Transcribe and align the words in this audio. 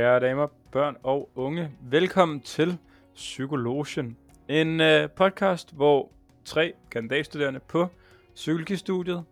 Herre 0.00 0.20
damer, 0.20 0.46
børn 0.72 0.96
og 1.02 1.30
unge, 1.34 1.70
velkommen 1.80 2.40
til 2.40 2.78
Psykologien. 3.14 4.16
En 4.48 4.80
øh, 4.80 5.10
podcast, 5.10 5.74
hvor 5.74 6.10
tre 6.44 6.72
kandidatstuderende 6.90 7.60
på 7.60 7.88
psykologistudiet 8.34 9.24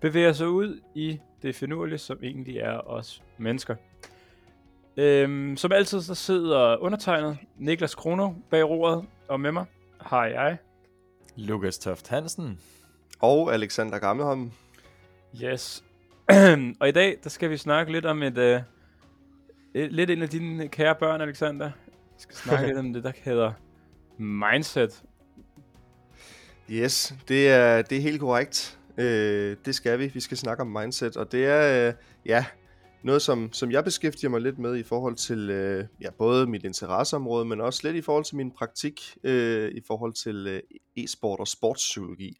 bevæger 0.00 0.32
sig 0.32 0.48
ud 0.48 0.80
i 0.94 1.20
det 1.42 1.54
finurlige, 1.54 1.98
som 1.98 2.18
egentlig 2.22 2.58
er 2.58 2.88
os 2.90 3.22
mennesker. 3.36 3.74
Øhm, 4.96 5.56
som 5.56 5.72
altid 5.72 6.02
så 6.02 6.14
sidder 6.14 6.76
undertegnet 6.76 7.38
Niklas 7.56 7.94
Krono 7.94 8.32
bag 8.50 8.68
roret, 8.68 9.04
og 9.28 9.40
med 9.40 9.52
mig 9.52 9.64
har 10.00 10.26
jeg... 10.26 10.56
Lukas 11.36 11.78
Toft 11.78 12.08
Hansen. 12.08 12.60
Og 13.20 13.54
Alexander 13.54 13.98
Gammelholm. 13.98 14.52
Yes. 15.44 15.84
og 16.80 16.88
i 16.88 16.92
dag, 16.92 17.18
der 17.24 17.30
skal 17.30 17.50
vi 17.50 17.56
snakke 17.56 17.92
lidt 17.92 18.06
om 18.06 18.22
et... 18.22 18.38
Øh, 18.38 18.54
et 18.54 18.62
lidt 19.86 20.10
en 20.10 20.22
af 20.22 20.28
dine 20.28 20.68
kære 20.68 20.94
børn, 21.00 21.20
Alexander. 21.20 21.70
Vi 21.86 22.18
skal 22.18 22.36
snakke 22.36 22.66
lidt 22.68 22.78
om 22.78 22.92
det, 22.92 23.04
der 23.04 23.12
hedder 23.22 23.52
mindset. 24.18 25.02
Yes, 26.70 27.14
det 27.28 27.48
er, 27.48 27.82
det 27.82 27.98
er 27.98 28.02
helt 28.02 28.20
korrekt. 28.20 28.78
Øh, 28.98 29.56
det 29.64 29.74
skal 29.74 29.98
vi. 29.98 30.06
Vi 30.06 30.20
skal 30.20 30.36
snakke 30.36 30.60
om 30.60 30.66
mindset, 30.66 31.16
og 31.16 31.32
det 31.32 31.46
er, 31.46 31.88
øh, 31.88 31.94
ja, 32.26 32.44
noget, 33.02 33.22
som, 33.22 33.52
som 33.52 33.70
jeg 33.70 33.84
beskæftiger 33.84 34.30
mig 34.30 34.40
lidt 34.40 34.58
med 34.58 34.76
i 34.76 34.82
forhold 34.82 35.16
til 35.16 35.50
øh, 35.50 35.84
ja, 36.00 36.10
både 36.10 36.46
mit 36.46 36.64
interesseområde, 36.64 37.44
men 37.44 37.60
også 37.60 37.80
lidt 37.84 37.96
i 37.96 38.00
forhold 38.00 38.24
til 38.24 38.36
min 38.36 38.50
praktik 38.50 39.16
øh, 39.24 39.72
i 39.72 39.80
forhold 39.86 40.12
til 40.12 40.46
øh, 40.46 40.60
e-sport 41.04 41.40
og 41.40 41.48
sportspsykologi. 41.48 42.36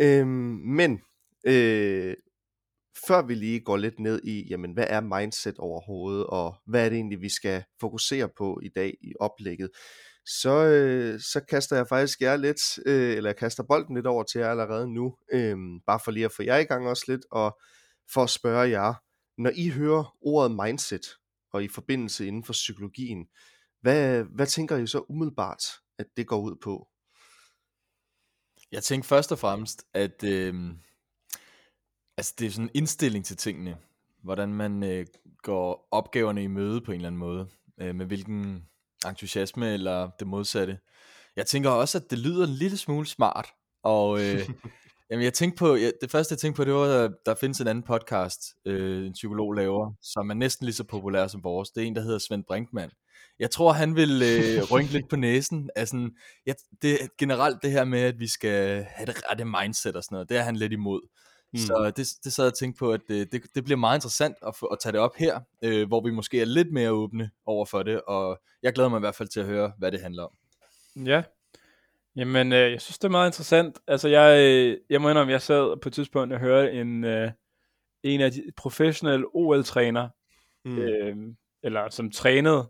Øh, 0.00 0.26
men 0.26 1.00
øh, 1.46 2.14
før 3.06 3.22
vi 3.22 3.34
lige 3.34 3.60
går 3.60 3.76
lidt 3.76 4.00
ned 4.00 4.20
i, 4.24 4.46
jamen 4.50 4.72
hvad 4.72 4.86
er 4.88 5.00
mindset 5.00 5.58
overhovedet, 5.58 6.26
og 6.26 6.54
hvad 6.66 6.84
er 6.84 6.88
det 6.88 6.96
egentlig, 6.96 7.20
vi 7.20 7.28
skal 7.28 7.64
fokusere 7.80 8.28
på 8.38 8.60
i 8.62 8.68
dag 8.68 8.94
i 9.00 9.12
oplægget, 9.20 9.70
så, 10.26 10.64
øh, 10.64 11.20
så 11.20 11.40
kaster 11.48 11.76
jeg 11.76 11.88
faktisk 11.88 12.20
jer 12.20 12.36
lidt, 12.36 12.78
øh, 12.86 13.16
eller 13.16 13.30
jeg 13.30 13.36
kaster 13.36 13.62
bolden 13.62 13.94
lidt 13.94 14.06
over 14.06 14.22
til 14.22 14.38
jer 14.38 14.50
allerede 14.50 14.94
nu, 14.94 15.16
øh, 15.32 15.56
bare 15.86 16.00
for 16.04 16.10
lige 16.10 16.24
at 16.24 16.32
få 16.32 16.42
jer 16.42 16.56
i 16.56 16.64
gang 16.64 16.88
også 16.88 17.04
lidt, 17.08 17.22
og 17.30 17.58
for 18.12 18.22
at 18.22 18.30
spørge 18.30 18.70
jer, 18.70 18.94
når 19.38 19.50
I 19.54 19.68
hører 19.68 20.16
ordet 20.20 20.56
mindset, 20.64 21.06
og 21.52 21.64
i 21.64 21.68
forbindelse 21.68 22.26
inden 22.26 22.44
for 22.44 22.52
psykologien, 22.52 23.26
hvad, 23.80 24.24
hvad 24.24 24.46
tænker 24.46 24.76
I 24.76 24.86
så 24.86 25.04
umiddelbart, 25.08 25.62
at 25.98 26.06
det 26.16 26.26
går 26.26 26.40
ud 26.40 26.56
på? 26.62 26.88
Jeg 28.72 28.82
tænker 28.82 29.06
først 29.06 29.32
og 29.32 29.38
fremmest, 29.38 29.84
at 29.94 30.24
øh, 30.24 30.54
altså 32.16 32.34
det 32.38 32.46
er 32.46 32.50
sådan 32.50 32.64
en 32.64 32.70
indstilling 32.74 33.24
til 33.24 33.36
tingene. 33.36 33.76
Hvordan 34.22 34.54
man 34.54 34.82
øh, 34.84 35.06
går 35.42 35.88
opgaverne 35.90 36.42
i 36.42 36.46
møde 36.46 36.80
på 36.80 36.92
en 36.92 36.96
eller 36.96 37.06
anden 37.06 37.18
måde. 37.18 37.48
Øh, 37.80 37.94
med 37.94 38.06
hvilken 38.06 38.64
entusiasme 39.08 39.72
eller 39.72 40.10
det 40.18 40.26
modsatte. 40.26 40.78
Jeg 41.36 41.46
tænker 41.46 41.70
også, 41.70 41.98
at 41.98 42.10
det 42.10 42.18
lyder 42.18 42.46
en 42.46 42.52
lille 42.52 42.76
smule 42.76 43.06
smart. 43.06 43.48
Og 43.82 44.20
øh, 44.20 44.48
jamen, 45.10 45.24
jeg 45.24 45.34
tænkte 45.34 45.58
på, 45.58 45.74
jeg, 45.74 45.92
det 46.00 46.10
første 46.10 46.32
jeg 46.32 46.38
tænkte 46.38 46.56
på, 46.56 46.64
det 46.64 46.74
var, 46.74 47.04
at 47.04 47.12
der 47.26 47.34
findes 47.34 47.60
en 47.60 47.66
anden 47.66 47.84
podcast, 47.84 48.40
øh, 48.66 49.06
en 49.06 49.12
psykolog 49.12 49.52
laver, 49.52 49.92
som 50.02 50.30
er 50.30 50.34
næsten 50.34 50.64
lige 50.64 50.74
så 50.74 50.84
populær 50.84 51.26
som 51.26 51.44
vores. 51.44 51.70
Det 51.70 51.82
er 51.82 51.86
en, 51.86 51.96
der 51.96 52.02
hedder 52.02 52.18
Svend 52.18 52.44
Brinkmann. 52.44 52.92
Jeg 53.38 53.50
tror, 53.50 53.72
han 53.72 53.96
vil 53.96 54.22
øh, 54.22 54.62
rynke 54.72 54.92
lidt 54.92 55.08
på 55.10 55.16
næsen. 55.16 55.70
Altså, 55.76 56.10
ja, 56.46 56.52
det, 56.82 56.98
generelt 57.18 57.62
det 57.62 57.70
her 57.70 57.84
med, 57.84 58.00
at 58.00 58.20
vi 58.20 58.26
skal 58.26 58.86
have 58.90 59.06
det 59.06 59.30
rette 59.30 59.44
mindset 59.44 59.96
og 59.96 60.04
sådan 60.04 60.14
noget, 60.14 60.28
det 60.28 60.36
er 60.36 60.42
han 60.42 60.56
lidt 60.56 60.72
imod. 60.72 61.00
Mm. 61.52 61.58
Så 61.58 61.92
det, 61.96 62.08
det 62.24 62.32
sad 62.32 62.44
jeg 62.44 62.50
og 62.50 62.58
tænkte 62.58 62.78
på, 62.78 62.92
at 62.92 63.00
det, 63.08 63.32
det, 63.32 63.42
det 63.54 63.64
bliver 63.64 63.78
meget 63.78 63.96
interessant 63.96 64.36
at, 64.46 64.56
få, 64.56 64.66
at 64.66 64.78
tage 64.80 64.92
det 64.92 65.00
op 65.00 65.16
her, 65.16 65.40
øh, 65.62 65.88
hvor 65.88 66.00
vi 66.00 66.10
måske 66.10 66.40
er 66.40 66.44
lidt 66.44 66.72
mere 66.72 66.90
åbne 66.90 67.30
over 67.46 67.66
for 67.66 67.82
det, 67.82 68.00
og 68.02 68.40
jeg 68.62 68.72
glæder 68.72 68.88
mig 68.90 68.98
i 68.98 69.00
hvert 69.00 69.14
fald 69.14 69.28
til 69.28 69.40
at 69.40 69.46
høre, 69.46 69.72
hvad 69.78 69.92
det 69.92 70.00
handler 70.00 70.22
om. 70.22 70.30
Ja, 71.06 71.22
jamen 72.16 72.52
øh, 72.52 72.72
jeg 72.72 72.80
synes 72.80 72.98
det 72.98 73.04
er 73.04 73.10
meget 73.10 73.28
interessant. 73.28 73.78
Altså 73.86 74.08
jeg, 74.08 74.40
øh, 74.40 74.78
jeg 74.90 75.00
må 75.00 75.08
indrømme, 75.08 75.32
jeg 75.32 75.42
sad 75.42 75.80
på 75.80 75.88
et 75.88 75.92
tidspunkt 75.92 76.32
og 76.32 76.40
hørte 76.40 76.72
en, 76.72 77.04
øh, 77.04 77.30
en 78.02 78.20
af 78.20 78.32
de 78.32 78.42
professionelle 78.56 79.26
OL-træner, 79.34 80.08
mm. 80.64 80.78
øh, 80.78 81.16
eller 81.62 81.90
som 81.90 82.10
trænede, 82.10 82.68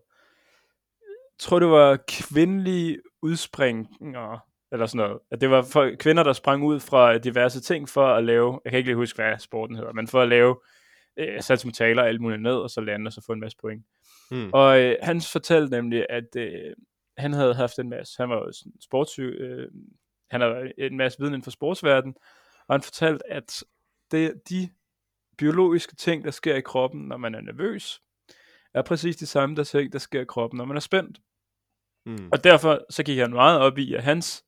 jeg 1.03 1.39
tror 1.39 1.59
det 1.59 1.69
var 1.69 1.99
kvindelige 2.09 2.99
udspringer, 3.23 4.47
eller 4.73 4.87
sådan 4.87 5.07
noget. 5.07 5.21
At 5.31 5.41
det 5.41 5.51
var 5.51 5.63
for 5.63 5.91
kvinder, 5.99 6.23
der 6.23 6.33
sprang 6.33 6.65
ud 6.65 6.81
fra 6.81 7.19
diverse 7.19 7.61
ting 7.61 7.89
for 7.89 8.07
at 8.07 8.25
lave, 8.25 8.61
jeg 8.65 8.73
kan 8.73 8.79
ikke 8.79 8.89
lige 8.89 8.97
huske, 8.97 9.23
hvad 9.23 9.39
sporten 9.39 9.77
hedder, 9.77 9.93
men 9.93 10.09
for 10.09 10.21
at 10.21 10.29
lave 10.29 10.57
øh, 11.17 11.43
saltometaler 11.43 12.03
og 12.03 12.09
alt 12.09 12.21
muligt 12.21 12.43
ned, 12.43 12.55
og 12.55 12.71
så 12.71 12.81
lande 12.81 13.09
og 13.09 13.13
så 13.13 13.23
få 13.27 13.33
en 13.33 13.41
masse 13.41 13.59
point. 13.61 13.87
Hmm. 14.31 14.51
Og 14.53 14.81
øh, 14.81 14.97
han 15.03 15.21
fortalte 15.33 15.71
nemlig, 15.71 16.07
at 16.11 16.37
øh, 16.37 16.75
han 17.19 17.33
havde 17.33 17.55
haft 17.55 17.79
en 17.79 17.89
masse, 17.89 18.23
han 18.23 18.29
var 18.29 18.37
jo 18.37 18.53
sådan 18.53 18.73
sportssyg, 18.81 19.37
øh, 19.41 19.69
han 20.31 20.41
havde 20.41 20.73
en 20.79 20.97
masse 20.97 21.19
viden 21.19 21.33
inden 21.33 21.45
for 21.45 21.51
sportsverdenen, 21.51 22.15
og 22.69 22.75
han 22.75 22.83
fortalte, 22.83 23.33
at 23.33 23.65
det, 24.11 24.35
de 24.49 24.69
biologiske 25.39 25.97
ting, 25.97 26.25
der 26.25 26.31
sker 26.31 26.55
i 26.55 26.61
kroppen, 26.61 27.01
når 27.09 27.17
man 27.17 27.35
er 27.35 27.41
nervøs, 27.41 28.03
er 28.75 28.83
præcis 28.83 29.17
de 29.17 29.27
samme 29.27 29.57
der 29.57 29.65
ting, 29.65 29.93
der 29.93 29.99
sker 29.99 30.21
i 30.21 30.25
kroppen, 30.25 30.59
når 30.59 30.65
man 30.65 30.77
er 30.77 30.81
spændt. 30.81 31.19
Mm. 32.07 32.29
Og 32.33 32.45
derfor 32.45 32.81
så 32.91 33.03
gik 33.03 33.19
han 33.19 33.31
meget 33.31 33.61
op 33.61 33.79
i, 33.79 33.95
at 33.95 34.03
hans 34.03 34.45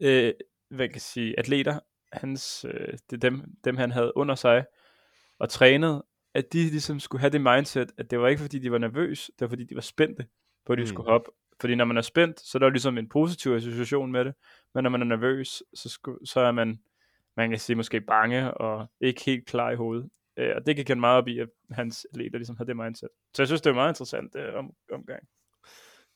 øh, 0.00 0.32
hvad 0.70 0.88
kan 0.88 1.00
sige, 1.00 1.38
atleter, 1.38 1.78
hans, 2.12 2.66
øh, 2.68 2.98
det 3.10 3.22
dem, 3.22 3.42
dem 3.64 3.76
han 3.76 3.90
havde 3.90 4.16
under 4.16 4.34
sig 4.34 4.64
og 5.38 5.48
trænet, 5.48 6.02
at 6.34 6.52
de 6.52 6.58
ligesom 6.58 7.00
skulle 7.00 7.20
have 7.20 7.30
det 7.30 7.40
mindset, 7.40 7.92
at 7.98 8.10
det 8.10 8.20
var 8.20 8.28
ikke 8.28 8.40
fordi 8.40 8.58
de 8.58 8.72
var 8.72 8.78
nervøse, 8.78 9.32
det 9.32 9.40
var 9.40 9.48
fordi 9.48 9.64
de 9.64 9.74
var 9.74 9.80
spændte 9.80 10.26
på, 10.66 10.72
at 10.72 10.78
de 10.78 10.82
mm. 10.82 10.86
skulle 10.86 11.10
hoppe. 11.10 11.30
Fordi 11.60 11.74
når 11.74 11.84
man 11.84 11.96
er 11.96 12.02
spændt, 12.02 12.40
så 12.40 12.58
er 12.58 12.60
der 12.60 12.70
ligesom 12.70 12.98
en 12.98 13.08
positiv 13.08 13.52
association 13.52 14.12
med 14.12 14.24
det, 14.24 14.34
men 14.74 14.82
når 14.82 14.90
man 14.90 15.00
er 15.00 15.06
nervøs, 15.06 15.62
så, 15.74 15.88
sku, 15.88 16.16
så 16.24 16.40
er 16.40 16.52
man, 16.52 16.80
man 17.36 17.50
kan 17.50 17.58
sige 17.58 17.76
måske 17.76 18.00
bange 18.00 18.54
og 18.54 18.86
ikke 19.00 19.22
helt 19.24 19.46
klar 19.46 19.70
i 19.70 19.76
hovedet. 19.76 20.10
Øh, 20.36 20.52
og 20.56 20.66
det 20.66 20.76
gik 20.76 20.88
han 20.88 21.00
meget 21.00 21.18
op 21.18 21.28
i, 21.28 21.38
at 21.38 21.48
hans 21.70 22.06
atleter 22.12 22.38
ligesom 22.38 22.56
havde 22.56 22.68
det 22.68 22.76
mindset. 22.76 23.08
Så 23.34 23.42
jeg 23.42 23.48
synes, 23.48 23.60
det 23.60 23.70
er 23.70 23.74
meget 23.74 23.90
interessant 23.90 24.36
øh, 24.36 24.54
om, 24.54 24.70
omgang. 24.92 25.22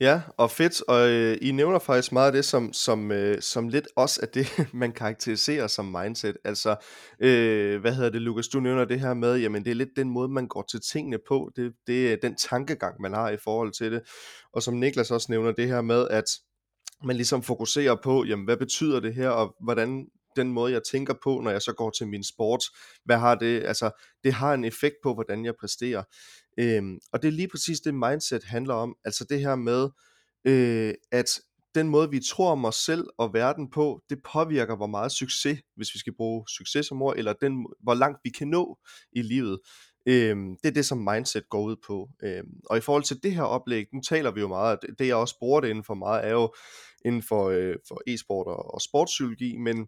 Ja, 0.00 0.22
og 0.36 0.50
fedt, 0.50 0.82
og 0.88 1.08
øh, 1.08 1.38
I 1.42 1.52
nævner 1.52 1.78
faktisk 1.78 2.12
meget 2.12 2.26
af 2.26 2.32
det, 2.32 2.44
som, 2.44 2.72
som, 2.72 3.12
øh, 3.12 3.42
som 3.42 3.68
lidt 3.68 3.88
også 3.96 4.20
er 4.22 4.26
det, 4.26 4.46
man 4.72 4.92
karakteriserer 4.92 5.66
som 5.66 5.84
mindset. 5.84 6.36
Altså, 6.44 6.76
øh, 7.20 7.80
hvad 7.80 7.94
hedder 7.94 8.10
det, 8.10 8.22
Lukas, 8.22 8.48
du 8.48 8.60
nævner 8.60 8.84
det 8.84 9.00
her 9.00 9.14
med, 9.14 9.36
jamen 9.36 9.64
det 9.64 9.70
er 9.70 9.74
lidt 9.74 9.96
den 9.96 10.10
måde, 10.10 10.28
man 10.28 10.48
går 10.48 10.64
til 10.70 10.80
tingene 10.80 11.18
på, 11.28 11.50
det, 11.56 11.72
det 11.86 12.12
er 12.12 12.16
den 12.22 12.36
tankegang, 12.36 13.00
man 13.00 13.14
har 13.14 13.30
i 13.30 13.36
forhold 13.36 13.72
til 13.72 13.92
det. 13.92 14.02
Og 14.52 14.62
som 14.62 14.74
Niklas 14.74 15.10
også 15.10 15.26
nævner 15.32 15.52
det 15.52 15.68
her 15.68 15.80
med, 15.80 16.08
at 16.08 16.24
man 17.04 17.16
ligesom 17.16 17.42
fokuserer 17.42 17.96
på, 18.04 18.24
jamen 18.24 18.44
hvad 18.44 18.56
betyder 18.56 19.00
det 19.00 19.14
her, 19.14 19.28
og 19.28 19.56
hvordan 19.60 20.06
den 20.36 20.52
måde, 20.52 20.72
jeg 20.72 20.82
tænker 20.90 21.14
på, 21.24 21.40
når 21.44 21.50
jeg 21.50 21.62
så 21.62 21.72
går 21.72 21.90
til 21.90 22.08
min 22.08 22.24
sport, 22.24 22.62
hvad 23.04 23.16
har 23.16 23.34
det, 23.34 23.62
altså 23.62 23.90
det 24.24 24.32
har 24.32 24.54
en 24.54 24.64
effekt 24.64 24.94
på, 25.02 25.14
hvordan 25.14 25.44
jeg 25.44 25.54
præsterer. 25.60 26.02
Øhm, 26.58 26.98
og 27.12 27.22
det 27.22 27.28
er 27.28 27.32
lige 27.32 27.48
præcis 27.48 27.80
det 27.80 27.94
mindset 27.94 28.44
handler 28.44 28.74
om, 28.74 28.96
altså 29.04 29.24
det 29.24 29.40
her 29.40 29.54
med, 29.54 29.88
øh, 30.44 30.94
at 31.12 31.40
den 31.74 31.88
måde, 31.88 32.10
vi 32.10 32.20
tror 32.20 32.52
om 32.52 32.64
os 32.64 32.76
selv 32.76 33.06
og 33.18 33.34
verden 33.34 33.70
på, 33.70 34.02
det 34.10 34.18
påvirker, 34.32 34.76
hvor 34.76 34.86
meget 34.86 35.12
succes, 35.12 35.58
hvis 35.76 35.94
vi 35.94 35.98
skal 35.98 36.14
bruge 36.16 36.44
succes 36.48 36.86
som 36.86 37.02
ord, 37.02 37.14
eller 37.16 37.32
den, 37.32 37.66
hvor 37.82 37.94
langt 37.94 38.20
vi 38.24 38.30
kan 38.30 38.48
nå 38.48 38.78
i 39.12 39.22
livet. 39.22 39.60
Øhm, 40.06 40.56
det 40.62 40.68
er 40.68 40.72
det, 40.72 40.86
som 40.86 40.98
mindset 40.98 41.48
går 41.48 41.62
ud 41.62 41.76
på. 41.86 42.08
Øhm, 42.22 42.60
og 42.70 42.78
i 42.78 42.80
forhold 42.80 43.02
til 43.02 43.22
det 43.22 43.34
her 43.34 43.42
oplæg, 43.42 43.86
nu 43.92 44.00
taler 44.00 44.30
vi 44.30 44.40
jo 44.40 44.48
meget, 44.48 44.78
det, 44.82 44.98
det 44.98 45.06
jeg 45.06 45.16
også 45.16 45.38
bruger 45.38 45.60
det 45.60 45.68
inden 45.68 45.84
for 45.84 45.94
meget, 45.94 46.26
er 46.26 46.32
jo 46.32 46.54
inden 47.04 47.22
for, 47.22 47.48
øh, 47.48 47.76
for 47.88 48.02
e-sport 48.06 48.46
og, 48.46 48.74
og 48.74 48.80
sportspsykologi, 48.80 49.56
men, 49.56 49.86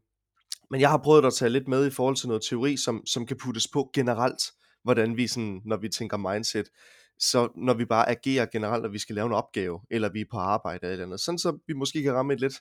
men 0.71 0.81
jeg 0.81 0.91
har 0.91 1.01
prøvet 1.05 1.25
at 1.25 1.35
tage 1.35 1.51
lidt 1.51 1.69
med 1.69 1.87
i 1.87 1.91
forhold 1.91 2.17
til 2.17 2.29
noget 2.29 2.43
teori, 2.43 2.77
som, 2.77 3.07
som 3.07 3.27
kan 3.27 3.37
puttes 3.37 3.69
på 3.69 3.91
generelt 3.95 4.43
hvordan 4.87 5.17
vi 5.17 5.27
sådan, 5.27 5.63
når 5.65 5.77
vi 5.77 5.89
tænker 5.89 6.17
mindset, 6.17 6.71
så 7.19 7.49
når 7.57 7.75
vi 7.75 7.85
bare 7.85 8.09
agerer 8.09 8.47
generelt, 8.47 8.83
når 8.83 8.89
vi 8.89 8.99
skal 8.99 9.15
lave 9.15 9.27
en 9.27 9.33
opgave, 9.33 9.81
eller 9.91 10.09
vi 10.09 10.21
er 10.21 10.25
på 10.31 10.37
arbejde 10.37 10.87
eller 10.87 11.05
andet, 11.05 11.21
sådan 11.21 11.39
så 11.39 11.59
vi 11.67 11.73
måske 11.73 12.03
kan 12.03 12.13
ramme 12.13 12.35
et 12.35 12.41
lidt, 12.41 12.55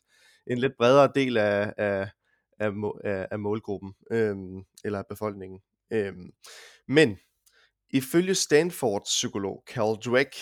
en 0.48 0.57
lidt 0.57 0.74
bredere 0.77 1.12
del 1.16 1.38
af, 1.38 1.74
af, 1.77 2.10
af, 2.60 2.72
af, 3.04 3.27
af 3.31 3.39
målgruppen, 3.39 3.94
øhm, 4.12 4.63
eller 4.83 5.00
af 5.00 5.06
befolkningen. 5.10 5.62
Øhm, 5.92 6.31
men 6.88 7.18
ifølge 7.89 8.36
Stanfords 8.36 9.04
psykolog 9.04 9.63
Carl 9.68 10.01
Dweck, 10.06 10.36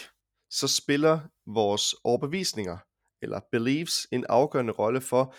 så 0.50 0.68
spiller 0.68 1.20
vores 1.46 1.96
overbevisninger, 2.04 2.78
eller 3.22 3.40
beliefs, 3.52 4.08
en 4.12 4.26
afgørende 4.30 4.74
rolle 4.74 5.02
for, 5.02 5.36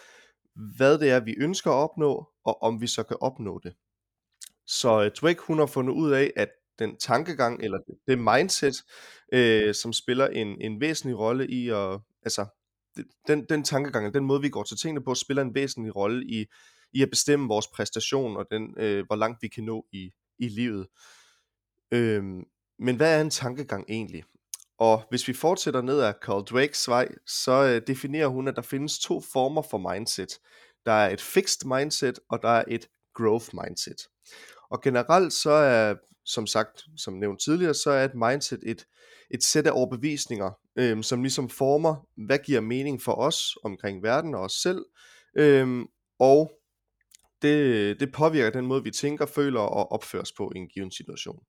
hvad 0.76 0.98
det 0.98 1.10
er, 1.10 1.20
vi 1.20 1.34
ønsker 1.38 1.70
at 1.70 1.90
opnå, 1.90 2.28
og 2.44 2.62
om 2.62 2.80
vi 2.80 2.86
så 2.86 3.02
kan 3.02 3.16
opnå 3.20 3.60
det. 3.62 3.74
Så 4.66 5.02
øh, 5.02 5.10
Drake, 5.20 5.40
hun 5.40 5.58
har 5.58 5.66
fundet 5.66 5.92
ud 5.92 6.12
af, 6.12 6.32
at 6.36 6.48
den 6.78 6.96
tankegang, 6.96 7.62
eller 7.62 7.78
det 8.06 8.18
mindset, 8.18 8.74
øh, 9.32 9.74
som 9.74 9.92
spiller 9.92 10.26
en, 10.26 10.60
en 10.60 10.80
væsentlig 10.80 11.18
rolle 11.18 11.48
i 11.48 11.68
at, 11.68 12.00
altså, 12.22 12.46
den, 13.26 13.44
den 13.48 13.64
tankegang, 13.64 14.14
den 14.14 14.24
måde, 14.24 14.40
vi 14.40 14.48
går 14.48 14.62
til 14.62 14.76
tingene 14.76 15.04
på, 15.04 15.14
spiller 15.14 15.42
en 15.42 15.54
væsentlig 15.54 15.96
rolle 15.96 16.26
i, 16.26 16.46
i 16.92 17.02
at 17.02 17.10
bestemme 17.10 17.48
vores 17.48 17.66
præstation, 17.66 18.36
og 18.36 18.46
den, 18.50 18.74
øh, 18.76 19.06
hvor 19.06 19.16
langt 19.16 19.42
vi 19.42 19.48
kan 19.48 19.64
nå 19.64 19.86
i, 19.92 20.10
i 20.38 20.48
livet. 20.48 20.86
Øh, 21.90 22.24
men 22.78 22.96
hvad 22.96 23.16
er 23.16 23.20
en 23.20 23.30
tankegang 23.30 23.84
egentlig? 23.88 24.24
Og 24.78 25.02
hvis 25.10 25.28
vi 25.28 25.32
fortsætter 25.32 25.82
ned 25.82 26.00
ad 26.00 26.12
Carl 26.22 26.44
Drakes 26.44 26.88
vej, 26.88 27.08
så 27.26 27.52
øh, 27.52 27.82
definerer 27.86 28.28
hun, 28.28 28.48
at 28.48 28.56
der 28.56 28.62
findes 28.62 28.98
to 28.98 29.20
former 29.20 29.62
for 29.62 29.92
mindset. 29.92 30.38
Der 30.86 30.92
er 30.92 31.10
et 31.10 31.20
fixed 31.20 31.68
mindset, 31.68 32.20
og 32.28 32.42
der 32.42 32.48
er 32.48 32.64
et 32.68 32.88
growth 33.14 33.48
mindset. 33.52 34.08
Og 34.70 34.82
generelt 34.82 35.32
så 35.32 35.50
er, 35.50 35.94
som 36.24 36.46
sagt, 36.46 36.84
som 36.96 37.14
nævnt 37.14 37.40
tidligere, 37.40 37.74
så 37.74 37.90
er 37.90 38.04
et 38.04 38.14
mindset 38.14 38.60
et, 38.62 38.86
et 39.30 39.42
sæt 39.42 39.66
af 39.66 39.70
overbevisninger, 39.74 40.50
øhm, 40.78 41.02
som 41.02 41.22
ligesom 41.22 41.48
former, 41.48 42.08
hvad 42.26 42.38
giver 42.38 42.60
mening 42.60 43.02
for 43.02 43.12
os 43.12 43.56
omkring 43.64 44.02
verden 44.02 44.34
og 44.34 44.40
os 44.40 44.52
selv, 44.52 44.84
øhm, 45.36 45.86
og 46.18 46.52
det, 47.42 48.00
det 48.00 48.12
påvirker 48.12 48.50
den 48.50 48.66
måde, 48.66 48.82
vi 48.82 48.90
tænker, 48.90 49.26
føler 49.26 49.60
og 49.60 49.92
opfører 49.92 50.22
os 50.22 50.32
på 50.32 50.52
i 50.54 50.58
en 50.58 50.68
given 50.68 50.90
situation. 50.90 51.44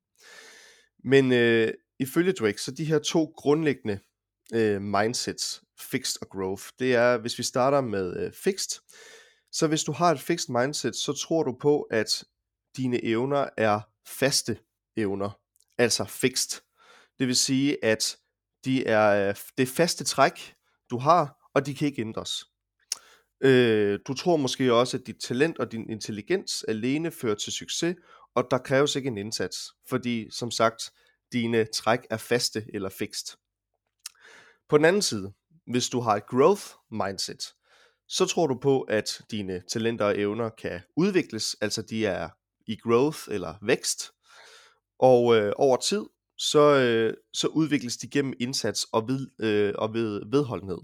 Men 1.03 1.31
øh, 1.31 1.73
ifølge 1.99 2.31
Drake, 2.31 2.61
så 2.61 2.71
de 2.71 2.85
her 2.85 2.99
to 2.99 3.33
grundlæggende 3.35 3.99
øh, 4.53 4.81
mindsets, 4.81 5.61
fixed 5.79 6.21
og 6.21 6.29
growth, 6.29 6.63
det 6.79 6.95
er, 6.95 7.17
hvis 7.17 7.37
vi 7.37 7.43
starter 7.43 7.81
med 7.81 8.17
øh, 8.17 8.31
fixed, 8.33 8.81
så 9.55 9.67
hvis 9.67 9.83
du 9.83 9.91
har 9.91 10.11
et 10.11 10.19
fixed 10.19 10.53
mindset, 10.53 10.95
så 10.95 11.13
tror 11.13 11.43
du 11.43 11.57
på, 11.61 11.81
at 11.81 12.23
dine 12.77 13.03
evner 13.03 13.49
er 13.57 13.81
faste 14.07 14.59
evner, 14.97 15.39
altså 15.77 16.05
fixed. 16.05 16.61
Det 17.19 17.27
vil 17.27 17.35
sige, 17.35 17.85
at 17.85 18.17
de 18.65 18.85
er 18.85 19.29
øh, 19.29 19.35
det 19.57 19.67
faste 19.67 20.03
træk, 20.03 20.55
du 20.89 20.97
har, 20.97 21.49
og 21.53 21.65
de 21.65 21.75
kan 21.75 21.87
ikke 21.87 22.01
ændres. 22.01 22.45
Øh, 23.41 23.99
du 24.07 24.13
tror 24.13 24.37
måske 24.37 24.73
også, 24.73 24.97
at 24.97 25.07
dit 25.07 25.17
talent 25.21 25.59
og 25.59 25.71
din 25.71 25.89
intelligens 25.89 26.63
alene 26.67 27.11
fører 27.11 27.35
til 27.35 27.53
succes, 27.53 27.95
og 28.35 28.47
der 28.51 28.57
kræves 28.57 28.95
ikke 28.95 29.07
en 29.07 29.17
indsats, 29.17 29.71
fordi 29.89 30.31
som 30.31 30.51
sagt, 30.51 30.91
dine 31.31 31.65
træk 31.65 31.99
er 32.09 32.17
faste 32.17 32.65
eller 32.73 32.89
fixed. 32.89 33.37
På 34.69 34.77
den 34.77 34.85
anden 34.85 35.01
side, 35.01 35.33
hvis 35.67 35.89
du 35.89 35.99
har 35.99 36.15
et 36.15 36.27
growth 36.27 36.63
mindset, 36.91 37.54
så 38.07 38.25
tror 38.25 38.47
du 38.47 38.59
på, 38.61 38.81
at 38.81 39.21
dine 39.31 39.63
talenter 39.71 40.05
og 40.05 40.19
evner 40.19 40.49
kan 40.49 40.81
udvikles, 40.97 41.55
altså 41.61 41.81
de 41.81 42.05
er 42.05 42.29
i 42.67 42.75
growth 42.75 43.19
eller 43.31 43.55
vækst, 43.61 44.11
og 44.99 45.35
øh, 45.35 45.53
over 45.55 45.77
tid, 45.77 46.05
så, 46.37 46.75
øh, 46.75 47.13
så 47.33 47.47
udvikles 47.47 47.97
de 47.97 48.09
gennem 48.09 48.33
indsats 48.39 48.83
og 48.83 49.07
ved, 49.07 49.27
øh, 49.39 49.73
og 49.77 49.93
ved 49.93 50.21
vedholdenhed. 50.31 50.81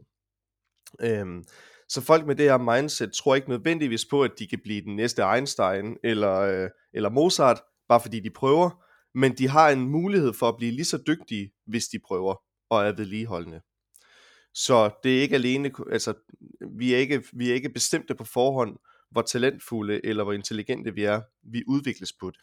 Øhm, 1.02 1.44
så 1.90 2.02
folk 2.02 2.26
med 2.26 2.36
det 2.36 2.46
her 2.46 2.58
mindset 2.58 3.14
tror 3.14 3.36
ikke 3.36 3.50
nødvendigvis 3.50 4.06
på, 4.06 4.24
at 4.24 4.32
de 4.40 4.48
kan 4.48 4.60
blive 4.64 4.82
den 4.82 4.96
næste 4.96 5.24
Einstein 5.36 5.98
eller, 6.04 6.40
øh, 6.40 6.70
eller 6.94 7.10
Mozart, 7.10 7.62
bare 7.90 8.02
fordi 8.02 8.20
de 8.20 8.30
prøver, 8.30 8.84
men 9.18 9.38
de 9.38 9.48
har 9.48 9.70
en 9.70 9.82
mulighed 9.82 10.34
for 10.34 10.50
at 10.50 10.58
blive 10.58 10.72
lige 10.72 10.86
så 10.86 11.04
dygtige, 11.08 11.52
hvis 11.68 11.86
de 11.86 12.00
prøver 12.08 12.36
og 12.70 12.86
er 12.86 12.92
vedligeholdende. 12.92 13.62
Så 14.54 14.92
det 15.04 15.18
er 15.18 15.22
ikke 15.22 15.36
alene, 15.36 15.72
altså 15.92 16.14
vi 16.78 16.94
er 16.94 16.98
ikke, 16.98 17.24
vi 17.34 17.50
er 17.50 17.54
ikke 17.54 17.70
bestemte 17.70 18.16
på 18.16 18.24
forhånd, 18.24 18.78
hvor 19.12 19.22
talentfulde 19.22 20.06
eller 20.06 20.24
hvor 20.24 20.34
intelligente 20.34 20.94
vi 20.94 21.04
er. 21.04 21.22
Vi 21.44 21.64
udvikles 21.68 22.14
på 22.14 22.32
det. 22.32 22.40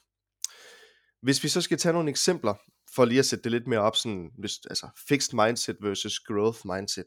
Hvis 1.23 1.45
vi 1.45 1.49
så 1.49 1.61
skal 1.61 1.79
tage 1.79 1.93
nogle 1.93 2.11
eksempler, 2.11 2.55
for 2.95 3.05
lige 3.05 3.19
at 3.19 3.27
sætte 3.27 3.43
det 3.43 3.53
lidt 3.53 3.67
mere 3.67 3.81
op, 3.81 3.97
sådan, 3.97 4.31
hvis, 4.39 4.53
altså 4.71 4.89
fixed 5.09 5.47
mindset 5.47 5.77
versus 5.81 6.21
growth 6.21 6.59
mindset, 6.65 7.07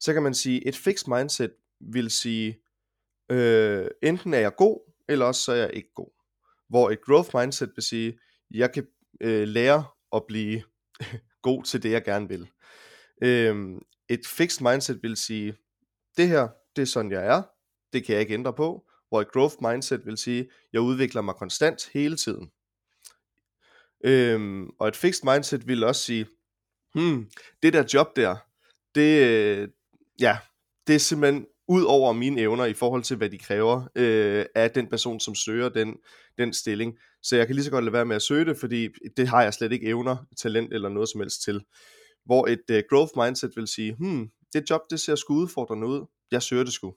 så 0.00 0.12
kan 0.12 0.22
man 0.22 0.34
sige, 0.34 0.68
et 0.68 0.76
fixed 0.76 1.08
mindset 1.18 1.52
vil 1.80 2.10
sige, 2.10 2.58
øh, 3.30 3.86
enten 4.02 4.34
er 4.34 4.38
jeg 4.38 4.56
god, 4.56 4.92
eller 5.08 5.26
også 5.26 5.40
så 5.40 5.52
er 5.52 5.56
jeg 5.56 5.70
ikke 5.72 5.92
god. 5.94 6.10
Hvor 6.68 6.90
et 6.90 7.00
growth 7.06 7.30
mindset 7.36 7.72
vil 7.76 7.82
sige, 7.82 8.18
jeg 8.50 8.72
kan 8.72 8.86
øh, 9.20 9.48
lære 9.48 9.84
at 10.12 10.22
blive 10.28 10.62
god 11.42 11.64
til 11.64 11.82
det, 11.82 11.90
jeg 11.90 12.04
gerne 12.04 12.28
vil. 12.28 12.48
Øhm, 13.22 13.82
et 14.08 14.26
fixed 14.26 14.62
mindset 14.62 15.02
vil 15.02 15.16
sige, 15.16 15.56
det 16.16 16.28
her, 16.28 16.48
det 16.76 16.82
er 16.82 16.86
sådan, 16.86 17.10
jeg 17.10 17.26
er, 17.26 17.42
det 17.92 18.04
kan 18.04 18.12
jeg 18.12 18.20
ikke 18.20 18.34
ændre 18.34 18.52
på. 18.52 18.84
Hvor 19.08 19.20
et 19.20 19.32
growth 19.32 19.54
mindset 19.60 20.06
vil 20.06 20.16
sige, 20.16 20.50
jeg 20.72 20.80
udvikler 20.80 21.22
mig 21.22 21.34
konstant 21.34 21.90
hele 21.92 22.16
tiden. 22.16 22.50
Øhm, 24.04 24.70
og 24.78 24.88
et 24.88 24.96
fixed 24.96 25.32
mindset 25.32 25.68
vil 25.68 25.84
også 25.84 26.02
sige, 26.02 26.26
hmm, 26.94 27.30
det 27.62 27.72
der 27.72 27.84
job 27.94 28.16
der, 28.16 28.36
det, 28.94 29.22
øh, 29.26 29.68
ja, 30.20 30.38
det 30.86 30.94
er 30.94 30.98
simpelthen 30.98 31.46
ud 31.68 31.82
over 31.82 32.12
mine 32.12 32.40
evner 32.40 32.64
i 32.64 32.74
forhold 32.74 33.02
til, 33.02 33.16
hvad 33.16 33.30
de 33.30 33.38
kræver 33.38 33.82
øh, 33.94 34.46
af 34.54 34.70
den 34.70 34.86
person, 34.86 35.20
som 35.20 35.34
søger 35.34 35.68
den, 35.68 35.96
den 36.38 36.52
stilling. 36.52 36.98
Så 37.22 37.36
jeg 37.36 37.46
kan 37.46 37.54
lige 37.54 37.64
så 37.64 37.70
godt 37.70 37.84
lade 37.84 37.92
være 37.92 38.04
med 38.04 38.16
at 38.16 38.22
søge 38.22 38.44
det, 38.44 38.56
fordi 38.56 38.88
det 39.16 39.28
har 39.28 39.42
jeg 39.42 39.54
slet 39.54 39.72
ikke 39.72 39.86
evner, 39.86 40.16
talent 40.36 40.74
eller 40.74 40.88
noget 40.88 41.08
som 41.08 41.20
helst 41.20 41.42
til. 41.42 41.64
Hvor 42.24 42.46
et 42.46 42.70
øh, 42.70 42.82
growth 42.90 43.12
mindset 43.16 43.52
vil 43.56 43.66
sige, 43.66 43.94
hmm, 43.94 44.30
det 44.52 44.70
job, 44.70 44.80
det 44.90 45.00
ser 45.00 45.14
sgu 45.14 45.34
udfordrende 45.34 45.86
ud, 45.86 46.06
jeg 46.30 46.42
søger 46.42 46.64
det 46.64 46.72
sgu. 46.72 46.94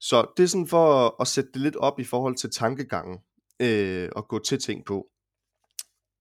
Så 0.00 0.26
det 0.36 0.42
er 0.42 0.46
sådan 0.46 0.66
for 0.66 1.06
at, 1.06 1.12
at 1.20 1.28
sætte 1.28 1.50
det 1.54 1.62
lidt 1.62 1.76
op 1.76 2.00
i 2.00 2.04
forhold 2.04 2.36
til 2.36 2.50
tankegangen, 2.50 3.18
øh, 3.60 4.08
og 4.16 4.28
gå 4.28 4.38
til 4.38 4.58
ting 4.58 4.84
på. 4.84 5.06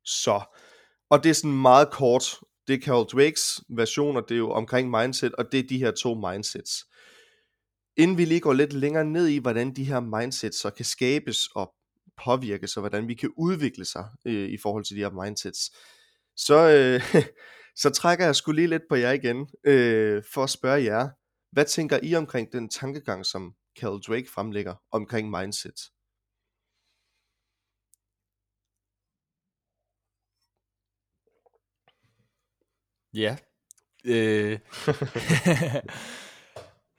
Så, 0.06 0.42
og 1.10 1.24
det 1.24 1.30
er 1.30 1.34
sådan 1.34 1.62
meget 1.62 1.92
kort, 1.92 2.40
det 2.68 2.74
er 2.74 2.80
Carol 2.80 3.08
Dweck's 3.14 3.62
versioner, 3.70 4.22
det 4.22 4.36
er 4.36 4.40
jo 4.40 4.52
omkring 4.52 4.90
mindset, 4.90 5.36
og 5.36 5.52
det 5.52 5.60
er 5.60 5.68
de 5.68 5.78
her 5.78 5.92
to 5.92 6.14
mindsets. 6.14 6.86
Inden 7.98 8.18
vi 8.18 8.26
lige 8.26 8.40
går 8.40 8.54
lidt 8.54 8.74
længere 8.74 9.06
ned 9.06 9.28
i, 9.28 9.38
hvordan 9.38 9.76
de 9.76 9.84
her 9.84 10.00
mindsets 10.00 10.60
så 10.60 10.70
kan 10.70 10.86
skabes 10.86 11.48
og 11.48 11.74
påvirkes, 12.26 12.78
og 12.78 12.82
hvordan 12.82 13.08
vi 13.08 13.14
kan 13.14 13.32
udvikle 13.38 13.86
sig 13.86 14.06
øh, 14.26 14.50
i 14.50 14.58
forhold 14.58 14.86
til 14.86 14.96
de 14.96 15.02
her 15.02 15.24
mindsets, 15.24 15.72
så, 16.36 16.70
øh, 16.70 17.16
så 17.76 17.90
trækker 17.90 18.26
jeg 18.26 18.36
skulle 18.36 18.62
lige 18.62 18.68
lidt 18.68 18.84
på 18.90 18.96
jer 18.96 19.12
igen, 19.12 19.48
øh, 19.64 20.24
for 20.34 20.44
at 20.44 20.50
spørge 20.50 20.84
jer, 20.84 21.10
hvad 21.52 21.66
tænker 21.66 22.00
I 22.04 22.16
omkring 22.16 22.52
den 22.52 22.70
tankegang, 22.70 23.26
som 23.26 23.56
Carol 23.80 24.02
Drake 24.02 24.30
fremlægger 24.30 24.76
omkring 24.92 25.30
mindset? 25.30 25.80
Ja. 33.14 33.38
Øh. 34.06 34.60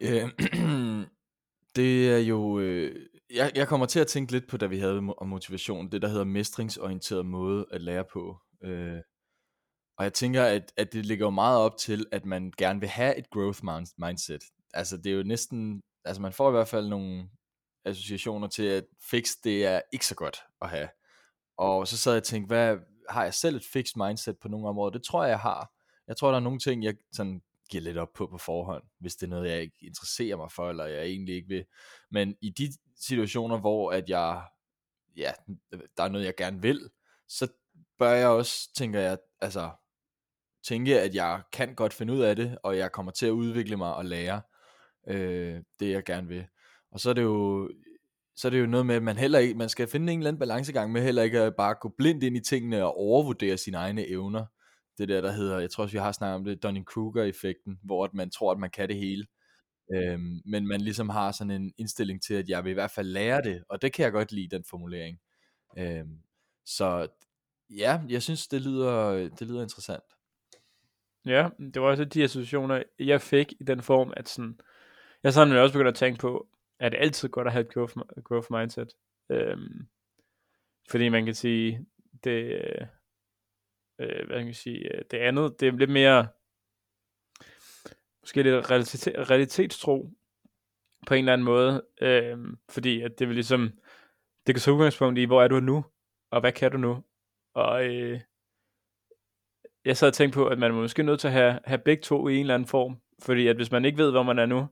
øh. 0.01 0.31
det 1.77 2.11
er 2.11 2.19
jo... 2.19 2.61
Øh, 2.61 3.07
jeg, 3.31 3.53
jeg 3.55 3.69
kommer 3.69 3.87
til 3.87 4.01
at 4.01 4.07
tænke 4.07 4.33
lidt 4.33 4.49
på, 4.49 4.57
da 4.57 4.67
vi 4.67 4.79
havde 4.79 4.99
om 5.19 5.29
motivation, 5.29 5.93
det 5.93 6.03
der 6.03 6.09
hedder 6.09 6.25
mestringsorienteret 6.25 7.27
måde 7.27 7.67
at 7.71 7.81
lære 7.81 8.05
på. 8.13 8.39
Øh. 8.65 8.99
Og 10.01 10.05
jeg 10.05 10.15
tænker, 10.15 10.45
at, 10.45 10.73
at 10.77 10.93
det 10.93 11.07
ligger 11.07 11.27
jo 11.27 11.31
meget 11.31 11.59
op 11.59 11.77
til, 11.77 12.07
at 12.13 12.25
man 12.25 12.53
gerne 12.59 12.81
vil 12.81 12.89
have 12.89 13.17
et 13.17 13.31
growth 13.31 13.61
mindset. 13.99 14.45
Altså 14.75 14.97
det 14.97 15.13
er 15.13 15.17
jo 15.17 15.23
næsten, 15.23 15.83
altså 16.05 16.23
man 16.23 16.33
får 16.33 16.49
i 16.49 16.53
hvert 16.53 16.69
fald 16.69 16.89
nogle 16.89 17.29
associationer 17.85 18.49
til, 18.49 18.63
at 18.63 18.85
fix 19.11 19.29
det 19.45 19.67
er 19.67 19.81
ikke 19.93 20.07
så 20.07 20.15
godt 20.15 20.43
at 20.63 20.69
have. 20.69 20.89
Og 21.57 21.89
så 21.89 21.97
sad 21.97 22.13
jeg 22.13 22.21
og 22.21 22.25
tænkte, 22.25 22.47
hvad, 22.47 22.77
har 23.09 23.25
jeg 23.25 23.35
selv 23.35 23.57
et 23.57 23.65
fixed 23.73 24.07
mindset 24.07 24.39
på 24.39 24.49
nogle 24.49 24.69
områder? 24.69 24.91
Det 24.91 25.03
tror 25.03 25.23
jeg, 25.25 25.31
jeg 25.31 25.41
har. 25.41 25.73
Jeg 26.09 26.17
tror, 26.17 26.29
der 26.29 26.37
er 26.37 26.41
nogle 26.41 26.59
ting, 26.59 26.85
jeg 26.85 26.95
sådan 27.13 27.43
giver 27.71 27.83
lidt 27.83 27.99
op 27.99 28.13
på 28.13 28.27
på 28.27 28.39
forhånd, 28.39 28.83
hvis 28.99 29.17
det 29.17 29.27
er 29.27 29.31
noget, 29.31 29.51
jeg 29.51 29.61
ikke 29.61 29.77
interesserer 29.87 30.37
mig 30.37 30.53
for, 30.53 30.71
eller 30.71 30.87
jeg 30.87 31.05
egentlig 31.05 31.35
ikke 31.35 31.49
vil. 31.49 31.65
Men 32.11 32.37
i 32.41 32.51
de 32.51 32.73
situationer, 32.97 33.59
hvor 33.59 33.93
at 33.93 34.09
jeg, 34.09 34.43
ja, 35.17 35.33
der 35.97 36.03
er 36.03 36.09
noget, 36.09 36.25
jeg 36.25 36.37
gerne 36.37 36.63
vil, 36.63 36.91
så 37.29 37.49
bør 37.99 38.13
jeg 38.13 38.29
også, 38.29 38.75
tænker 38.75 39.01
jeg, 39.01 39.19
altså, 39.41 39.71
tænke, 40.69 41.01
at 41.01 41.15
jeg 41.15 41.43
kan 41.53 41.75
godt 41.75 41.93
finde 41.93 42.13
ud 42.13 42.21
af 42.21 42.37
det, 42.37 42.59
og 42.63 42.77
jeg 42.77 42.93
kommer 42.93 43.13
til 43.13 43.27
at 43.27 43.31
udvikle 43.31 43.77
mig 43.77 43.95
og 43.95 44.05
lære 44.05 44.43
øh, 45.09 45.61
det, 45.81 45.91
jeg 45.91 46.05
gerne 46.05 46.29
vil. 46.29 46.47
Og 46.93 47.01
så 47.01 47.11
er 47.11 47.15
det 47.15 47.23
jo, 47.23 47.71
så 48.37 48.49
er 48.49 48.51
det 48.51 48.61
jo 48.61 48.67
noget 48.67 48.87
med, 48.87 48.95
at 48.95 49.03
man 49.03 49.17
heller 49.17 49.39
ikke, 49.39 49.55
man 49.55 49.69
skal 49.69 49.89
finde 49.89 50.13
en 50.13 50.19
eller 50.19 50.29
anden 50.29 50.41
balancegang 50.41 50.93
med 50.93 51.03
heller 51.03 51.23
ikke 51.23 51.41
at 51.41 51.57
bare 51.57 51.75
gå 51.81 51.95
blindt 51.99 52.25
ind 52.25 52.37
i 52.37 52.41
tingene 52.41 52.85
og 52.85 52.97
overvurdere 52.97 53.57
sine 53.57 53.77
egne 53.77 54.09
evner 54.09 54.45
det 55.01 55.09
der, 55.09 55.21
der 55.21 55.33
hedder, 55.33 55.59
jeg 55.59 55.71
tror 55.71 55.83
også, 55.83 55.93
vi 55.93 55.99
har 55.99 56.13
snakket 56.13 56.35
om 56.35 56.45
det, 56.45 56.63
Dunning-Kruger-effekten, 56.65 57.79
hvor 57.83 58.05
at 58.05 58.15
man 58.15 58.31
tror, 58.31 58.53
at 58.53 58.59
man 58.59 58.71
kan 58.71 58.89
det 58.89 58.97
hele. 58.97 59.27
Øhm, 59.95 60.41
men 60.47 60.67
man 60.67 60.81
ligesom 60.81 61.09
har 61.09 61.33
sådan 61.33 61.51
en 61.51 61.73
indstilling 61.79 62.23
til, 62.23 62.35
at 62.35 62.49
jeg 62.49 62.65
vil 62.65 62.71
i 62.71 62.75
hvert 62.75 62.91
fald 62.91 63.09
lære 63.09 63.43
det, 63.43 63.65
og 63.69 63.83
det 63.83 63.93
kan 63.93 64.05
jeg 64.05 64.13
godt 64.13 64.33
lide, 64.33 64.57
den 64.57 64.65
formulering. 64.71 65.19
Øhm, 65.79 66.19
så 66.67 67.09
ja, 67.71 68.01
jeg 68.09 68.23
synes, 68.23 68.49
det 68.49 68.63
lyder, 68.63 69.29
det 69.29 69.49
lyder 69.49 69.63
interessant. 69.63 70.05
Ja, 71.27 71.49
det 71.75 71.83
var 71.83 71.89
også 71.89 72.05
de 72.05 72.25
associationer, 72.25 72.83
jeg 72.99 73.21
fik 73.21 73.53
i 73.61 73.65
den 73.65 73.83
form, 73.83 74.13
at 74.17 74.29
sådan, 74.29 74.61
jeg 75.23 75.33
sådan 75.33 75.57
også 75.57 75.73
begyndt 75.73 75.89
at 75.89 75.95
tænke 75.95 76.21
på, 76.21 76.49
at 76.79 76.93
det 76.93 76.99
altid 76.99 77.29
godt 77.29 77.47
at 77.47 77.53
have 77.53 77.65
et 77.67 77.75
growth, 77.75 77.95
growth 78.25 78.53
mindset. 78.53 78.89
Øhm, 79.31 79.89
fordi 80.91 81.09
man 81.09 81.25
kan 81.25 81.35
sige, 81.35 81.87
det, 82.25 82.45
øh, 82.45 82.87
øh 84.01 84.27
hvad 84.27 84.39
kan 84.39 84.47
jeg 84.47 84.57
sige, 84.57 84.97
øh, 84.97 85.05
det 85.11 85.19
andet, 85.19 85.61
det 85.61 85.69
er 85.69 85.73
lidt 85.73 85.91
mere, 85.91 86.29
måske 88.23 88.43
lidt 88.43 88.71
realitet, 88.71 89.31
realitetstro, 89.31 90.11
på 91.07 91.15
en 91.15 91.19
eller 91.19 91.33
anden 91.33 91.45
måde, 91.45 91.87
øh, 92.01 92.39
fordi 92.69 93.03
at 93.03 93.19
det 93.19 93.29
vil 93.29 93.35
ligesom, 93.35 93.71
det 94.47 94.55
kan 94.55 94.61
så 94.61 94.71
udgangspunkt 94.71 95.19
i, 95.19 95.25
hvor 95.25 95.43
er 95.43 95.49
du 95.49 95.61
nu, 95.61 95.85
og 96.31 96.41
hvad 96.41 96.53
kan 96.53 96.73
du 96.73 96.79
nu, 96.79 97.05
og 97.55 97.87
øh, 97.87 98.21
jeg 99.85 99.97
sad 99.97 100.09
og 100.09 100.15
tænkte 100.15 100.37
på, 100.37 100.47
at 100.47 100.59
man 100.59 100.71
er 100.71 100.75
måske 100.75 101.03
nødt 101.03 101.21
til 101.21 101.29
at 101.29 101.33
have, 101.33 101.59
have 101.65 101.79
begge 101.79 102.03
to 102.03 102.29
i 102.29 102.35
en 102.35 102.41
eller 102.41 102.55
anden 102.55 102.69
form. 102.69 102.97
Fordi 103.23 103.47
at 103.47 103.57
hvis 103.57 103.73
man 103.73 103.85
ikke 103.85 103.99
ved, 103.99 104.11
hvor 104.11 104.23
man 104.23 104.39
er 104.39 104.47
nu, 104.47 104.67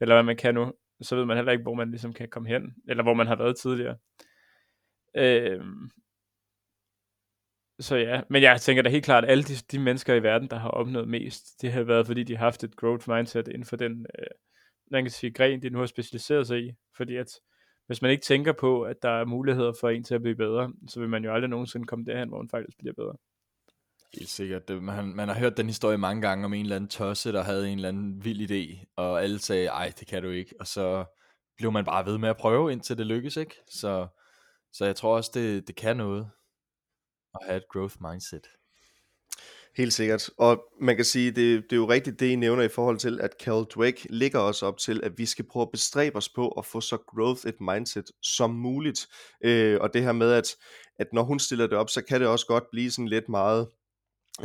eller 0.00 0.14
hvad 0.14 0.22
man 0.22 0.36
kan 0.36 0.54
nu, 0.54 0.72
så 1.00 1.16
ved 1.16 1.24
man 1.24 1.36
heller 1.36 1.52
ikke, 1.52 1.62
hvor 1.62 1.74
man 1.74 1.90
ligesom 1.90 2.12
kan 2.12 2.28
komme 2.28 2.48
hen, 2.48 2.74
eller 2.88 3.02
hvor 3.02 3.14
man 3.14 3.26
har 3.26 3.36
været 3.36 3.56
tidligere. 3.56 3.96
Øh, 5.16 5.60
så 7.80 7.96
ja, 7.96 8.20
men 8.30 8.42
jeg 8.42 8.60
tænker 8.60 8.82
da 8.82 8.90
helt 8.90 9.04
klart, 9.04 9.24
at 9.24 9.30
alle 9.30 9.44
de, 9.44 9.54
de 9.54 9.78
mennesker 9.78 10.14
i 10.14 10.22
verden, 10.22 10.48
der 10.48 10.56
har 10.56 10.68
opnået 10.68 11.08
mest, 11.08 11.62
det 11.62 11.72
har 11.72 11.82
været, 11.82 12.06
fordi 12.06 12.22
de 12.22 12.36
har 12.36 12.44
haft 12.44 12.64
et 12.64 12.76
growth 12.76 13.10
mindset 13.10 13.48
inden 13.48 13.64
for 13.64 13.76
den, 13.76 14.06
øh, 14.18 14.26
man 14.90 15.04
kan 15.04 15.10
sige, 15.10 15.32
gren, 15.32 15.62
de 15.62 15.70
nu 15.70 15.78
har 15.78 15.86
specialiseret 15.86 16.46
sig 16.46 16.58
i. 16.58 16.72
Fordi 16.96 17.16
at, 17.16 17.40
hvis 17.86 18.02
man 18.02 18.10
ikke 18.10 18.22
tænker 18.22 18.52
på, 18.52 18.82
at 18.82 18.96
der 19.02 19.10
er 19.10 19.24
muligheder 19.24 19.72
for 19.80 19.88
en 19.88 20.04
til 20.04 20.14
at 20.14 20.22
blive 20.22 20.36
bedre, 20.36 20.72
så 20.88 21.00
vil 21.00 21.08
man 21.08 21.24
jo 21.24 21.32
aldrig 21.32 21.50
nogensinde 21.50 21.86
komme 21.86 22.04
derhen, 22.04 22.28
hvor 22.28 22.38
man 22.38 22.48
faktisk 22.48 22.78
bliver 22.78 22.94
bedre. 22.94 23.16
Helt 24.14 24.28
sikkert. 24.28 24.68
Det, 24.68 24.82
man, 24.82 25.04
man 25.04 25.28
har 25.28 25.38
hørt 25.38 25.56
den 25.56 25.66
historie 25.66 25.98
mange 25.98 26.22
gange 26.22 26.44
om 26.44 26.54
en 26.54 26.62
eller 26.62 26.76
anden 26.76 26.90
tosse, 26.90 27.32
der 27.32 27.42
havde 27.42 27.68
en 27.68 27.78
eller 27.78 27.88
anden 27.88 28.24
vild 28.24 28.50
idé, 28.50 28.92
og 28.96 29.22
alle 29.22 29.38
sagde, 29.38 29.66
ej, 29.66 29.92
det 30.00 30.08
kan 30.08 30.22
du 30.22 30.30
ikke. 30.30 30.54
Og 30.60 30.66
så 30.66 31.04
blev 31.56 31.72
man 31.72 31.84
bare 31.84 32.06
ved 32.06 32.18
med 32.18 32.28
at 32.28 32.36
prøve, 32.36 32.72
indtil 32.72 32.98
det 32.98 33.06
lykkes, 33.06 33.36
ikke? 33.36 33.54
Så, 33.70 34.06
så 34.72 34.84
jeg 34.84 34.96
tror 34.96 35.16
også, 35.16 35.30
det, 35.34 35.68
det 35.68 35.76
kan 35.76 35.96
noget 35.96 36.30
at 37.34 37.46
have 37.46 37.56
et 37.56 37.68
growth 37.72 37.96
mindset. 38.00 38.46
Helt 39.76 39.92
sikkert. 39.92 40.30
Og 40.38 40.64
man 40.80 40.96
kan 40.96 41.04
sige, 41.04 41.26
det, 41.30 41.62
det 41.62 41.72
er 41.72 41.76
jo 41.76 41.88
rigtigt 41.88 42.20
det, 42.20 42.26
I 42.26 42.36
nævner 42.36 42.62
i 42.62 42.68
forhold 42.68 42.98
til, 42.98 43.20
at 43.20 43.30
Carol 43.42 43.64
Dweck 43.64 44.06
ligger 44.10 44.40
os 44.40 44.62
op 44.62 44.78
til, 44.78 45.00
at 45.04 45.18
vi 45.18 45.26
skal 45.26 45.44
prøve 45.50 45.62
at 45.62 45.70
bestræbe 45.72 46.16
os 46.16 46.28
på 46.28 46.48
at 46.48 46.66
få 46.66 46.80
så 46.80 46.96
growth 46.96 47.46
et 47.46 47.60
mindset 47.60 48.04
som 48.22 48.50
muligt. 48.50 49.06
Øh, 49.44 49.78
og 49.80 49.94
det 49.94 50.02
her 50.02 50.12
med, 50.12 50.32
at, 50.32 50.56
at 50.98 51.06
når 51.12 51.22
hun 51.22 51.38
stiller 51.38 51.66
det 51.66 51.78
op, 51.78 51.90
så 51.90 52.02
kan 52.02 52.20
det 52.20 52.28
også 52.28 52.46
godt 52.46 52.64
blive 52.72 52.90
sådan 52.90 53.08
lidt 53.08 53.28
meget 53.28 53.68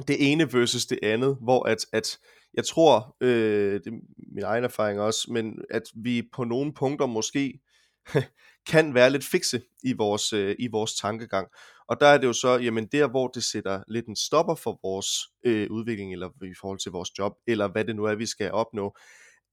det 0.08 0.32
ene 0.32 0.54
versus 0.54 0.86
det 0.86 1.00
andet, 1.04 1.38
hvor 1.42 1.64
at, 1.68 1.86
at 1.94 2.20
jeg 2.54 2.66
tror, 2.66 3.16
øh, 3.22 3.74
det 3.74 3.88
er 3.88 4.00
min 4.36 4.44
egen 4.44 4.64
erfaring 4.64 5.00
også, 5.00 5.28
men 5.32 5.62
at 5.70 5.84
vi 5.96 6.30
på 6.34 6.44
nogle 6.44 6.74
punkter 6.74 7.06
måske 7.06 7.60
kan 8.72 8.94
være 8.94 9.10
lidt 9.10 9.24
fikse 9.24 9.62
i 9.84 9.94
vores, 9.94 10.34
øh, 10.34 10.56
i 10.60 10.68
vores 10.68 10.96
tankegang. 10.96 11.48
Og 11.88 12.00
der 12.00 12.08
er 12.08 12.18
det 12.18 12.28
jo 12.28 12.34
så, 12.34 12.58
jamen 12.58 12.86
der 12.86 13.08
hvor 13.08 13.28
det 13.28 13.44
sætter 13.44 13.84
lidt 13.88 14.08
en 14.08 14.16
stopper 14.16 14.56
for 14.56 14.80
vores 14.84 15.08
øh, 15.46 15.72
udvikling, 15.72 16.14
eller 16.14 16.30
i 16.30 16.56
forhold 16.62 16.80
til 16.80 16.92
vores 16.92 17.10
job, 17.20 17.34
eller 17.48 17.68
hvad 17.68 17.86
det 17.86 17.96
nu 17.96 18.04
er, 18.04 18.16
vi 18.16 18.26
skal 18.26 18.52
opnå, 18.52 18.96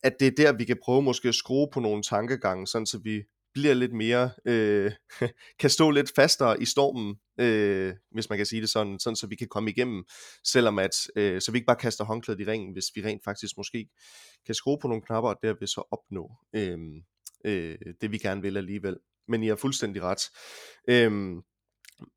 at 0.03 0.21
det 0.21 0.27
er 0.27 0.45
der, 0.45 0.53
vi 0.53 0.65
kan 0.65 0.79
prøve 0.85 1.03
måske 1.03 1.29
at 1.29 1.35
skrue 1.35 1.69
på 1.73 1.81
nogle 1.81 2.03
tankegange, 2.03 2.67
sådan 2.67 2.87
så 2.87 2.99
vi 2.99 3.23
bliver 3.55 3.75
lidt 3.75 3.93
mere, 3.93 4.31
øh, 4.47 4.93
kan 5.61 5.71
stå 5.71 5.91
lidt 5.91 6.13
fastere 6.15 6.63
i 6.63 6.65
stormen, 6.65 7.17
øh, 7.41 7.95
hvis 8.11 8.29
man 8.29 8.39
kan 8.39 8.47
sige 8.47 8.63
det 8.63 8.71
sådan, 8.71 8.99
sådan 8.99 9.17
så 9.17 9.27
vi 9.27 9.37
kan 9.37 9.49
komme 9.49 9.71
igennem, 9.71 10.05
selvom 10.45 10.79
at, 10.79 10.91
øh, 11.17 11.41
så 11.41 11.53
vi 11.53 11.59
ikke 11.59 11.67
bare 11.67 11.77
kaster 11.77 12.05
håndklædet 12.05 12.41
i 12.41 12.45
ringen, 12.45 12.73
hvis 12.73 12.85
vi 12.95 13.05
rent 13.05 13.25
faktisk 13.25 13.57
måske 13.57 13.89
kan 14.47 14.55
skrue 14.55 14.79
på 14.83 14.89
nogle 14.89 15.03
knapper, 15.03 15.31
og 15.31 15.37
derved 15.43 15.67
så 15.67 15.83
opnå 15.91 16.31
øh, 16.55 16.79
øh, 17.45 17.79
det 18.01 18.13
vi 18.13 18.19
gerne 18.19 18.43
vil 18.43 18.57
alligevel. 18.57 18.97
Men 19.29 19.43
I 19.43 19.49
har 19.49 19.57
fuldstændig 19.57 20.03
ret. 20.03 20.23
Øh, 20.89 21.13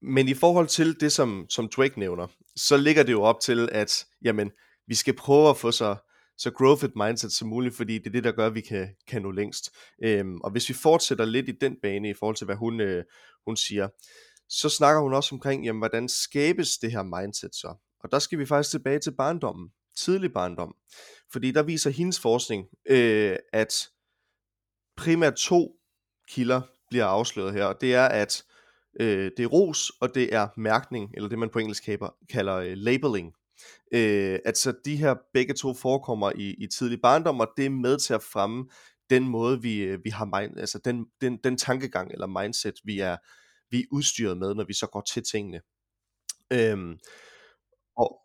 men 0.01 0.27
i 0.27 0.33
forhold 0.33 0.67
til 0.67 0.99
det, 0.99 1.11
som, 1.11 1.45
som 1.49 1.69
Drake 1.69 1.99
nævner, 1.99 2.27
så 2.55 2.77
ligger 2.77 3.03
det 3.03 3.11
jo 3.11 3.21
op 3.21 3.39
til, 3.39 3.69
at 3.71 4.05
jamen, 4.21 4.51
vi 4.87 4.95
skal 4.95 5.15
prøve 5.15 5.49
at 5.49 5.57
få 5.57 5.71
så, 5.71 5.95
så 6.37 6.51
growth 6.51 6.85
et 6.85 6.95
mindset 6.95 7.31
som 7.31 7.47
muligt, 7.47 7.75
fordi 7.75 7.97
det 7.97 8.07
er 8.07 8.11
det, 8.11 8.23
der 8.23 8.31
gør, 8.31 8.47
at 8.47 8.55
vi 8.55 8.61
kan, 8.61 8.87
kan 9.07 9.21
nå 9.21 9.31
længst. 9.31 9.69
Øhm, 10.03 10.41
og 10.41 10.51
hvis 10.51 10.69
vi 10.69 10.73
fortsætter 10.73 11.25
lidt 11.25 11.49
i 11.49 11.51
den 11.61 11.75
bane 11.81 12.09
i 12.09 12.13
forhold 12.13 12.35
til, 12.35 12.45
hvad 12.45 12.55
hun, 12.55 12.81
øh, 12.81 13.03
hun 13.45 13.57
siger, 13.57 13.87
så 14.49 14.69
snakker 14.69 15.01
hun 15.01 15.13
også 15.13 15.35
omkring, 15.35 15.65
jamen, 15.65 15.79
hvordan 15.79 16.09
skabes 16.09 16.77
det 16.77 16.91
her 16.91 17.03
mindset 17.03 17.55
så? 17.55 17.75
Og 18.03 18.11
der 18.11 18.19
skal 18.19 18.39
vi 18.39 18.45
faktisk 18.45 18.71
tilbage 18.71 18.99
til 18.99 19.15
barndommen, 19.15 19.69
tidlig 19.97 20.33
barndom. 20.33 20.75
Fordi 21.31 21.51
der 21.51 21.63
viser 21.63 21.89
hendes 21.89 22.19
forskning, 22.19 22.67
øh, 22.89 23.35
at 23.53 23.89
primært 24.97 25.35
to 25.35 25.75
kilder 26.29 26.61
bliver 26.89 27.05
afsløret 27.05 27.53
her, 27.53 27.65
og 27.65 27.81
det 27.81 27.95
er, 27.95 28.05
at 28.05 28.43
øh, 28.99 29.31
det 29.37 29.43
er 29.43 29.47
ros, 29.47 29.89
og 29.89 30.15
det 30.15 30.33
er 30.33 30.47
mærkning, 30.57 31.11
eller 31.13 31.29
det 31.29 31.39
man 31.39 31.49
på 31.49 31.59
engelsk 31.59 31.89
kalder 32.29 32.55
øh, 32.55 32.73
labeling. 32.75 33.33
Øh, 33.93 34.39
altså 34.45 34.73
de 34.85 34.95
her 34.95 35.15
begge 35.33 35.53
to 35.53 35.73
forekommer 35.73 36.31
i, 36.35 36.55
i 36.59 36.67
tidlig 36.67 37.01
barndom, 37.01 37.39
og 37.39 37.47
det 37.57 37.65
er 37.65 37.69
med 37.69 37.97
til 37.97 38.13
at 38.13 38.23
fremme 38.23 38.65
den 39.09 39.27
måde, 39.27 39.61
vi, 39.61 39.79
øh, 39.79 39.99
vi 40.03 40.09
har 40.09 40.25
mind, 40.25 40.59
altså 40.59 40.79
den, 40.85 41.05
den, 41.21 41.37
den 41.43 41.57
tankegang 41.57 42.11
eller 42.11 42.27
mindset, 42.27 42.73
vi 42.83 42.99
er, 42.99 43.17
vi 43.71 43.79
er 43.79 43.85
udstyret 43.91 44.37
med, 44.37 44.55
når 44.55 44.63
vi 44.63 44.73
så 44.73 44.87
går 44.87 45.01
til 45.01 45.23
tingene. 45.23 45.61
Øhm, 46.53 46.99
og 47.97 48.19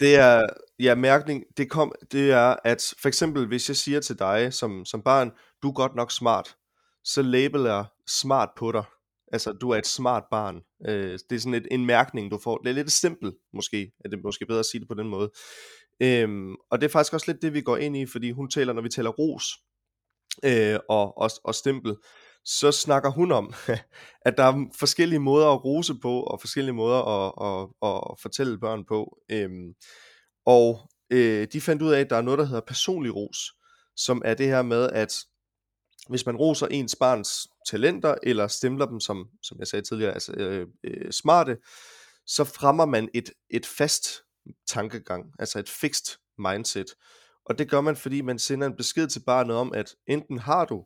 det 0.00 0.16
er, 0.16 0.46
ja, 0.78 0.94
mærkning, 0.94 1.44
det, 1.56 1.70
kom, 1.70 1.92
det 2.12 2.30
er, 2.30 2.56
at 2.64 2.94
for 2.98 3.08
eksempel, 3.08 3.46
hvis 3.46 3.68
jeg 3.68 3.76
siger 3.76 4.00
til 4.00 4.18
dig 4.18 4.52
som, 4.54 4.84
som 4.84 5.02
barn, 5.02 5.30
du 5.62 5.68
er 5.68 5.72
godt 5.72 5.94
nok 5.94 6.12
smart, 6.12 6.56
så 7.04 7.22
labeler 7.22 7.84
smart 8.06 8.48
på 8.56 8.72
dig. 8.72 8.84
Altså, 9.32 9.52
du 9.52 9.70
er 9.70 9.76
et 9.76 9.86
smart 9.86 10.24
barn. 10.30 10.60
Øh, 10.88 11.18
det 11.30 11.36
er 11.36 11.40
sådan 11.40 11.54
et, 11.54 11.66
en 11.70 11.86
mærkning, 11.86 12.30
du 12.30 12.38
får. 12.38 12.58
Det 12.58 12.70
er 12.70 12.74
lidt 12.74 12.92
simpelt, 12.92 13.34
måske. 13.52 13.92
Er 14.04 14.08
det 14.08 14.18
måske 14.24 14.46
bedre 14.46 14.60
at 14.60 14.66
sige 14.66 14.80
det 14.80 14.88
på 14.88 14.94
den 14.94 15.08
måde. 15.08 15.30
Øhm, 16.02 16.54
og 16.70 16.80
det 16.80 16.86
er 16.86 16.90
faktisk 16.90 17.14
også 17.14 17.32
lidt 17.32 17.42
det, 17.42 17.54
vi 17.54 17.60
går 17.60 17.76
ind 17.76 17.96
i, 17.96 18.06
fordi 18.06 18.30
hun 18.30 18.50
taler, 18.50 18.72
når 18.72 18.82
vi 18.82 18.88
taler 18.88 19.10
ros 19.10 19.44
øh, 20.44 20.78
og, 20.88 21.18
og, 21.18 21.30
og 21.44 21.54
stempel, 21.54 21.96
så 22.44 22.72
snakker 22.72 23.10
hun 23.10 23.32
om, 23.32 23.54
at 24.26 24.36
der 24.36 24.44
er 24.44 24.64
forskellige 24.78 25.20
måder 25.20 25.46
at 25.46 25.64
rose 25.64 25.94
på, 26.02 26.20
og 26.20 26.40
forskellige 26.40 26.74
måder 26.74 26.98
at, 26.98 27.32
at, 27.48 27.68
at, 27.82 28.00
at 28.10 28.20
fortælle 28.22 28.60
børn 28.60 28.84
på. 28.88 29.18
Øhm, 29.30 29.74
og 30.46 30.90
øh, 31.12 31.46
de 31.52 31.60
fandt 31.60 31.82
ud 31.82 31.92
af, 31.92 32.00
at 32.00 32.10
der 32.10 32.16
er 32.16 32.22
noget, 32.22 32.38
der 32.38 32.44
hedder 32.44 32.62
personlig 32.66 33.14
ros, 33.14 33.38
som 33.96 34.22
er 34.24 34.34
det 34.34 34.46
her 34.46 34.62
med, 34.62 34.90
at 34.90 35.14
hvis 36.08 36.26
man 36.26 36.36
roser 36.36 36.66
ens 36.66 36.96
barns 36.96 37.48
talenter, 37.70 38.14
eller 38.22 38.46
stempler 38.46 38.86
dem 38.86 39.00
som, 39.00 39.28
som 39.42 39.58
jeg 39.58 39.66
sagde 39.66 39.84
tidligere, 39.84 40.12
altså 40.12 40.32
øh, 40.32 40.66
øh, 40.84 41.12
smarte, 41.12 41.56
så 42.26 42.44
fremmer 42.44 42.86
man 42.86 43.08
et, 43.14 43.30
et 43.50 43.66
fast 43.66 44.22
tankegang, 44.66 45.32
altså 45.38 45.58
et 45.58 45.68
fixed 45.68 46.18
mindset. 46.38 46.86
Og 47.44 47.58
det 47.58 47.70
gør 47.70 47.80
man, 47.80 47.96
fordi 47.96 48.20
man 48.20 48.38
sender 48.38 48.66
en 48.66 48.76
besked 48.76 49.08
til 49.08 49.20
barnet 49.26 49.56
om, 49.56 49.72
at 49.72 49.94
enten 50.06 50.38
har 50.38 50.64
du 50.64 50.84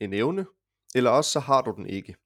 en 0.00 0.12
evne, 0.12 0.46
eller 0.94 1.10
også 1.10 1.30
så 1.30 1.40
har 1.40 1.62
du 1.62 1.74
den 1.76 1.86
ikke. 1.86 2.16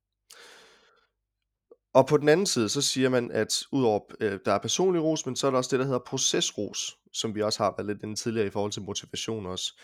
Og 1.95 2.07
på 2.07 2.16
den 2.16 2.28
anden 2.28 2.47
side, 2.47 2.68
så 2.68 2.83
siger 2.83 3.09
man, 3.09 3.30
at 3.30 3.62
udover 3.73 4.00
øh, 4.21 4.38
der 4.45 4.52
er 4.52 4.59
personlig 4.59 5.02
ros, 5.02 5.26
men 5.26 5.37
så 5.37 5.47
er 5.47 5.50
der 5.50 5.59
også 5.59 5.71
det, 5.71 5.78
der 5.78 5.85
hedder 5.85 6.00
procesros, 6.07 6.97
som 7.12 7.35
vi 7.35 7.42
også 7.42 7.62
har 7.62 7.75
været 7.76 7.87
lidt 7.87 8.02
inde 8.02 8.14
tidligere 8.14 8.47
i 8.47 8.50
forhold 8.50 8.73
til 8.73 8.83
motivation 8.83 9.47
også. 9.47 9.80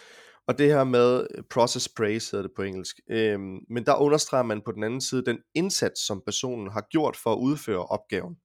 Og 0.47 0.59
det 0.59 0.69
her 0.69 0.85
med 0.85 1.27
øh, 1.35 1.45
process 1.51 1.89
praise 1.89 2.31
hedder 2.31 2.49
det 2.49 2.57
på 2.57 2.63
engelsk. 2.63 3.01
Øhm, 3.11 3.59
men 3.71 3.87
der 3.87 3.97
understreger 3.97 4.45
man 4.45 4.63
på 4.63 4.73
den 4.73 4.85
anden 4.85 5.01
side 5.01 5.25
den 5.25 5.39
indsats, 5.55 6.07
som 6.07 6.23
personen 6.27 6.71
har 6.71 6.87
gjort 6.91 7.17
for 7.17 7.33
at 7.33 7.39
udføre 7.39 7.87
opgaven. 7.87 8.37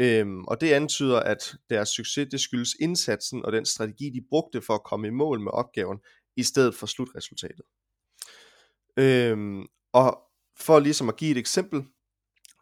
Øhm, 0.00 0.44
og 0.44 0.60
det 0.60 0.72
antyder, 0.72 1.20
at 1.20 1.54
deres 1.70 1.88
succes, 1.88 2.28
det 2.30 2.40
skyldes 2.40 2.74
indsatsen 2.80 3.44
og 3.44 3.52
den 3.52 3.66
strategi, 3.66 4.10
de 4.10 4.26
brugte 4.28 4.62
for 4.62 4.74
at 4.74 4.84
komme 4.84 5.06
i 5.06 5.10
mål 5.10 5.40
med 5.40 5.52
opgaven, 5.52 5.98
i 6.36 6.42
stedet 6.42 6.74
for 6.74 6.86
slutresultatet. 6.86 7.64
Øhm, 8.96 9.66
og 9.92 10.18
for 10.60 10.78
ligesom 10.78 11.08
at 11.08 11.16
give 11.16 11.30
et 11.30 11.38
eksempel, 11.38 11.84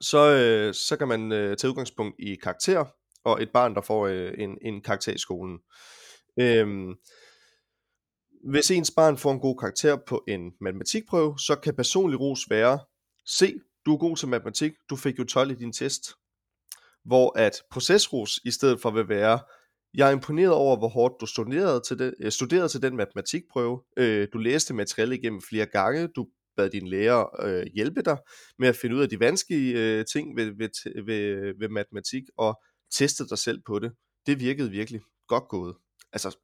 så, 0.00 0.30
øh, 0.30 0.74
så 0.74 0.96
kan 0.96 1.08
man 1.08 1.32
øh, 1.32 1.56
tage 1.56 1.70
udgangspunkt 1.70 2.16
i 2.18 2.34
karakter, 2.34 2.84
og 3.24 3.42
et 3.42 3.50
barn, 3.52 3.74
der 3.74 3.80
får 3.80 4.06
øh, 4.06 4.32
en, 4.38 4.58
en 4.62 4.80
karakter 4.80 5.12
i 5.12 5.18
skolen. 5.18 5.58
Øhm, 6.40 6.94
hvis 8.50 8.70
ens 8.70 8.90
barn 8.90 9.16
får 9.18 9.32
en 9.32 9.40
god 9.40 9.56
karakter 9.56 9.96
på 9.96 10.24
en 10.28 10.52
matematikprøve, 10.60 11.38
så 11.38 11.56
kan 11.62 11.74
personlig 11.74 12.20
ros 12.20 12.50
være, 12.50 12.78
se, 13.26 13.54
du 13.86 13.92
er 13.94 13.98
god 13.98 14.16
til 14.16 14.28
matematik, 14.28 14.72
du 14.90 14.96
fik 14.96 15.18
jo 15.18 15.24
12 15.24 15.50
i 15.50 15.54
din 15.54 15.72
test. 15.72 16.12
Hvor 17.04 17.38
at 17.38 17.62
procesros 17.70 18.40
i 18.44 18.50
stedet 18.50 18.80
for 18.80 18.90
vil 18.90 19.08
være, 19.08 19.38
jeg 19.94 20.08
er 20.08 20.12
imponeret 20.12 20.52
over, 20.52 20.78
hvor 20.78 20.88
hårdt 20.88 21.14
du 21.20 21.26
studerede 21.26 21.80
til, 21.88 21.98
den, 21.98 22.14
øh, 22.20 22.32
studerede 22.32 22.68
til 22.68 22.82
den 22.82 22.96
matematikprøve. 22.96 23.82
Øh, 23.96 24.28
du 24.32 24.38
læste 24.38 24.74
materiale 24.74 25.18
igennem 25.18 25.42
flere 25.48 25.66
gange, 25.66 26.08
du 26.16 26.26
bad 26.56 26.70
din 26.70 26.88
lærer 26.88 27.46
øh, 27.46 27.66
hjælpe 27.74 28.02
dig 28.02 28.18
med 28.58 28.68
at 28.68 28.76
finde 28.76 28.96
ud 28.96 29.02
af 29.02 29.08
de 29.08 29.20
vanskelige 29.20 29.78
øh, 29.78 30.04
ting 30.12 30.36
ved, 30.36 30.44
ved, 30.44 31.04
ved, 31.04 31.54
ved 31.58 31.68
matematik, 31.68 32.22
og 32.36 32.62
testede 32.92 33.28
dig 33.28 33.38
selv 33.38 33.62
på 33.66 33.78
det. 33.78 33.92
Det 34.26 34.40
virkede 34.40 34.70
virkelig 34.70 35.00
godt 35.28 35.44
gået. 35.48 35.76
Altså, 36.12 36.38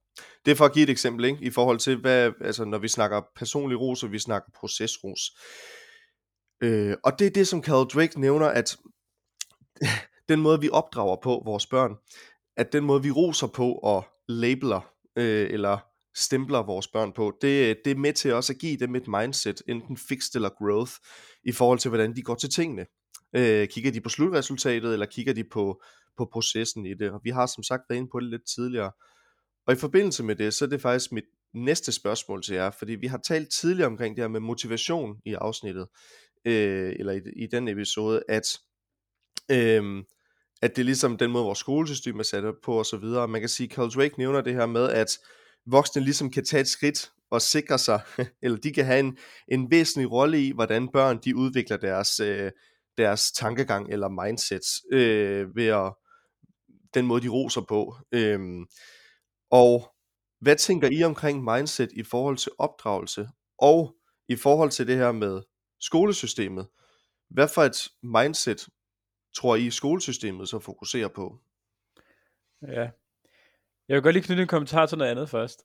det 0.44 0.50
er 0.50 0.54
for 0.54 0.64
at 0.64 0.72
give 0.72 0.82
et 0.82 0.90
eksempel, 0.90 1.24
ikke? 1.24 1.38
i 1.42 1.50
forhold 1.50 1.78
til, 1.78 1.96
hvad, 1.96 2.32
altså, 2.40 2.64
når 2.64 2.78
vi 2.78 2.88
snakker 2.88 3.22
personlig 3.36 3.80
ros, 3.80 4.02
og 4.02 4.12
vi 4.12 4.18
snakker 4.18 4.50
procesros. 4.54 5.20
Øh, 6.62 6.96
og 7.04 7.18
det 7.18 7.26
er 7.26 7.30
det, 7.30 7.48
som 7.48 7.62
Carol 7.62 7.86
Drake 7.86 8.20
nævner, 8.20 8.46
at 8.46 8.76
den 10.28 10.40
måde, 10.40 10.60
vi 10.60 10.70
opdrager 10.72 11.16
på 11.22 11.42
vores 11.44 11.66
børn, 11.66 11.96
at 12.56 12.72
den 12.72 12.84
måde, 12.84 13.02
vi 13.02 13.10
roser 13.10 13.46
på 13.46 13.72
og 13.72 14.06
labeler, 14.28 14.80
øh, 15.16 15.50
eller 15.50 15.78
stempler 16.14 16.62
vores 16.62 16.88
børn 16.88 17.12
på, 17.12 17.32
det, 17.42 17.78
det 17.84 17.90
er 17.90 17.94
med 17.94 18.12
til 18.12 18.34
også 18.34 18.52
at 18.52 18.58
give 18.58 18.76
dem 18.76 18.94
et 18.94 19.08
mindset, 19.08 19.62
enten 19.68 19.96
fixed 19.96 20.36
eller 20.36 20.48
growth, 20.58 20.92
i 21.44 21.52
forhold 21.52 21.78
til, 21.78 21.88
hvordan 21.88 22.16
de 22.16 22.22
går 22.22 22.34
til 22.34 22.50
tingene. 22.50 22.86
Øh, 23.36 23.68
kigger 23.68 23.90
de 23.90 24.00
på 24.00 24.08
slutresultatet, 24.08 24.92
eller 24.92 25.06
kigger 25.06 25.32
de 25.32 25.44
på, 25.44 25.82
på 26.16 26.28
processen 26.32 26.86
i 26.86 26.94
det. 26.94 27.10
Og 27.10 27.20
vi 27.24 27.30
har 27.30 27.46
som 27.46 27.62
sagt 27.62 27.82
været 27.88 27.98
inde 27.98 28.10
på 28.12 28.20
det 28.20 28.30
lidt 28.30 28.42
tidligere. 28.54 28.92
Og 29.66 29.72
i 29.72 29.76
forbindelse 29.76 30.22
med 30.22 30.36
det, 30.36 30.54
så 30.54 30.64
er 30.64 30.68
det 30.68 30.80
faktisk 30.80 31.12
mit 31.12 31.24
næste 31.54 31.92
spørgsmål 31.92 32.42
til 32.42 32.54
jer, 32.54 32.70
fordi 32.70 32.92
vi 32.92 33.06
har 33.06 33.18
talt 33.18 33.52
tidligere 33.52 33.86
omkring 33.86 34.16
det 34.16 34.22
her 34.22 34.28
med 34.28 34.40
motivation 34.40 35.16
i 35.24 35.34
afsnittet, 35.34 35.86
øh, 36.44 36.92
eller 36.98 37.12
i, 37.12 37.20
i 37.36 37.46
den 37.46 37.68
episode, 37.68 38.22
at, 38.28 38.58
øh, 39.50 40.04
at 40.62 40.76
det 40.76 40.82
er 40.82 40.84
ligesom 40.84 41.18
den 41.18 41.30
måde, 41.30 41.44
vores 41.44 41.58
skolesystem 41.58 42.18
er 42.18 42.22
sat 42.22 42.44
op 42.44 42.54
på 42.64 42.78
og 42.78 42.86
så 42.86 42.96
videre. 42.96 43.28
Man 43.28 43.40
kan 43.40 43.48
sige, 43.48 43.66
at 43.66 43.72
Carl 43.72 43.90
Drake 43.90 44.14
nævner 44.18 44.40
det 44.40 44.54
her 44.54 44.66
med, 44.66 44.88
at 44.88 45.18
voksne 45.66 46.02
ligesom 46.02 46.30
kan 46.30 46.44
tage 46.44 46.60
et 46.60 46.68
skridt 46.68 47.10
og 47.30 47.42
sikre 47.42 47.78
sig, 47.78 48.00
eller 48.42 48.58
de 48.58 48.72
kan 48.72 48.84
have 48.84 49.00
en, 49.00 49.18
en 49.48 49.70
væsentlig 49.70 50.10
rolle 50.10 50.46
i, 50.46 50.52
hvordan 50.52 50.88
børn 50.88 51.18
de 51.24 51.36
udvikler 51.36 51.76
deres, 51.76 52.20
øh, 52.20 52.50
deres 52.98 53.32
tankegang 53.32 53.92
eller 53.92 54.08
mindset 54.24 54.62
øh, 54.92 55.56
ved 55.56 55.66
at, 55.66 55.92
den 56.94 57.06
måde, 57.06 57.22
de 57.22 57.28
roser 57.28 57.60
på. 57.68 57.96
Øh, 58.12 58.38
og 59.50 59.94
hvad 60.40 60.56
tænker 60.56 60.88
I 60.92 61.02
omkring 61.02 61.44
mindset 61.44 61.92
i 61.92 62.02
forhold 62.02 62.36
til 62.36 62.52
opdragelse, 62.58 63.28
og 63.58 63.96
i 64.28 64.36
forhold 64.36 64.70
til 64.70 64.86
det 64.86 64.96
her 64.96 65.12
med 65.12 65.42
skolesystemet? 65.80 66.66
Hvad 67.30 67.48
for 67.48 67.62
et 67.62 67.88
mindset 68.02 68.68
tror 69.36 69.56
I 69.56 69.70
skolesystemet 69.70 70.48
så 70.48 70.58
fokuserer 70.58 71.08
på? 71.08 71.38
Ja. 72.62 72.90
Jeg 73.88 73.94
vil 73.94 74.02
godt 74.02 74.14
lige 74.14 74.22
knytte 74.22 74.42
en 74.42 74.48
kommentar 74.48 74.86
til 74.86 74.98
noget 74.98 75.10
andet 75.10 75.30
først. 75.30 75.64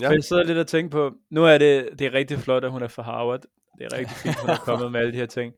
Ja, 0.00 0.08
For 0.08 0.12
jeg 0.12 0.24
sidder 0.24 0.44
lidt 0.44 0.58
og 0.58 0.66
tænker 0.66 0.90
på, 0.90 1.16
nu 1.30 1.44
er 1.44 1.58
det, 1.58 1.98
det 1.98 2.06
er 2.06 2.12
rigtig 2.12 2.38
flot, 2.38 2.64
at 2.64 2.70
hun 2.70 2.82
er 2.82 2.88
fra 2.88 3.02
Harvard. 3.02 3.42
Det 3.78 3.84
er 3.84 3.92
rigtig 3.98 4.16
fint, 4.16 4.34
at 4.34 4.40
hun 4.40 4.50
er 4.50 4.64
kommet 4.64 4.92
med 4.92 5.00
alle 5.00 5.12
de 5.12 5.16
her 5.16 5.26
ting. 5.26 5.54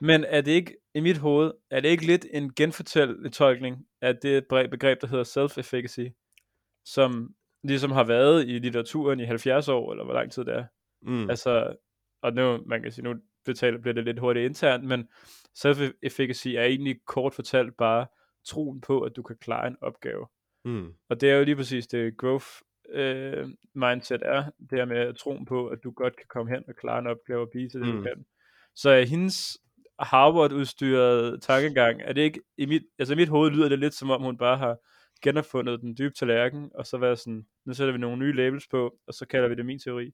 Men 0.00 0.24
er 0.24 0.40
det 0.40 0.52
ikke, 0.52 0.76
i 0.94 1.00
mit 1.00 1.18
hoved, 1.18 1.52
er 1.70 1.80
det 1.80 1.88
ikke 1.88 2.06
lidt 2.06 2.26
en 2.30 2.54
genfortælling 2.54 3.86
af 4.02 4.16
det 4.16 4.44
begreb, 4.70 5.00
der 5.00 5.06
hedder 5.06 5.24
self-efficacy, 5.24 6.21
som 6.84 7.34
ligesom 7.64 7.90
har 7.90 8.04
været 8.04 8.48
i 8.48 8.58
litteraturen 8.58 9.20
i 9.20 9.24
70 9.24 9.68
år, 9.68 9.92
eller 9.92 10.04
hvor 10.04 10.14
lang 10.14 10.32
tid 10.32 10.44
det 10.44 10.54
er. 10.54 10.64
mm, 11.02 11.30
Altså, 11.30 11.76
og 12.22 12.32
nu, 12.32 12.62
man 12.66 12.82
kan 12.82 12.92
sige, 12.92 13.04
nu 13.04 13.14
betaler, 13.44 13.78
bliver 13.78 13.94
det 13.94 14.04
lidt 14.04 14.18
hurtigt 14.18 14.44
internt, 14.44 14.84
men 14.84 15.08
self-efficacy 15.58 16.48
er 16.48 16.64
egentlig 16.64 16.96
kort 17.06 17.34
fortalt 17.34 17.76
bare 17.76 18.06
troen 18.46 18.80
på, 18.80 19.00
at 19.00 19.16
du 19.16 19.22
kan 19.22 19.36
klare 19.40 19.66
en 19.66 19.76
opgave. 19.80 20.26
mm, 20.64 20.92
Og 21.08 21.20
det 21.20 21.30
er 21.30 21.36
jo 21.36 21.44
lige 21.44 21.56
præcis 21.56 21.86
det 21.86 22.16
growth 22.16 22.46
øh, 22.90 23.48
mindset 23.74 24.22
er, 24.24 24.44
det 24.70 24.78
her 24.78 24.84
med 24.84 25.14
troen 25.14 25.44
på, 25.46 25.66
at 25.66 25.78
du 25.84 25.90
godt 25.90 26.16
kan 26.16 26.26
komme 26.28 26.52
hen 26.54 26.64
og 26.68 26.74
klare 26.76 26.98
en 26.98 27.06
opgave 27.06 27.40
og 27.40 27.48
blive 27.52 27.68
til 27.68 27.80
det, 27.80 27.88
mm. 27.88 27.96
Du 27.96 28.02
kan. 28.02 28.24
Så 28.74 28.90
er 28.90 29.04
hendes 29.04 29.58
Harvard-udstyrede 29.98 31.38
tankegang, 31.38 32.00
er 32.04 32.12
det 32.12 32.22
ikke, 32.22 32.40
i 32.56 32.66
mit, 32.66 32.82
altså 32.98 33.14
i 33.14 33.16
mit 33.16 33.28
hoved 33.28 33.50
lyder 33.50 33.68
det 33.68 33.78
lidt 33.78 33.94
som 33.94 34.10
om, 34.10 34.22
hun 34.22 34.36
bare 34.38 34.56
har 34.58 34.76
genopfundet 35.22 35.80
den 35.80 35.94
dybe 35.98 36.14
tallerken, 36.14 36.70
og 36.74 36.86
så 36.86 36.98
være 36.98 37.16
sådan, 37.16 37.46
nu 37.66 37.74
sætter 37.74 37.92
vi 37.92 37.98
nogle 37.98 38.18
nye 38.18 38.36
labels 38.36 38.68
på, 38.70 38.92
og 39.06 39.14
så 39.14 39.26
kalder 39.26 39.48
vi 39.48 39.54
det 39.54 39.66
min 39.66 39.78
teori. 39.78 40.10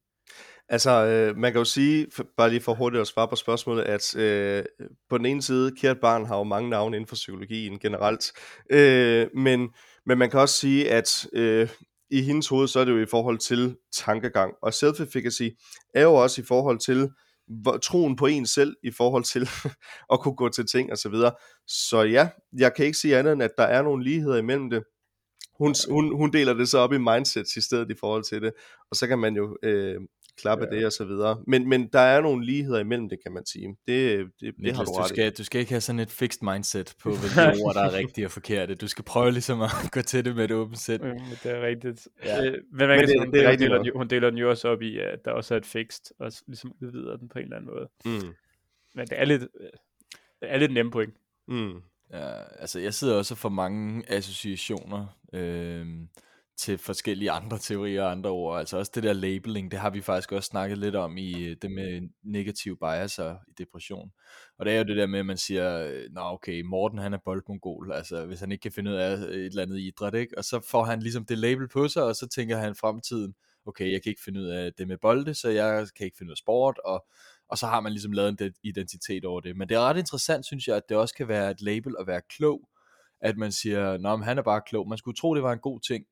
Altså, 0.68 0.90
øh, 0.90 1.36
man 1.36 1.52
kan 1.52 1.58
jo 1.58 1.64
sige, 1.64 2.06
for, 2.12 2.26
bare 2.36 2.50
lige 2.50 2.60
for 2.60 2.74
hurtigt 2.74 3.00
at 3.00 3.06
svare 3.06 3.28
på 3.28 3.36
spørgsmålet, 3.36 3.82
at 3.82 4.16
øh, 4.16 4.64
på 5.08 5.18
den 5.18 5.26
ene 5.26 5.42
side, 5.42 5.72
kært 5.80 6.00
barn 6.00 6.26
har 6.26 6.36
jo 6.36 6.44
mange 6.44 6.70
navne 6.70 6.96
inden 6.96 7.08
for 7.08 7.14
psykologien 7.14 7.78
generelt, 7.78 8.32
øh, 8.70 9.26
men, 9.34 9.68
men 10.06 10.18
man 10.18 10.30
kan 10.30 10.40
også 10.40 10.54
sige, 10.54 10.90
at 10.90 11.26
øh, 11.32 11.68
i 12.10 12.22
hendes 12.22 12.48
hoved, 12.48 12.68
så 12.68 12.80
er 12.80 12.84
det 12.84 12.92
jo 12.92 13.02
i 13.02 13.06
forhold 13.06 13.38
til 13.38 13.76
tankegang, 13.92 14.54
og 14.62 14.72
self-efficacy 14.72 15.48
er 15.94 16.02
jo 16.02 16.14
også 16.14 16.40
i 16.40 16.44
forhold 16.44 16.78
til 16.78 17.10
troen 17.82 18.16
på 18.16 18.26
en 18.26 18.46
selv, 18.46 18.76
i 18.82 18.90
forhold 18.90 19.24
til 19.24 19.48
at 20.12 20.20
kunne 20.20 20.36
gå 20.36 20.48
til 20.48 20.66
ting 20.66 20.92
og 20.92 20.98
så 20.98 21.08
videre. 21.08 21.32
Så 21.66 22.02
ja, 22.02 22.28
jeg 22.58 22.74
kan 22.74 22.86
ikke 22.86 22.98
sige 22.98 23.18
andet 23.18 23.32
end, 23.32 23.42
at 23.42 23.50
der 23.58 23.64
er 23.64 23.82
nogle 23.82 24.04
ligheder 24.04 24.36
imellem 24.36 24.70
det. 24.70 24.82
Hun, 25.58 25.74
hun, 25.90 26.16
hun 26.16 26.32
deler 26.32 26.54
det 26.54 26.68
så 26.68 26.78
op 26.78 26.92
i 26.92 26.98
mindsets 26.98 27.56
i 27.56 27.60
stedet 27.60 27.90
i 27.90 27.94
forhold 28.00 28.22
til 28.24 28.42
det, 28.42 28.52
og 28.90 28.96
så 28.96 29.06
kan 29.06 29.18
man 29.18 29.36
jo 29.36 29.56
øh, 29.62 29.94
klappe 30.40 30.66
Ja. 30.70 30.76
det 30.76 30.86
og 30.86 30.92
så 30.92 31.04
videre. 31.04 31.42
Men, 31.46 31.68
men 31.68 31.88
der 31.92 31.98
er 32.00 32.20
nogle 32.20 32.46
ligheder 32.46 32.78
imellem 32.80 33.08
det, 33.08 33.18
kan 33.22 33.32
man 33.32 33.46
sige. 33.46 33.76
Det, 33.86 34.18
det, 34.18 34.26
det 34.40 34.46
har 34.46 34.52
Niklas, 34.62 34.88
du 34.88 34.92
du, 34.94 34.98
ret 34.98 35.10
i. 35.10 35.14
skal, 35.14 35.32
du 35.32 35.44
skal 35.44 35.60
ikke 35.60 35.72
have 35.72 35.80
sådan 35.80 35.98
et 36.00 36.10
fixed 36.10 36.42
mindset 36.52 36.94
på, 37.02 37.10
hvilke 37.20 37.62
ord, 37.64 37.74
der 37.74 37.80
er 37.82 37.92
rigtige 37.92 38.24
og 38.26 38.30
forkerte. 38.30 38.74
Du 38.74 38.88
skal 38.88 39.04
prøve 39.04 39.30
ligesom 39.30 39.60
at 39.60 39.70
gå 39.92 40.02
til 40.02 40.24
det 40.24 40.36
med 40.36 40.44
et 40.44 40.50
åbent 40.52 40.78
sind. 40.78 41.02
Mm, 41.02 41.18
det 41.42 41.52
er 41.52 41.62
rigtigt. 41.66 42.08
Ja. 42.24 42.44
Øh, 42.46 42.52
men 42.72 42.88
man 42.88 42.98
kan 42.98 43.08
sige, 43.08 43.18
hun, 43.18 43.32
det 43.32 43.44
er 43.44 43.56
deler, 43.56 43.76
den, 43.76 43.86
jo- 43.86 43.96
hun 43.98 44.08
deler 44.08 44.30
den 44.30 44.38
jo 44.38 44.50
også 44.50 44.68
op 44.68 44.82
i, 44.82 44.98
at 44.98 45.18
der 45.24 45.30
også 45.30 45.54
er 45.54 45.58
et 45.58 45.66
fixed, 45.66 46.04
og 46.20 46.32
ligesom 46.46 46.72
udvider 46.82 47.16
den 47.16 47.28
på 47.28 47.38
en 47.38 47.44
eller 47.44 47.56
anden 47.56 47.70
måde. 47.74 47.88
Mm, 48.04 48.32
Men 48.94 49.06
det 49.06 49.20
er 49.20 49.24
lidt, 49.24 49.42
øh, 49.42 49.66
det 50.40 50.52
er 50.52 50.56
lidt 50.58 50.72
nemme 50.72 50.92
point. 50.92 51.14
mm, 51.48 51.74
Ja, 52.12 52.42
altså 52.58 52.80
jeg 52.80 52.94
sidder 52.94 53.16
også 53.16 53.34
for 53.34 53.48
mange 53.48 54.04
associationer 54.10 55.06
øh, 55.32 55.86
til 56.56 56.78
forskellige 56.78 57.30
andre 57.30 57.58
teorier 57.58 58.02
og 58.02 58.10
andre 58.10 58.30
ord. 58.30 58.58
Altså 58.58 58.78
også 58.78 58.92
det 58.94 59.02
der 59.02 59.12
labeling, 59.12 59.70
det 59.70 59.78
har 59.78 59.90
vi 59.90 60.00
faktisk 60.00 60.32
også 60.32 60.46
snakket 60.46 60.78
lidt 60.78 60.96
om 60.96 61.16
i 61.16 61.44
øh, 61.44 61.56
det 61.62 61.70
med 61.70 62.08
negativ 62.22 62.78
bias 62.78 63.18
og 63.18 63.36
i 63.48 63.52
depression. 63.58 64.10
Og 64.58 64.66
det 64.66 64.74
er 64.74 64.78
jo 64.78 64.84
det 64.84 64.96
der 64.96 65.06
med, 65.06 65.18
at 65.18 65.26
man 65.26 65.36
siger, 65.36 65.86
øh, 65.86 66.04
nå 66.10 66.20
okay, 66.20 66.62
Morten 66.62 66.98
han 66.98 67.14
er 67.14 67.18
boldmongol, 67.24 67.92
altså 67.92 68.26
hvis 68.26 68.40
han 68.40 68.52
ikke 68.52 68.62
kan 68.62 68.72
finde 68.72 68.90
ud 68.90 68.96
af 68.96 69.16
øh, 69.16 69.34
et 69.34 69.46
eller 69.46 69.62
andet 69.62 69.78
idræt, 69.78 70.14
ikke? 70.14 70.38
Og 70.38 70.44
så 70.44 70.60
får 70.60 70.84
han 70.84 71.02
ligesom 71.02 71.24
det 71.24 71.38
label 71.38 71.68
på 71.68 71.88
sig, 71.88 72.02
og 72.02 72.16
så 72.16 72.28
tænker 72.28 72.56
han 72.56 72.74
fremtiden, 72.74 73.34
okay, 73.66 73.92
jeg 73.92 74.02
kan 74.02 74.10
ikke 74.10 74.22
finde 74.24 74.40
ud 74.40 74.46
af 74.46 74.72
det 74.78 74.88
med 74.88 74.98
bolde, 74.98 75.34
så 75.34 75.48
jeg 75.48 75.88
kan 75.96 76.04
ikke 76.06 76.18
finde 76.18 76.30
ud 76.30 76.34
af 76.34 76.38
sport, 76.38 76.78
og 76.84 77.06
og 77.48 77.58
så 77.58 77.66
har 77.66 77.80
man 77.80 77.92
ligesom 77.92 78.12
lavet 78.12 78.40
en 78.40 78.52
identitet 78.62 79.24
over 79.24 79.40
det. 79.40 79.56
Men 79.56 79.68
det 79.68 79.74
er 79.74 79.80
ret 79.80 79.98
interessant, 79.98 80.46
synes 80.46 80.68
jeg, 80.68 80.76
at 80.76 80.88
det 80.88 80.96
også 80.96 81.14
kan 81.14 81.28
være 81.28 81.50
et 81.50 81.60
label 81.60 81.94
at 82.00 82.06
være 82.06 82.20
klog, 82.36 82.68
at 83.20 83.36
man 83.36 83.52
siger, 83.52 83.98
nå, 83.98 84.16
men 84.16 84.24
han 84.24 84.38
er 84.38 84.42
bare 84.42 84.62
klog. 84.66 84.88
Man 84.88 84.98
skulle 84.98 85.16
tro, 85.16 85.34
det 85.34 85.42
var 85.42 85.52
en 85.52 85.58
god 85.58 85.80
ting, 85.80 86.04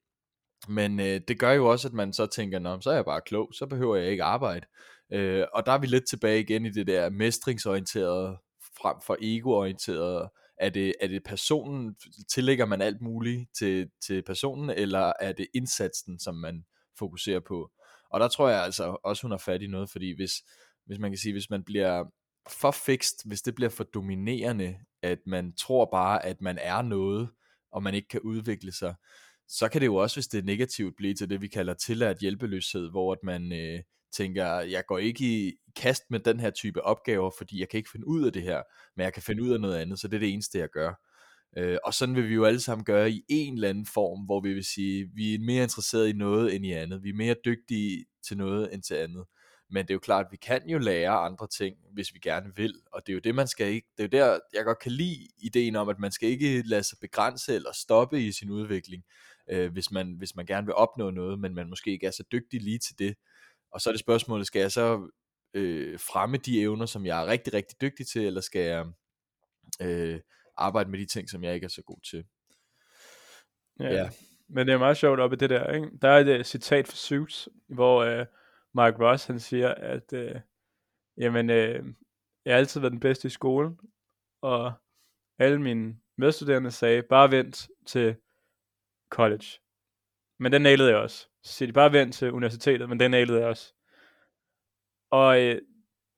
men 0.69 1.01
øh, 1.01 1.21
det 1.29 1.39
gør 1.39 1.53
jo 1.53 1.67
også, 1.67 1.89
at 1.89 1.95
man 1.95 2.13
så 2.13 2.27
tænker, 2.27 2.59
nå, 2.59 2.81
så 2.81 2.91
er 2.91 2.95
jeg 2.95 3.05
bare 3.05 3.21
klog, 3.27 3.51
så 3.55 3.67
behøver 3.67 3.97
jeg 3.97 4.11
ikke 4.11 4.25
arbejde. 4.25 4.67
Øh, 5.13 5.45
og 5.55 5.67
der 5.67 5.73
er 5.73 5.79
vi 5.79 5.87
lidt 5.87 6.09
tilbage 6.09 6.41
igen 6.41 6.67
i 6.67 6.71
det 6.71 6.87
der 6.87 7.11
mestringsorienterede, 7.11 8.39
frem 8.83 8.97
for 9.07 9.17
egoorienterede. 9.21 10.33
Er 10.61 10.71
det, 10.71 10.95
er 11.01 11.09
det 11.09 11.23
personen, 11.25 11.97
tillægger 12.35 12.67
man 12.67 12.83
alt 12.83 13.01
muligt 13.01 13.49
til, 13.59 13.91
til 14.07 14.23
personen, 14.23 14.71
eller 14.71 15.13
er 15.21 15.33
det 15.33 15.47
indsatsen, 15.55 16.19
som 16.19 16.35
man 16.35 16.65
fokuserer 16.99 17.41
på? 17.41 17.71
Og 18.11 18.21
der 18.21 18.29
tror 18.29 18.49
jeg 18.49 18.63
altså 18.63 18.97
også, 19.05 19.23
hun 19.23 19.31
har 19.31 19.39
fat 19.39 19.63
i 19.63 19.67
noget, 19.67 19.91
fordi 19.91 20.17
hvis, 20.17 20.33
hvis 20.87 20.99
man 20.99 21.11
kan 21.11 21.19
sige, 21.19 21.33
hvis 21.33 21.51
man 21.51 21.65
bliver 21.65 22.05
for 22.61 22.71
fixed, 22.71 23.29
hvis 23.29 23.43
det 23.43 23.55
bliver 23.55 23.69
for 23.69 23.85
dominerende, 23.85 24.79
at 25.03 25.19
man 25.27 25.53
tror 25.53 25.89
bare, 25.93 26.25
at 26.25 26.41
man 26.41 26.59
er 26.61 26.83
noget, 26.83 27.31
og 27.73 27.83
man 27.83 27.95
ikke 27.95 28.09
kan 28.09 28.21
udvikle 28.21 28.73
sig, 28.73 28.95
så 29.49 29.69
kan 29.69 29.81
det 29.81 29.87
jo 29.87 29.95
også, 29.95 30.17
hvis 30.17 30.27
det 30.27 30.39
er 30.39 30.43
negativt, 30.43 30.97
blive 30.97 31.15
til 31.15 31.31
det, 31.31 31.41
vi 31.41 31.49
kalder 31.49 31.75
tilladt 31.75 32.19
hjælpeløshed, 32.19 32.91
hvor 32.91 33.13
at 33.13 33.19
man 33.23 33.53
øh, 33.53 33.81
tænker, 34.17 34.47
jeg 34.47 34.85
går 34.89 34.99
ikke 34.99 35.25
i 35.25 35.53
kast 35.77 36.03
med 36.11 36.21
den 36.21 36.41
her 36.41 36.51
type 36.51 36.83
opgaver, 36.83 37.31
fordi 37.39 37.61
jeg 37.61 37.69
kan 37.69 37.79
ikke 37.79 37.91
finde 37.91 38.07
ud 38.07 38.27
af 38.27 38.33
det 38.33 38.43
her, 38.43 38.63
men 38.97 39.05
jeg 39.05 39.13
kan 39.13 39.23
finde 39.23 39.43
ud 39.43 39.51
af 39.51 39.61
noget 39.61 39.77
andet, 39.77 40.01
så 40.01 40.09
det 40.09 40.17
er 40.17 40.21
det 40.21 40.33
eneste, 40.33 40.59
jeg 40.59 40.69
gør. 40.69 40.93
Øh, 41.59 41.79
og 41.85 41.95
sådan 41.95 42.15
vil 42.15 42.29
vi 42.29 42.35
jo 42.35 42.45
alle 42.45 42.61
sammen 42.61 42.85
gøre 42.85 43.11
i 43.11 43.25
en 43.29 43.55
eller 43.55 43.69
anden 43.69 43.87
form, 43.87 44.25
hvor 44.25 44.41
vi 44.41 44.53
vil 44.55 44.65
sige, 44.65 45.11
vi 45.15 45.35
er 45.35 45.39
mere 45.39 45.63
interesseret 45.63 46.09
i 46.09 46.13
noget 46.13 46.55
end 46.55 46.67
i 46.67 46.73
andet. 46.73 47.03
Vi 47.03 47.09
er 47.09 47.15
mere 47.15 47.37
dygtige 47.45 48.07
til 48.29 48.37
noget 48.37 48.75
end 48.75 48.83
til 48.83 48.95
andet. 48.95 49.25
Men 49.71 49.85
det 49.85 49.91
er 49.91 49.95
jo 49.95 49.99
klart, 49.99 50.27
at 50.27 50.33
vi 50.33 50.37
kan 50.37 50.69
jo 50.69 50.79
lære 50.79 51.11
andre 51.11 51.47
ting, 51.47 51.77
hvis 51.93 52.15
vi 52.15 52.19
gerne 52.19 52.57
vil. 52.57 52.75
Og 52.93 53.07
det 53.07 53.13
er 53.13 53.15
jo 53.15 53.21
det, 53.21 53.35
man 53.35 53.49
skal 53.49 53.67
ikke... 53.67 53.89
Det 53.99 54.15
er 54.15 54.19
jo 54.19 54.25
der, 54.25 54.39
jeg 54.53 54.65
godt 54.65 54.79
kan 54.79 54.93
lide 54.93 55.29
ideen 55.39 55.77
om, 55.77 55.89
at 55.89 55.99
man 55.99 56.13
skal 56.13 56.29
ikke 56.29 56.63
lade 56.63 56.83
sig 56.83 56.99
begrænse 57.01 57.55
eller 57.55 57.73
stoppe 57.73 58.27
i 58.27 58.33
sin 58.33 58.51
udvikling, 58.51 59.05
øh, 59.51 59.73
hvis, 59.73 59.91
man, 59.91 60.15
hvis 60.19 60.37
man 60.37 60.47
gerne 60.47 60.67
vil 60.67 60.75
opnå 60.75 61.11
noget, 61.11 61.39
men 61.41 61.55
man 61.55 61.69
måske 61.69 61.91
ikke 61.91 62.07
er 62.07 62.11
så 62.11 62.25
dygtig 62.33 62.63
lige 62.63 62.79
til 62.79 62.99
det. 62.99 63.15
Og 63.71 63.81
så 63.81 63.91
er 63.91 63.93
det 63.93 64.01
spørgsmålet, 64.01 64.47
skal 64.47 64.61
jeg 64.61 64.73
så 64.73 65.11
øh, 65.55 65.99
fremme 66.01 66.37
de 66.37 66.61
evner, 66.61 66.87
som 66.87 67.07
jeg 67.07 67.23
er 67.23 67.27
rigtig, 67.27 67.55
rigtig 67.55 67.81
dygtig 67.81 68.07
til, 68.07 68.27
eller 68.27 68.41
skal 68.41 68.61
jeg 68.61 68.87
øh, 69.81 70.21
arbejde 70.57 70.91
med 70.91 70.99
de 70.99 71.07
ting, 71.07 71.31
som 71.31 71.45
jeg 71.45 71.55
ikke 71.55 71.65
er 71.65 71.69
så 71.69 71.83
god 71.83 72.01
til? 72.11 72.25
Ja. 73.81 73.95
Ja. 73.95 74.11
Men 74.49 74.67
det 74.67 74.73
er 74.73 74.79
meget 74.79 74.97
sjovt 74.97 75.21
op 75.21 75.33
i 75.33 75.37
det 75.37 75.51
der, 75.51 75.73
ikke? 75.73 75.89
Der 76.03 76.09
er 76.09 76.19
et 76.19 76.39
uh, 76.39 76.45
citat 76.45 76.89
fra 76.89 76.97
Suits, 76.97 77.49
hvor 77.69 78.21
uh, 78.21 78.27
Mark 78.77 79.01
Ross, 79.01 79.27
han 79.27 79.41
siger, 79.41 79.75
at 79.75 80.13
øh, 80.13 80.35
jamen, 81.17 81.51
øh, 81.51 81.85
jeg 82.45 82.55
har 82.55 82.59
altid 82.59 82.81
været 82.81 82.93
den 82.93 83.01
bedste 83.01 83.27
i 83.27 83.31
skolen, 83.31 83.79
og 84.43 84.73
alle 85.39 85.63
mine 85.63 85.97
medstuderende 86.19 86.71
sagde, 86.71 87.03
bare 87.03 87.31
vent 87.31 87.69
til 87.87 88.17
college. 89.11 89.47
Men 90.39 90.53
den 90.53 90.63
nailede 90.63 90.89
jeg 90.89 90.99
også. 90.99 91.29
Så 91.43 91.53
siger 91.53 91.67
de, 91.67 91.73
bare 91.73 91.93
vent 91.93 92.15
til 92.15 92.33
universitetet, 92.33 92.89
men 92.89 93.01
den 93.01 93.11
nailede 93.11 93.39
jeg 93.39 93.49
også. 93.49 93.75
Og 95.11 95.41
øh, 95.41 95.61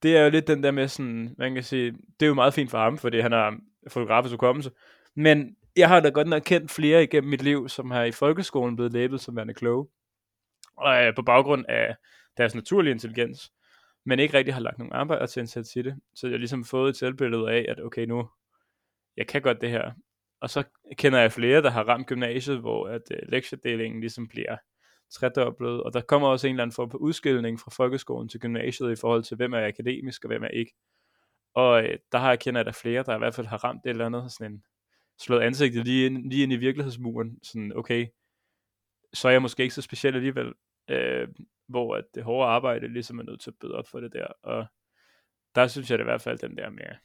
det 0.03 0.17
er 0.17 0.25
jo 0.25 0.31
lidt 0.31 0.47
den 0.47 0.63
der 0.63 0.71
med 0.71 0.89
sådan, 0.89 1.35
man 1.39 1.55
kan 1.55 1.63
sige, 1.63 1.93
det 1.93 2.27
er 2.27 2.29
jo 2.29 2.35
meget 2.35 2.55
fint 2.55 2.71
for 2.71 2.79
ham, 2.79 2.99
fordi 2.99 3.21
han 3.21 3.33
har 3.33 3.59
fotografisk 3.89 4.33
hukommelse. 4.33 4.71
Men 5.15 5.57
jeg 5.77 5.89
har 5.89 6.01
da 6.01 6.09
godt 6.09 6.29
nok 6.29 6.43
kendt 6.43 6.71
flere 6.71 7.03
igennem 7.03 7.31
mit 7.31 7.43
liv, 7.43 7.69
som 7.69 7.91
har 7.91 8.05
i 8.05 8.13
folkeskolen 8.13 8.77
blevet 8.77 8.93
labelt 8.93 9.21
som 9.21 9.37
værende 9.37 9.55
kloge. 9.55 9.89
Og 10.77 11.05
øh, 11.05 11.15
på 11.15 11.23
baggrund 11.23 11.65
af 11.69 11.97
deres 12.39 12.55
naturlige 12.55 12.93
intelligens, 12.93 13.53
men 14.07 14.19
ikke 14.19 14.37
rigtig 14.37 14.55
har 14.55 14.61
lagt 14.61 14.79
nogen 14.79 14.93
arbejde 14.93 15.27
til 15.27 15.41
at 15.41 15.67
til 15.67 15.85
det. 15.85 15.97
Så 16.15 16.27
jeg 16.27 16.33
har 16.35 16.39
ligesom 16.39 16.65
fået 16.65 16.91
et 16.91 16.97
selvbillede 16.97 17.51
af, 17.51 17.65
at 17.69 17.81
okay 17.81 18.05
nu, 18.05 18.29
jeg 19.17 19.27
kan 19.27 19.43
godt 19.43 19.61
det 19.61 19.71
her. 19.71 19.93
og 20.41 20.51
så 20.51 20.65
kender 20.99 21.19
jeg 21.19 21.33
flere, 21.33 21.63
der 21.63 21.71
har 21.71 21.85
ramt 21.85 22.07
gymnasiet, 22.07 22.61
hvor 22.61 22.89
at 22.89 23.03
øh, 23.11 23.19
lektiedelingen 23.29 24.01
ligesom 24.01 24.29
bliver 24.29 24.57
tredoblet, 25.11 25.83
og 25.83 25.93
der 25.95 26.01
kommer 26.01 26.29
også 26.29 26.47
en 26.47 26.55
eller 26.55 26.63
anden 26.63 26.75
form 26.75 26.91
for 26.91 26.99
udskilling 26.99 27.61
fra 27.61 27.71
folkeskolen 27.77 28.29
til 28.29 28.41
gymnasiet 28.41 28.93
i 28.93 29.01
forhold 29.01 29.23
til, 29.23 29.37
hvem 29.37 29.53
er 29.53 29.67
akademisk 29.67 30.25
og 30.25 30.29
hvem 30.29 30.43
er 30.43 30.49
ikke. 30.49 30.75
Og 31.55 31.85
øh, 31.85 31.99
der 32.13 32.19
har 32.19 32.29
jeg 32.29 32.41
kendt, 32.41 32.59
at 32.59 32.67
der 32.67 32.73
er 32.73 32.81
flere, 32.83 33.03
der 33.03 33.15
i 33.15 33.19
hvert 33.19 33.35
fald 33.35 33.47
har 33.47 33.65
ramt 33.65 33.87
et 33.87 33.91
eller 33.91 34.07
andet, 34.07 34.33
sådan 34.33 34.53
en, 34.53 34.63
slået 35.21 35.41
ansigtet 35.41 35.85
lige 35.85 36.07
ind, 36.07 36.31
lige 36.31 36.43
ind 36.43 36.53
i 36.53 36.57
virkelighedsmuren, 36.57 37.39
sådan 37.43 37.73
okay, 37.77 38.07
så 39.15 39.29
er 39.29 39.33
jeg 39.33 39.43
måske 39.43 39.63
ikke 39.63 39.75
så 39.75 39.83
speciel 39.83 40.15
alligevel, 40.15 40.53
øh, 40.91 41.29
hvor 41.69 41.97
at 41.97 42.05
det 42.15 42.25
hårde 42.25 42.49
arbejde 42.49 42.93
ligesom 42.93 43.19
er 43.19 43.23
nødt 43.23 43.41
til 43.41 43.51
at 43.51 43.57
bøde 43.61 43.75
op 43.75 43.89
for 43.89 44.01
det 44.01 44.13
der, 44.13 44.27
og 44.43 44.67
der 45.55 45.67
synes 45.67 45.91
jeg 45.91 45.99
det 45.99 46.05
i 46.05 46.11
hvert 46.11 46.23
fald, 46.23 46.39
den 46.39 46.57
der 46.57 46.71
med 46.71 46.85
at 46.85 46.97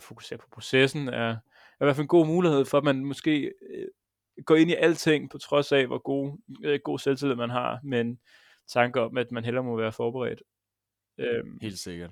fokusere 0.00 0.38
på 0.38 0.46
processen, 0.52 1.08
er, 1.08 1.30
er 1.30 1.36
i 1.80 1.84
hvert 1.84 1.96
fald 1.96 2.04
en 2.04 2.08
god 2.08 2.26
mulighed 2.26 2.64
for, 2.64 2.78
at 2.78 2.84
man 2.84 3.04
måske 3.04 3.52
øh, 3.70 3.86
går 4.44 4.56
ind 4.56 4.70
i 4.70 4.74
alting, 4.74 5.30
på 5.30 5.38
trods 5.38 5.72
af, 5.72 5.86
hvor 5.86 5.98
god, 5.98 6.38
øh, 6.64 6.80
god 6.84 6.98
selvtillid 6.98 7.34
man 7.34 7.50
har, 7.50 7.80
men 7.84 8.20
tanker 8.68 9.00
om, 9.00 9.16
at 9.16 9.32
man 9.32 9.44
heller 9.44 9.62
må 9.62 9.76
være 9.76 9.92
forberedt. 9.92 10.42
Øhm. 11.18 11.58
Helt 11.62 11.78
sikkert. 11.78 12.10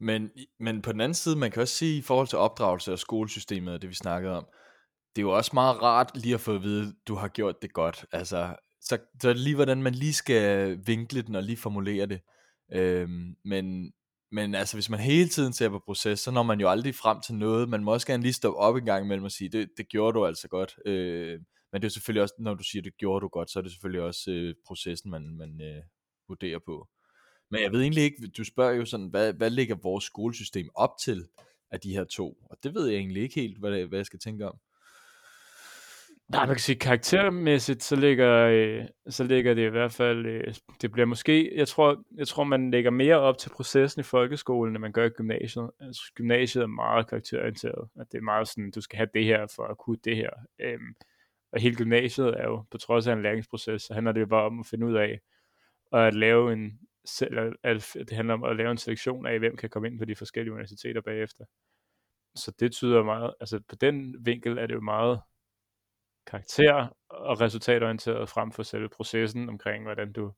Men, 0.00 0.30
men 0.58 0.82
på 0.82 0.92
den 0.92 1.00
anden 1.00 1.14
side, 1.14 1.38
man 1.38 1.50
kan 1.50 1.62
også 1.62 1.74
sige, 1.74 1.98
i 1.98 2.02
forhold 2.02 2.26
til 2.28 2.38
opdragelse 2.38 2.92
og 2.92 2.98
skolesystemet, 2.98 3.74
og 3.74 3.82
det 3.82 3.90
vi 3.90 3.94
snakkede 3.94 4.36
om, 4.36 4.46
det 5.16 5.22
er 5.22 5.26
jo 5.26 5.36
også 5.36 5.50
meget 5.54 5.82
rart 5.82 6.10
lige 6.16 6.34
at 6.34 6.40
få 6.40 6.54
at 6.54 6.62
vide, 6.62 6.82
at 6.82 6.94
du 7.08 7.14
har 7.14 7.28
gjort 7.28 7.62
det 7.62 7.72
godt. 7.72 8.04
Altså, 8.12 8.56
så, 8.88 8.98
så 9.22 9.32
lige 9.32 9.54
hvordan 9.54 9.82
man 9.82 9.94
lige 9.94 10.12
skal 10.12 10.78
vinkle 10.86 11.22
den 11.22 11.34
og 11.34 11.42
lige 11.42 11.56
formulere 11.56 12.06
det. 12.06 12.20
Øhm, 12.72 13.36
men, 13.44 13.92
men 14.32 14.54
altså, 14.54 14.76
hvis 14.76 14.90
man 14.90 15.00
hele 15.00 15.28
tiden 15.28 15.52
ser 15.52 15.68
på 15.68 15.78
proces, 15.78 16.20
så 16.20 16.30
når 16.30 16.42
man 16.42 16.60
jo 16.60 16.68
aldrig 16.68 16.94
frem 16.94 17.20
til 17.20 17.34
noget. 17.34 17.68
Man 17.68 17.84
må 17.84 17.92
også 17.92 18.06
gerne 18.06 18.22
lige 18.22 18.32
stoppe 18.32 18.58
op 18.58 18.76
en 18.76 18.84
gang 18.84 19.04
imellem 19.04 19.24
og 19.24 19.32
sige, 19.32 19.48
det, 19.48 19.68
det 19.76 19.88
gjorde 19.88 20.18
du 20.18 20.26
altså 20.26 20.48
godt. 20.48 20.74
Øh, 20.86 21.40
men 21.72 21.82
det 21.82 21.88
er 21.88 21.92
selvfølgelig 21.92 22.22
også, 22.22 22.34
når 22.38 22.54
du 22.54 22.64
siger, 22.64 22.82
det 22.82 22.96
gjorde 22.96 23.22
du 23.22 23.28
godt, 23.28 23.50
så 23.50 23.58
er 23.58 23.62
det 23.62 23.72
selvfølgelig 23.72 24.02
også 24.02 24.30
øh, 24.30 24.54
processen, 24.66 25.10
man, 25.10 25.36
man 25.36 25.60
øh, 25.60 25.82
vurderer 26.28 26.58
på. 26.66 26.88
Men 27.50 27.62
jeg 27.62 27.72
ved 27.72 27.80
egentlig 27.80 28.04
ikke, 28.04 28.28
du 28.28 28.44
spørger 28.44 28.72
jo 28.72 28.84
sådan, 28.84 29.06
hvad, 29.06 29.32
hvad 29.32 29.50
ligger 29.50 29.76
vores 29.82 30.04
skolesystem 30.04 30.68
op 30.74 30.90
til 31.04 31.28
af 31.70 31.80
de 31.80 31.92
her 31.92 32.04
to? 32.04 32.36
Og 32.50 32.56
det 32.62 32.74
ved 32.74 32.86
jeg 32.86 32.96
egentlig 32.96 33.22
ikke 33.22 33.40
helt, 33.40 33.58
hvad, 33.58 33.86
hvad 33.86 33.98
jeg 33.98 34.06
skal 34.06 34.18
tænke 34.18 34.46
om. 34.46 34.58
Nej, 36.28 36.46
man 36.46 36.54
kan 36.54 36.60
sige 36.60 36.78
karaktermæssigt, 36.78 37.82
så 37.82 37.96
ligger, 37.96 38.46
øh, 38.46 38.84
så 39.08 39.24
ligger 39.24 39.54
det 39.54 39.66
i 39.66 39.70
hvert 39.70 39.92
fald, 39.92 40.26
øh, 40.26 40.54
det 40.82 40.92
bliver 40.92 41.06
måske, 41.06 41.56
jeg 41.56 41.68
tror, 41.68 42.04
jeg 42.16 42.28
tror, 42.28 42.44
man 42.44 42.70
lægger 42.70 42.90
mere 42.90 43.16
op 43.16 43.38
til 43.38 43.50
processen 43.50 44.00
i 44.00 44.02
folkeskolen, 44.02 44.74
end 44.74 44.80
man 44.80 44.92
gør 44.92 45.04
i 45.04 45.08
gymnasiet. 45.08 45.70
Altså, 45.80 46.02
gymnasiet 46.14 46.62
er 46.62 46.66
meget 46.66 47.08
karakterorienteret, 47.08 47.88
at 48.00 48.06
det 48.12 48.18
er 48.18 48.22
meget 48.22 48.48
sådan, 48.48 48.70
du 48.70 48.80
skal 48.80 48.96
have 48.96 49.08
det 49.14 49.24
her 49.24 49.46
for 49.56 49.62
at 49.62 49.78
kunne 49.78 49.98
det 50.04 50.16
her. 50.16 50.30
Øhm, 50.60 50.94
og 51.52 51.60
hele 51.60 51.76
gymnasiet 51.76 52.28
er 52.28 52.44
jo, 52.44 52.64
på 52.70 52.78
trods 52.78 53.06
af 53.06 53.12
en 53.12 53.22
læringsproces, 53.22 53.82
så 53.82 53.94
handler 53.94 54.12
det 54.12 54.20
jo 54.20 54.26
bare 54.26 54.46
om 54.46 54.60
at 54.60 54.66
finde 54.66 54.86
ud 54.86 54.94
af, 54.94 55.20
og 55.92 56.06
at 56.06 56.14
lave 56.14 56.52
en, 56.52 56.78
at 57.62 57.96
det 58.08 58.12
handler 58.12 58.34
om 58.34 58.44
at 58.44 58.56
lave 58.56 58.70
en 58.70 58.78
selektion 58.78 59.26
af, 59.26 59.38
hvem 59.38 59.56
kan 59.56 59.70
komme 59.70 59.88
ind 59.88 59.98
på 59.98 60.04
de 60.04 60.16
forskellige 60.16 60.52
universiteter 60.52 61.00
bagefter. 61.00 61.44
Så 62.34 62.52
det 62.60 62.72
tyder 62.72 63.02
meget, 63.02 63.34
altså 63.40 63.60
på 63.68 63.76
den 63.76 64.26
vinkel 64.26 64.58
er 64.58 64.66
det 64.66 64.74
jo 64.74 64.80
meget 64.80 65.20
karakter 66.26 66.96
og 67.10 67.40
resultatorienteret 67.40 68.28
frem 68.28 68.52
for 68.52 68.62
selve 68.62 68.88
processen 68.88 69.48
omkring, 69.48 69.84
hvordan 69.84 70.12
du 70.12 70.32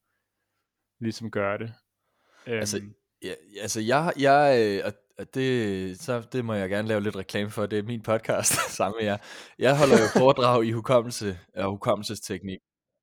ligesom 1.00 1.30
gør 1.30 1.56
det. 1.56 1.74
Altså, 2.46 2.78
øhm. 2.78 2.94
ja, 3.22 3.32
altså 3.60 3.80
jeg, 3.80 4.12
jeg 4.18 4.58
øh, 4.84 4.92
og 5.18 5.34
det, 5.34 6.00
så 6.00 6.22
det 6.32 6.44
må 6.44 6.54
jeg 6.54 6.68
gerne 6.68 6.88
lave 6.88 7.00
lidt 7.00 7.16
reklame 7.16 7.50
for, 7.50 7.66
det 7.66 7.78
er 7.78 7.82
min 7.82 8.02
podcast 8.02 8.52
sammen 8.76 8.96
med 9.00 9.06
jer. 9.06 9.16
Jeg 9.58 9.78
holder 9.78 9.94
jo 9.94 10.20
foredrag 10.20 10.64
i 10.64 10.72
hukommelse 10.72 11.38
og 11.56 11.70
hukommelsesteknik. 11.70 12.58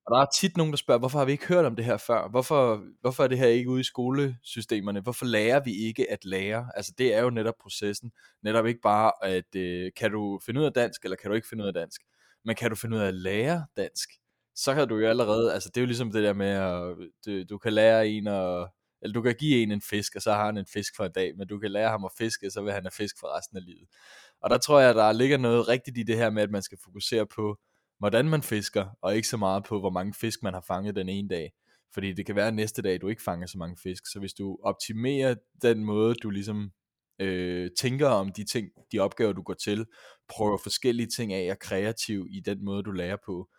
Og 0.08 0.16
der 0.16 0.22
er 0.22 0.26
tit 0.36 0.58
nogen, 0.58 0.74
der 0.74 0.78
spørger, 0.78 1.00
hvorfor 1.00 1.18
har 1.18 1.26
vi 1.26 1.32
ikke 1.32 1.48
hørt 1.48 1.66
om 1.66 1.76
det 1.76 1.86
her 1.86 1.98
før? 1.98 2.30
Hvorfor, 2.30 2.84
hvorfor 3.02 3.24
er 3.24 3.28
det 3.28 3.38
her 3.38 3.48
ikke 3.48 3.70
ude 3.70 3.82
i 3.82 3.84
skolesystemerne? 3.84 5.00
Hvorfor 5.00 5.26
lærer 5.26 5.60
vi 5.64 5.74
ikke 5.88 6.12
at 6.12 6.26
lære? 6.26 6.70
Altså 6.76 6.94
det 6.98 7.14
er 7.14 7.22
jo 7.22 7.30
netop 7.30 7.54
processen. 7.62 8.12
Netop 8.44 8.66
ikke 8.66 8.80
bare, 8.84 9.12
at 9.24 9.56
øh, 9.56 9.92
kan 9.98 10.12
du 10.12 10.40
finde 10.46 10.60
ud 10.62 10.66
af 10.66 10.74
dansk, 10.74 11.04
eller 11.04 11.16
kan 11.16 11.30
du 11.30 11.36
ikke 11.36 11.48
finde 11.48 11.64
ud 11.64 11.68
af 11.68 11.74
dansk? 11.74 12.02
Men 12.46 12.56
kan 12.56 12.70
du 12.70 12.76
finde 12.76 12.98
ud 12.98 13.02
af 13.02 13.08
at 13.08 13.14
lære 13.14 13.66
dansk? 13.78 14.10
Så 14.56 14.74
kan 14.74 14.88
du 14.88 14.98
jo 14.98 15.08
allerede, 15.08 15.54
altså 15.54 15.70
det 15.70 15.78
er 15.78 15.82
jo 15.82 15.86
ligesom 15.86 16.12
det 16.12 16.24
der 16.24 16.34
med, 16.34 16.48
at 16.48 16.98
du, 17.26 17.44
du 17.50 17.58
kan 17.58 17.74
lære 17.74 18.08
en 18.08 18.28
at, 18.28 18.68
eller 19.02 19.14
du 19.14 19.22
kan 19.22 19.36
give 19.40 19.64
en 19.64 19.72
en 19.72 19.82
fisk, 19.82 20.16
og 20.16 20.22
så 20.22 20.34
har 20.34 20.46
han 20.46 20.58
en 20.58 20.66
fisk 20.66 20.96
for 20.96 21.06
en 21.06 21.12
dag, 21.12 21.38
men 21.38 21.48
du 21.48 21.60
kan 21.60 21.72
lære 21.72 21.90
ham 21.90 22.06
at 22.06 22.12
fiske, 22.18 22.52
så 22.52 22.62
vil 22.62 22.74
han 22.74 22.84
have 22.84 22.92
fisk 22.92 23.16
for 23.20 23.38
resten 23.38 23.58
af 23.58 23.66
livet. 23.66 23.88
Og 24.42 24.50
der 24.50 24.58
tror 24.58 24.80
jeg, 24.80 24.96
der 24.96 25.12
ligger 25.12 25.38
noget 25.38 25.68
rigtigt 25.68 25.98
i 25.98 26.04
det 26.04 26.18
her 26.18 26.30
med, 26.30 26.44
at 26.44 26.52
man 26.52 26.62
skal 26.62 26.78
fokusere 26.84 27.28
på, 27.28 27.58
hvordan 28.00 28.30
man 28.30 28.44
fisker, 28.44 28.86
og 29.02 29.16
ikke 29.16 29.28
så 29.28 29.38
meget 29.38 29.64
på, 29.64 29.80
hvor 29.80 29.90
mange 29.90 30.14
fisk 30.14 30.44
man 30.44 30.54
har 30.54 30.64
fanget 30.68 30.96
den 30.96 31.10
ene 31.10 31.30
dag. 31.30 31.54
Fordi 31.94 32.14
det 32.14 32.26
kan 32.26 32.36
være, 32.36 32.48
at 32.48 32.54
næste 32.54 32.82
dag, 32.82 33.02
du 33.02 33.08
ikke 33.08 33.24
fanger 33.24 33.48
så 33.48 33.58
mange 33.58 33.78
fisk. 33.84 34.04
Så 34.12 34.20
hvis 34.20 34.34
du 34.34 34.58
optimerer 34.64 35.36
den 35.62 35.86
måde, 35.86 36.16
du 36.16 36.30
ligesom 36.30 36.72
øh, 37.20 37.72
tænker 37.78 38.08
om 38.08 38.32
de 38.32 38.44
ting, 38.44 38.70
de 38.92 39.00
opgaver, 39.00 39.34
du 39.34 39.42
går 39.42 39.54
til, 39.54 39.86
prøver 40.28 40.58
forskellige 40.58 41.08
ting 41.08 41.34
af, 41.34 41.52
og 41.52 41.60
kreativ 41.60 42.28
i 42.30 42.40
den 42.40 42.66
måde, 42.66 42.84
du 42.84 42.92
lærer 42.92 43.18
på, 43.26 43.50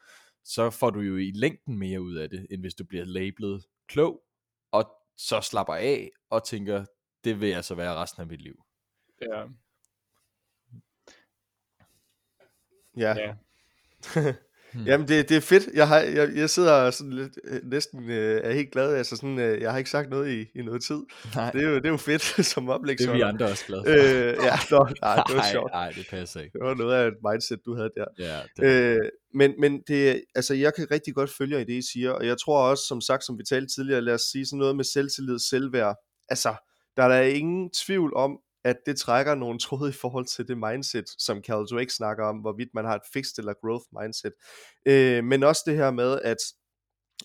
så 0.45 0.71
får 0.71 0.91
du 0.91 1.01
jo 1.01 1.17
i 1.17 1.31
længden 1.35 1.79
mere 1.79 2.03
ud 2.03 2.15
af 2.15 2.31
det, 2.31 2.47
end 2.51 2.61
hvis 2.61 2.75
du 2.75 2.85
bliver 2.85 3.05
labelet 3.05 3.65
klog, 3.89 4.23
og 4.73 4.91
så 5.17 5.41
slapper 5.41 5.75
af 5.75 6.11
og 6.31 6.45
tænker, 6.45 6.85
det 7.25 7.41
vil 7.41 7.53
altså 7.53 7.75
være 7.75 7.95
resten 7.95 8.21
af 8.21 8.27
mit 8.27 8.43
liv. 8.43 8.63
Ja. 9.23 9.45
Ja. 12.97 13.15
ja. 13.15 13.35
Hmm. 14.77 14.87
Jamen 14.87 15.09
det, 15.09 15.29
det 15.29 15.37
er 15.37 15.41
fedt. 15.41 15.69
Jeg, 15.75 15.89
har, 15.89 15.99
jeg, 16.01 16.31
jeg 16.35 16.51
sidder 16.51 16.91
sådan 16.91 17.13
lidt, 17.13 17.33
øh, 17.45 17.61
næsten 17.65 18.11
øh, 18.11 18.41
er 18.45 18.53
helt 18.53 18.73
glad. 18.73 18.95
Altså 18.95 19.17
sådan, 19.17 19.39
øh, 19.39 19.61
jeg 19.61 19.71
har 19.71 19.79
ikke 19.79 19.91
sagt 19.91 20.11
noget 20.11 20.33
i, 20.33 20.59
i 20.59 20.63
noget 20.63 20.83
tid. 20.83 20.99
Nej. 21.35 21.51
Det, 21.51 21.65
er 21.65 21.69
jo, 21.69 21.77
det 21.77 21.87
er 21.87 21.91
jo 21.91 21.97
fedt 21.97 22.23
som 22.55 22.69
oplæg. 22.69 22.99
Det 22.99 23.09
er 23.09 23.13
vi 23.13 23.21
andre 23.21 23.47
også 23.47 23.67
glade 23.67 23.83
for. 23.87 23.93
Øh, 23.93 24.37
ja, 24.45 24.55
nå, 24.71 24.89
nej, 25.03 25.23
det 25.27 25.37
var 25.37 25.45
sjovt. 25.53 25.73
Nej, 25.73 25.91
det 25.91 26.07
passer 26.11 26.41
ikke. 26.41 26.53
Det 26.53 26.67
var 26.67 26.75
noget 26.75 26.95
af 26.95 27.07
et 27.07 27.15
mindset, 27.31 27.59
du 27.67 27.75
havde 27.75 27.91
der. 27.97 28.05
Ja, 28.19 28.41
det... 28.57 28.65
øh, 28.65 29.09
men, 29.35 29.55
men 29.59 29.83
det, 29.89 30.23
altså, 30.35 30.55
jeg 30.55 30.75
kan 30.75 30.87
rigtig 30.91 31.15
godt 31.15 31.31
følge 31.31 31.61
i 31.61 31.65
det, 31.65 31.73
I 31.73 31.83
siger. 31.93 32.11
Og 32.11 32.27
jeg 32.27 32.37
tror 32.45 32.71
også, 32.71 32.85
som 32.89 33.01
sagt, 33.01 33.25
som 33.25 33.39
vi 33.39 33.45
talte 33.49 33.75
tidligere, 33.75 34.01
lad 34.01 34.15
os 34.15 34.23
sige 34.33 34.47
sådan 34.47 34.59
noget 34.59 34.77
med 34.77 34.85
selvtillid, 34.85 35.39
selvværd. 35.39 35.97
Altså, 36.29 36.55
der 36.97 37.03
er 37.03 37.09
der 37.09 37.21
ingen 37.21 37.71
tvivl 37.71 38.15
om, 38.17 38.39
at 38.67 38.77
det 38.87 38.99
trækker 38.99 39.35
nogle 39.35 39.59
tråde 39.59 39.91
i 39.91 39.93
forhold 39.93 40.27
til 40.27 40.49
det 40.49 40.59
mindset, 40.59 41.05
som 41.19 41.43
Carl 41.43 41.67
Dweck 41.67 41.91
snakker 41.91 42.25
om, 42.25 42.37
hvorvidt 42.37 42.69
man 42.75 42.85
har 42.85 42.95
et 42.95 43.03
fixed 43.13 43.39
eller 43.39 43.53
growth 43.63 43.85
mindset. 44.01 44.33
Øh, 44.87 45.25
men 45.25 45.43
også 45.43 45.63
det 45.67 45.77
her 45.77 45.91
med, 45.91 46.21
at 46.25 46.37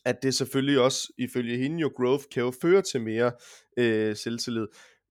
at 0.06 0.24
det 0.24 0.36
selvfølgelig 0.36 0.80
også, 0.80 1.14
ifølge 1.18 1.58
hende 1.58 1.80
jo, 1.80 1.92
growth 1.98 2.24
kan 2.32 2.44
jo 2.44 2.54
føre 2.62 2.82
til 2.82 3.02
mere 3.02 3.32
øh, 3.78 4.16
selvtillid. 4.16 4.68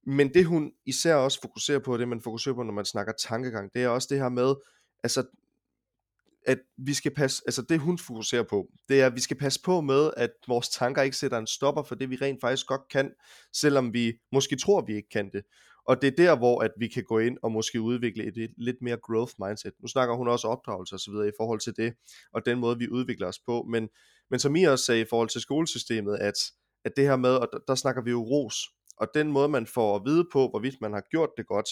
Men 0.06 0.34
det 0.34 0.46
hun 0.46 0.72
især 0.86 1.14
også 1.14 1.40
fokuserer 1.40 1.78
på, 1.78 1.96
det 1.96 2.08
man 2.08 2.20
fokuserer 2.20 2.54
på, 2.54 2.62
når 2.62 2.72
man 2.72 2.84
snakker 2.84 3.12
tankegang, 3.12 3.70
det 3.74 3.82
er 3.82 3.88
også 3.88 4.08
det 4.10 4.18
her 4.18 4.28
med, 4.28 4.54
altså 5.04 5.24
at 6.46 6.58
vi 6.78 6.94
skal 6.94 7.14
passe, 7.14 7.42
altså 7.46 7.62
det 7.62 7.80
hun 7.80 7.98
fokuserer 7.98 8.42
på, 8.42 8.66
det 8.88 9.00
er, 9.00 9.06
at 9.06 9.14
vi 9.14 9.20
skal 9.20 9.36
passe 9.36 9.60
på 9.64 9.80
med, 9.80 10.10
at 10.16 10.30
vores 10.48 10.68
tanker 10.68 11.02
ikke 11.02 11.16
sætter 11.16 11.38
en 11.38 11.46
stopper 11.46 11.82
for 11.82 11.94
det, 11.94 12.10
vi 12.10 12.16
rent 12.16 12.40
faktisk 12.40 12.66
godt 12.66 12.88
kan, 12.90 13.12
selvom 13.52 13.94
vi 13.94 14.12
måske 14.32 14.56
tror, 14.56 14.84
vi 14.86 14.96
ikke 14.96 15.08
kan 15.08 15.30
det. 15.32 15.42
Og 15.90 16.02
det 16.02 16.08
er 16.08 16.16
der, 16.24 16.36
hvor 16.36 16.62
at 16.62 16.70
vi 16.78 16.88
kan 16.88 17.04
gå 17.04 17.18
ind 17.18 17.38
og 17.42 17.52
måske 17.52 17.80
udvikle 17.80 18.24
et, 18.24 18.36
et 18.36 18.54
lidt 18.56 18.76
mere 18.82 18.96
growth 18.96 19.32
mindset. 19.38 19.72
Nu 19.80 19.88
snakker 19.88 20.14
hun 20.14 20.28
også 20.28 20.48
opdragelse 20.48 20.94
og 20.94 21.00
så 21.00 21.10
videre 21.10 21.28
i 21.28 21.32
forhold 21.40 21.60
til 21.60 21.76
det, 21.76 21.94
og 22.32 22.46
den 22.46 22.58
måde, 22.58 22.78
vi 22.78 22.88
udvikler 22.88 23.26
os 23.26 23.38
på. 23.46 23.66
Men, 23.70 23.88
men 24.30 24.40
som 24.40 24.56
I 24.56 24.64
også 24.64 24.84
sagde 24.84 25.00
i 25.00 25.04
forhold 25.10 25.28
til 25.28 25.40
skolesystemet, 25.40 26.16
at, 26.16 26.34
at 26.84 26.92
det 26.96 27.04
her 27.04 27.16
med, 27.16 27.30
og 27.30 27.48
der, 27.52 27.58
der 27.68 27.74
snakker 27.74 28.02
vi 28.02 28.10
jo 28.10 28.22
ros, 28.22 28.56
og 28.96 29.08
den 29.14 29.32
måde, 29.32 29.48
man 29.48 29.66
får 29.66 29.96
at 29.96 30.02
vide 30.04 30.24
på, 30.32 30.48
hvorvidt 30.48 30.80
man 30.80 30.92
har 30.92 31.02
gjort 31.10 31.30
det 31.36 31.46
godt, 31.46 31.68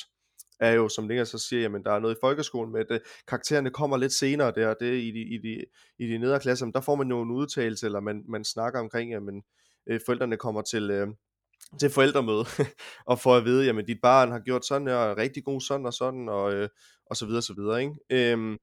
er 0.61 0.73
jo, 0.73 0.89
som 0.89 1.09
længere 1.09 1.27
så 1.27 1.39
siger, 1.39 1.63
jamen 1.63 1.85
der 1.85 1.93
er 1.93 1.99
noget 1.99 2.15
i 2.15 2.19
folkeskolen 2.21 2.73
med, 2.73 2.81
at 2.81 2.91
øh, 2.91 3.01
karaktererne 3.29 3.71
kommer 3.71 3.97
lidt 3.97 4.13
senere 4.13 4.53
der, 4.55 4.75
det 4.75 4.89
er 4.89 4.93
i 4.93 5.11
de, 5.11 5.23
i 5.35 5.39
de, 5.39 5.65
i 5.99 6.07
de 6.13 6.19
nedre 6.19 6.41
klasser, 6.41 6.67
men 6.67 6.73
der 6.73 6.81
får 6.81 6.95
man 6.95 7.09
jo 7.09 7.23
en 7.23 7.31
udtalelse, 7.31 7.87
eller 7.87 8.01
man, 8.01 8.25
man 8.29 8.45
snakker 8.45 8.81
omkring, 8.81 9.11
jamen 9.11 9.43
øh, 9.87 10.01
forældrene 10.07 10.37
kommer 10.37 10.63
til, 10.63 10.91
øh, 10.91 11.09
til 11.81 11.91
forældremøde, 11.91 12.45
og 13.11 13.19
får 13.19 13.37
at 13.37 13.45
vide, 13.45 13.65
jamen 13.65 13.87
dit 13.87 13.99
barn 14.03 14.31
har 14.31 14.39
gjort 14.39 14.67
sådan, 14.67 14.89
og 14.89 14.95
er 14.95 15.17
rigtig 15.17 15.45
god 15.45 15.61
sådan 15.61 15.87
og 15.87 15.93
sådan, 15.93 16.29
og, 16.29 16.55
øh, 16.55 16.69
og 17.07 17.17
så 17.17 17.27
videre, 17.27 17.43
så 17.43 17.55
videre, 17.55 17.81
ikke? 17.83 17.95
Øhm, 18.33 18.57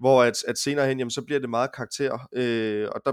hvor 0.00 0.22
at, 0.22 0.34
at 0.48 0.58
senere 0.58 0.88
hen, 0.88 0.98
jamen 0.98 1.10
så 1.10 1.22
bliver 1.22 1.40
det 1.40 1.50
meget 1.50 1.70
karakter, 1.74 2.28
øh, 2.32 2.88
og 2.94 3.00
der, 3.04 3.12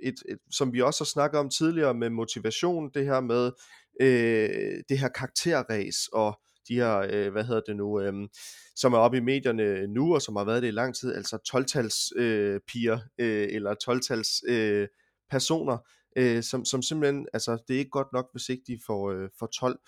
et, 0.00 0.14
et, 0.28 0.38
som 0.50 0.72
vi 0.72 0.82
også 0.82 1.04
har 1.04 1.06
snakket 1.06 1.40
om 1.40 1.50
tidligere 1.50 1.94
med 1.94 2.10
motivation, 2.10 2.90
det 2.94 3.04
her 3.04 3.20
med 3.20 3.52
øh, 4.00 4.82
det 4.88 4.98
her 4.98 5.08
karakterræs, 5.08 6.08
og 6.12 6.40
de 6.68 6.74
her, 6.74 7.06
øh, 7.10 7.32
hvad 7.32 7.44
hedder 7.44 7.60
det 7.66 7.76
nu, 7.76 8.00
øh, 8.00 8.12
som 8.76 8.92
er 8.92 8.98
oppe 8.98 9.16
i 9.16 9.20
medierne 9.20 9.86
nu, 9.86 10.14
og 10.14 10.22
som 10.22 10.36
har 10.36 10.44
været 10.44 10.62
det 10.62 10.68
i 10.68 10.70
lang 10.70 10.94
tid, 10.94 11.14
altså 11.14 11.38
12-tals 11.54 12.12
øh, 12.16 12.60
piger, 12.68 12.98
øh, 13.18 13.48
eller 13.50 13.74
12-tals 13.88 14.42
øh, 14.48 14.88
personer, 15.30 15.78
øh, 16.16 16.42
som, 16.42 16.64
som 16.64 16.82
simpelthen, 16.82 17.26
altså 17.32 17.58
det 17.68 17.74
er 17.74 17.78
ikke 17.78 17.90
godt 17.90 18.12
nok, 18.12 18.28
hvis 18.32 18.48
ikke 18.48 18.64
de 18.66 18.78
får, 18.86 19.10
øh, 19.10 19.28
får 19.38 19.46
12. 19.46 19.78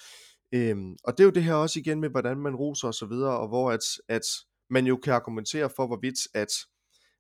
Øhm, 0.55 0.97
og 1.05 1.13
det 1.13 1.21
er 1.21 1.25
jo 1.25 1.31
det 1.31 1.45
her 1.45 1.55
også 1.55 1.79
igen 1.79 2.01
med, 2.01 2.09
hvordan 2.09 2.39
man 2.39 2.57
roser 2.57 2.89
og 2.89 2.95
så 2.95 3.07
videre, 3.07 3.39
og 3.39 3.49
hvor 3.49 3.71
at, 3.71 3.81
at 4.09 4.23
man 4.71 4.87
jo 4.87 4.97
kan 4.97 5.13
argumentere 5.13 5.71
for, 5.77 5.87
hvorvidt 5.87 6.19
at, 6.35 6.49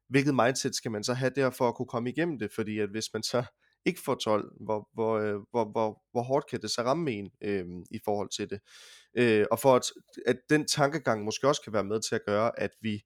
hvilket 0.09 0.35
mindset 0.35 0.75
skal 0.75 0.91
man 0.91 1.05
så 1.05 1.15
have 1.15 1.33
der 1.37 1.51
for 1.51 1.69
at 1.69 1.75
kunne 1.75 1.87
komme 1.87 2.11
igennem 2.11 2.39
det, 2.39 2.53
fordi 2.55 2.79
at 2.79 2.91
hvis 2.91 3.07
man 3.13 3.23
så 3.23 3.45
ikke 3.89 4.01
får 4.05 4.15
12, 4.15 4.53
hvor, 4.61 4.89
hvor, 4.95 5.19
øh, 5.19 5.41
hvor, 5.51 5.71
hvor, 5.73 6.03
hvor 6.13 6.23
hårdt 6.23 6.51
kan 6.51 6.63
det 6.63 6.71
så 6.71 6.83
ramme 6.83 7.11
en 7.11 7.31
øh, 7.43 7.65
i 7.91 7.99
forhold 8.05 8.29
til 8.37 8.51
det. 8.51 8.61
Øh, 9.19 9.47
og 9.51 9.59
for 9.59 9.77
at, 9.77 9.83
at 10.27 10.37
den 10.51 10.67
tankegang 10.67 11.25
måske 11.25 11.49
også 11.49 11.63
kan 11.63 11.73
være 11.73 11.85
med 11.85 12.01
til 12.09 12.15
at 12.15 12.25
gøre, 12.27 12.61
at 12.61 12.71
vi, 12.81 13.03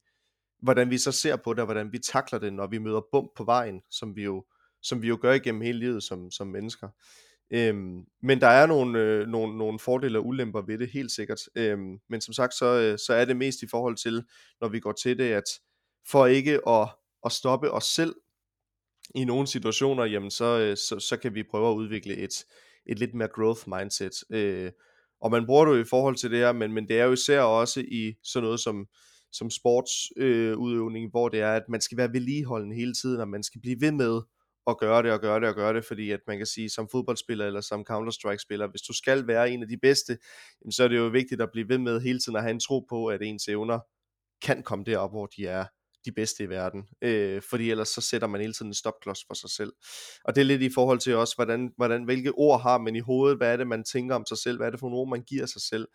hvordan 0.62 0.90
vi 0.90 0.98
så 0.98 1.12
ser 1.12 1.36
på 1.36 1.52
det, 1.52 1.60
og 1.60 1.66
hvordan 1.66 1.92
vi 1.92 1.98
takler 1.98 2.38
det, 2.38 2.52
når 2.52 2.66
vi 2.66 2.78
møder 2.78 3.00
bump 3.12 3.28
på 3.36 3.44
vejen, 3.44 3.80
som 3.90 4.16
vi 4.16 4.22
jo, 4.22 4.44
som 4.82 5.02
vi 5.02 5.08
jo 5.08 5.18
gør 5.20 5.32
igennem 5.32 5.60
hele 5.60 5.78
livet 5.78 6.02
som, 6.02 6.30
som 6.30 6.46
mennesker. 6.46 6.88
Øhm, 7.52 8.04
men 8.22 8.40
der 8.40 8.46
er 8.46 8.66
nogle, 8.66 8.98
øh, 8.98 9.26
nogle, 9.26 9.58
nogle 9.58 9.78
fordele 9.78 10.18
og 10.18 10.26
ulemper 10.26 10.62
ved 10.62 10.78
det, 10.78 10.90
helt 10.90 11.12
sikkert. 11.12 11.40
Øhm, 11.54 11.98
men 12.08 12.20
som 12.20 12.34
sagt, 12.34 12.54
så, 12.54 12.66
øh, 12.66 12.98
så 12.98 13.14
er 13.14 13.24
det 13.24 13.36
mest 13.36 13.62
i 13.62 13.66
forhold 13.66 13.96
til, 13.96 14.24
når 14.60 14.68
vi 14.68 14.80
går 14.80 14.92
til 14.92 15.18
det, 15.18 15.32
at 15.32 15.44
for 16.08 16.26
ikke 16.26 16.68
at, 16.68 16.88
at 17.24 17.32
stoppe 17.32 17.70
os 17.70 17.84
selv 17.84 18.14
i 19.14 19.24
nogle 19.24 19.46
situationer, 19.46 20.04
jamen 20.04 20.30
så, 20.30 20.58
øh, 20.58 20.76
så, 20.76 20.98
så 20.98 21.16
kan 21.16 21.34
vi 21.34 21.42
prøve 21.50 21.70
at 21.70 21.74
udvikle 21.74 22.16
et, 22.16 22.44
et 22.86 22.98
lidt 22.98 23.14
mere 23.14 23.28
growth 23.28 23.68
mindset. 23.68 24.12
Øh, 24.30 24.72
og 25.20 25.30
man 25.30 25.46
bruger 25.46 25.64
det 25.64 25.72
jo 25.72 25.80
i 25.82 25.84
forhold 25.90 26.16
til 26.16 26.30
det 26.30 26.38
her, 26.38 26.52
men, 26.52 26.72
men 26.72 26.88
det 26.88 27.00
er 27.00 27.04
jo 27.04 27.12
især 27.12 27.40
også 27.40 27.80
i 27.80 28.14
sådan 28.22 28.44
noget 28.44 28.60
som, 28.60 28.86
som 29.32 29.50
sportsudøvning, 29.50 31.04
øh, 31.04 31.10
hvor 31.10 31.28
det 31.28 31.40
er, 31.40 31.52
at 31.52 31.62
man 31.68 31.80
skal 31.80 31.98
være 31.98 32.12
vedligeholdende 32.12 32.76
hele 32.76 32.94
tiden, 32.94 33.20
og 33.20 33.28
man 33.28 33.42
skal 33.42 33.60
blive 33.60 33.80
ved 33.80 33.92
med 33.92 34.20
at 34.70 34.78
gøre 34.78 35.02
det 35.02 35.12
og 35.12 35.20
gøre 35.20 35.40
det 35.40 35.48
og 35.48 35.54
gøre 35.54 35.74
det, 35.74 35.84
fordi 35.84 36.10
at 36.10 36.20
man 36.26 36.36
kan 36.36 36.46
sige, 36.46 36.70
som 36.70 36.88
fodboldspiller 36.92 37.46
eller 37.46 37.60
som 37.60 37.84
Counter-Strike-spiller, 37.90 38.70
hvis 38.70 38.82
du 38.82 38.92
skal 38.92 39.26
være 39.26 39.50
en 39.50 39.62
af 39.62 39.68
de 39.68 39.76
bedste, 39.82 40.18
jamen, 40.62 40.72
så 40.72 40.84
er 40.84 40.88
det 40.88 40.96
jo 40.96 41.06
vigtigt 41.06 41.40
at 41.40 41.48
blive 41.52 41.68
ved 41.68 41.78
med 41.78 42.00
hele 42.00 42.18
tiden 42.18 42.36
at 42.36 42.42
have 42.42 42.50
en 42.50 42.60
tro 42.60 42.86
på, 42.88 43.06
at 43.06 43.22
ens 43.22 43.48
evner 43.48 43.78
kan 44.42 44.62
komme 44.62 44.84
derop, 44.84 45.10
hvor 45.10 45.26
de 45.26 45.46
er 45.46 45.64
de 46.04 46.12
bedste 46.12 46.44
i 46.44 46.48
verden, 46.48 46.82
øh, 47.02 47.42
fordi 47.50 47.70
ellers 47.70 47.88
så 47.88 48.00
sætter 48.00 48.28
man 48.28 48.40
hele 48.40 48.52
tiden 48.52 48.70
en 48.70 48.74
stopklods 48.74 49.24
for 49.26 49.34
sig 49.34 49.50
selv. 49.50 49.72
Og 50.24 50.34
det 50.34 50.40
er 50.40 50.44
lidt 50.44 50.62
i 50.62 50.70
forhold 50.74 50.98
til 50.98 51.16
også, 51.16 51.34
hvordan, 51.36 51.72
hvordan, 51.76 52.04
hvilke 52.04 52.32
ord 52.32 52.62
har 52.62 52.78
man 52.78 52.96
i 52.96 53.00
hovedet, 53.00 53.38
hvad 53.38 53.52
er 53.52 53.56
det, 53.56 53.66
man 53.66 53.84
tænker 53.84 54.14
om 54.14 54.26
sig 54.26 54.38
selv, 54.38 54.56
hvad 54.56 54.66
er 54.66 54.70
det 54.70 54.80
for 54.80 54.86
nogle 54.86 55.00
ord, 55.00 55.08
man 55.08 55.22
giver 55.22 55.46
sig 55.46 55.62
selv. 55.62 55.88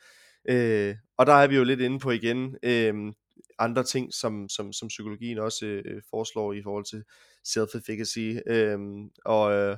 Øh, 0.49 0.95
og 1.17 1.25
der 1.25 1.33
er 1.33 1.47
vi 1.47 1.55
jo 1.55 1.63
lidt 1.63 1.81
inde 1.81 1.99
på 1.99 2.11
igen, 2.11 2.55
øh, 2.63 2.93
andre 3.59 3.83
ting, 3.83 4.13
som, 4.13 4.49
som, 4.49 4.73
som 4.73 4.87
psykologien 4.87 5.39
også 5.39 5.65
øh, 5.65 5.83
øh 5.85 6.01
foreslår 6.09 6.53
i 6.53 6.61
forhold 6.63 6.85
til 6.85 7.03
self-efficacy 7.47 8.39
øh, 8.47 8.79
og 9.25 9.51
øh, 9.51 9.77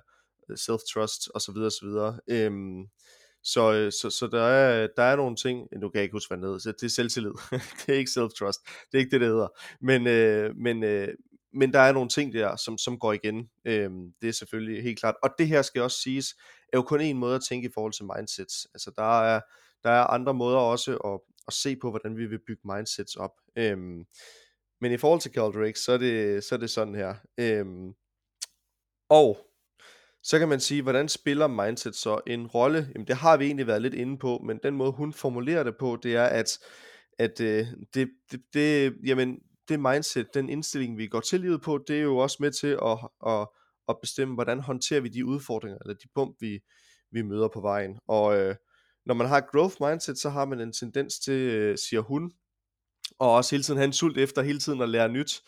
self-trust 0.56 1.28
osv. 1.36 1.40
Så, 1.40 1.52
videre, 1.56 1.72
så, 1.72 1.86
videre. 1.86 2.20
Øhm, 2.28 2.82
øh, 2.82 2.88
så, 3.44 3.92
så 4.02 4.10
så 4.10 4.28
der, 4.28 4.44
er, 4.44 4.88
der 4.98 5.04
er 5.04 5.16
nogle 5.16 5.36
ting, 5.36 5.68
nu 5.82 5.90
kan 5.90 5.96
jeg 5.98 6.04
ikke 6.04 6.16
huske, 6.16 6.30
hvad 6.36 6.38
det 6.38 6.64
hedder, 6.64 6.72
det 6.72 6.84
er 6.84 6.90
selvtillid, 6.90 7.32
det 7.86 7.94
er 7.94 7.98
ikke 7.98 8.12
self-trust, 8.12 8.88
det 8.92 8.98
er 8.98 9.00
ikke 9.00 9.12
det, 9.12 9.22
det 9.22 9.30
hedder, 9.30 9.48
men, 9.82 10.08
øh, 10.08 10.56
men, 10.56 10.84
øh, 10.84 11.08
men 11.54 11.74
der 11.74 11.80
er 11.80 11.92
nogle 11.92 12.10
ting 12.10 12.34
der, 12.34 12.56
som, 12.56 12.78
som 12.78 13.00
går 13.00 13.14
igen, 13.14 13.50
øh, 13.66 13.92
det 14.22 14.28
er 14.28 14.32
selvfølgelig 14.32 14.84
helt 14.84 15.00
klart, 15.00 15.16
og 15.24 15.30
det 15.38 15.48
her 15.48 15.62
skal 15.62 15.82
også 15.82 16.02
siges, 16.02 16.36
er 16.74 16.78
jo 16.78 16.82
kun 16.82 17.02
en 17.02 17.18
måde 17.18 17.36
at 17.36 17.42
tænke 17.50 17.68
i 17.68 17.72
forhold 17.74 17.94
til 17.94 18.06
mindsets, 18.06 18.68
altså 18.74 18.92
der 18.96 19.22
er, 19.22 19.42
der 19.84 19.90
er 19.90 20.04
andre 20.04 20.34
måder 20.34 20.58
også 20.58 20.98
at, 20.98 21.20
at 21.48 21.54
se 21.54 21.76
på, 21.76 21.90
hvordan 21.90 22.18
vi 22.18 22.26
vil 22.26 22.40
bygge 22.48 22.62
mindsets 22.66 23.16
op, 23.16 23.32
Øhm, 23.56 24.06
men 24.82 24.92
i 24.92 24.98
forhold 24.98 25.22
til 25.22 25.32
Caldrake, 25.32 25.80
så 25.80 25.92
er 25.92 25.98
det, 25.98 26.44
så 26.44 26.56
er 26.56 26.60
det 26.60 26.70
sådan 26.70 26.96
her, 26.96 27.16
Øhm, 27.38 27.94
og 29.10 29.48
så 30.24 30.40
kan 30.40 30.50
man 30.50 30.60
sige, 30.60 30.82
hvordan 30.82 31.10
spiller 31.10 31.48
mindset 31.48 31.96
så 31.96 32.22
en 32.28 32.48
rolle? 32.48 32.90
Jamen 32.94 33.08
det 33.08 33.16
har 33.16 33.38
vi 33.38 33.46
egentlig 33.46 33.68
været 33.68 33.82
lidt 33.82 33.94
inde 33.94 34.18
på, 34.18 34.42
men 34.46 34.60
den 34.64 34.76
måde 34.76 34.92
hun 34.92 35.14
formulerer 35.14 35.64
det 35.64 35.78
på, 35.78 35.98
det 36.04 36.16
er, 36.16 36.26
at, 36.26 36.60
at 37.20 37.42
øh, 37.42 37.68
det, 37.94 38.10
det, 38.32 38.42
det, 38.54 38.96
jamen, 39.06 39.40
det 39.70 39.80
mindset, 39.80 40.28
den 40.34 40.50
indstilling, 40.50 40.98
vi 40.98 41.08
går 41.08 41.20
til 41.20 41.40
livet 41.40 41.62
på, 41.62 41.80
det 41.88 41.98
er 41.98 42.02
jo 42.02 42.18
også 42.18 42.38
med 42.40 42.52
til 42.52 42.68
at, 42.68 42.98
at, 43.28 43.48
at 43.90 43.96
bestemme, 44.02 44.34
hvordan 44.34 44.60
håndterer 44.60 45.02
vi 45.02 45.10
de 45.10 45.26
udfordringer, 45.26 45.78
eller 45.82 45.94
de 45.94 46.08
bump, 46.16 46.36
vi, 46.40 46.60
vi 47.12 47.22
møder 47.22 47.48
på 47.48 47.62
vejen. 47.62 48.00
Og 48.08 48.38
øh, 48.38 48.56
når 49.08 49.14
man 49.14 49.28
har 49.28 49.38
et 49.38 49.52
growth 49.52 49.76
mindset, 49.80 50.18
så 50.18 50.30
har 50.30 50.46
man 50.46 50.60
en 50.60 50.74
tendens 50.74 51.20
til, 51.20 51.34
øh, 51.34 51.78
siger 51.78 52.02
hun, 52.02 52.32
og 53.20 53.34
også 53.34 53.56
hele 53.56 53.64
tiden 53.64 53.78
have 53.78 53.86
en 53.86 53.94
sult 53.94 54.18
efter 54.18 54.42
hele 54.42 54.60
tiden 54.60 54.82
at 54.82 54.90
lære 54.90 55.10
nyt, 55.10 55.42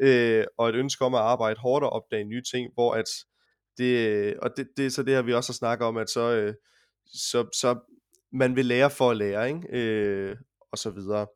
øh, 0.00 0.44
og 0.58 0.68
et 0.68 0.74
ønske 0.74 1.04
om 1.04 1.14
at 1.14 1.20
arbejde 1.20 1.60
hårdt 1.60 1.84
og 1.84 1.90
opdage 1.90 2.24
nye 2.24 2.42
ting, 2.42 2.70
hvor 2.74 2.94
at 2.94 3.04
det, 3.78 4.08
øh, 4.08 4.34
og 4.42 4.50
det, 4.56 4.68
det 4.76 4.86
er 4.86 4.90
så 4.90 5.02
det 5.02 5.14
her, 5.14 5.22
vi 5.22 5.34
også 5.34 5.52
har 5.52 5.54
snakket 5.54 5.86
om, 5.86 5.96
at 5.96 6.10
så, 6.10 6.32
øh, 6.32 6.54
så, 7.06 7.48
så 7.52 7.78
man 8.32 8.56
vil 8.56 8.66
lære 8.66 8.90
for 8.90 9.10
at 9.10 9.16
lære, 9.16 9.48
ikke? 9.48 9.68
Øh, 9.72 10.36
og 10.72 10.78
så 10.78 10.90
videre. 10.90 11.26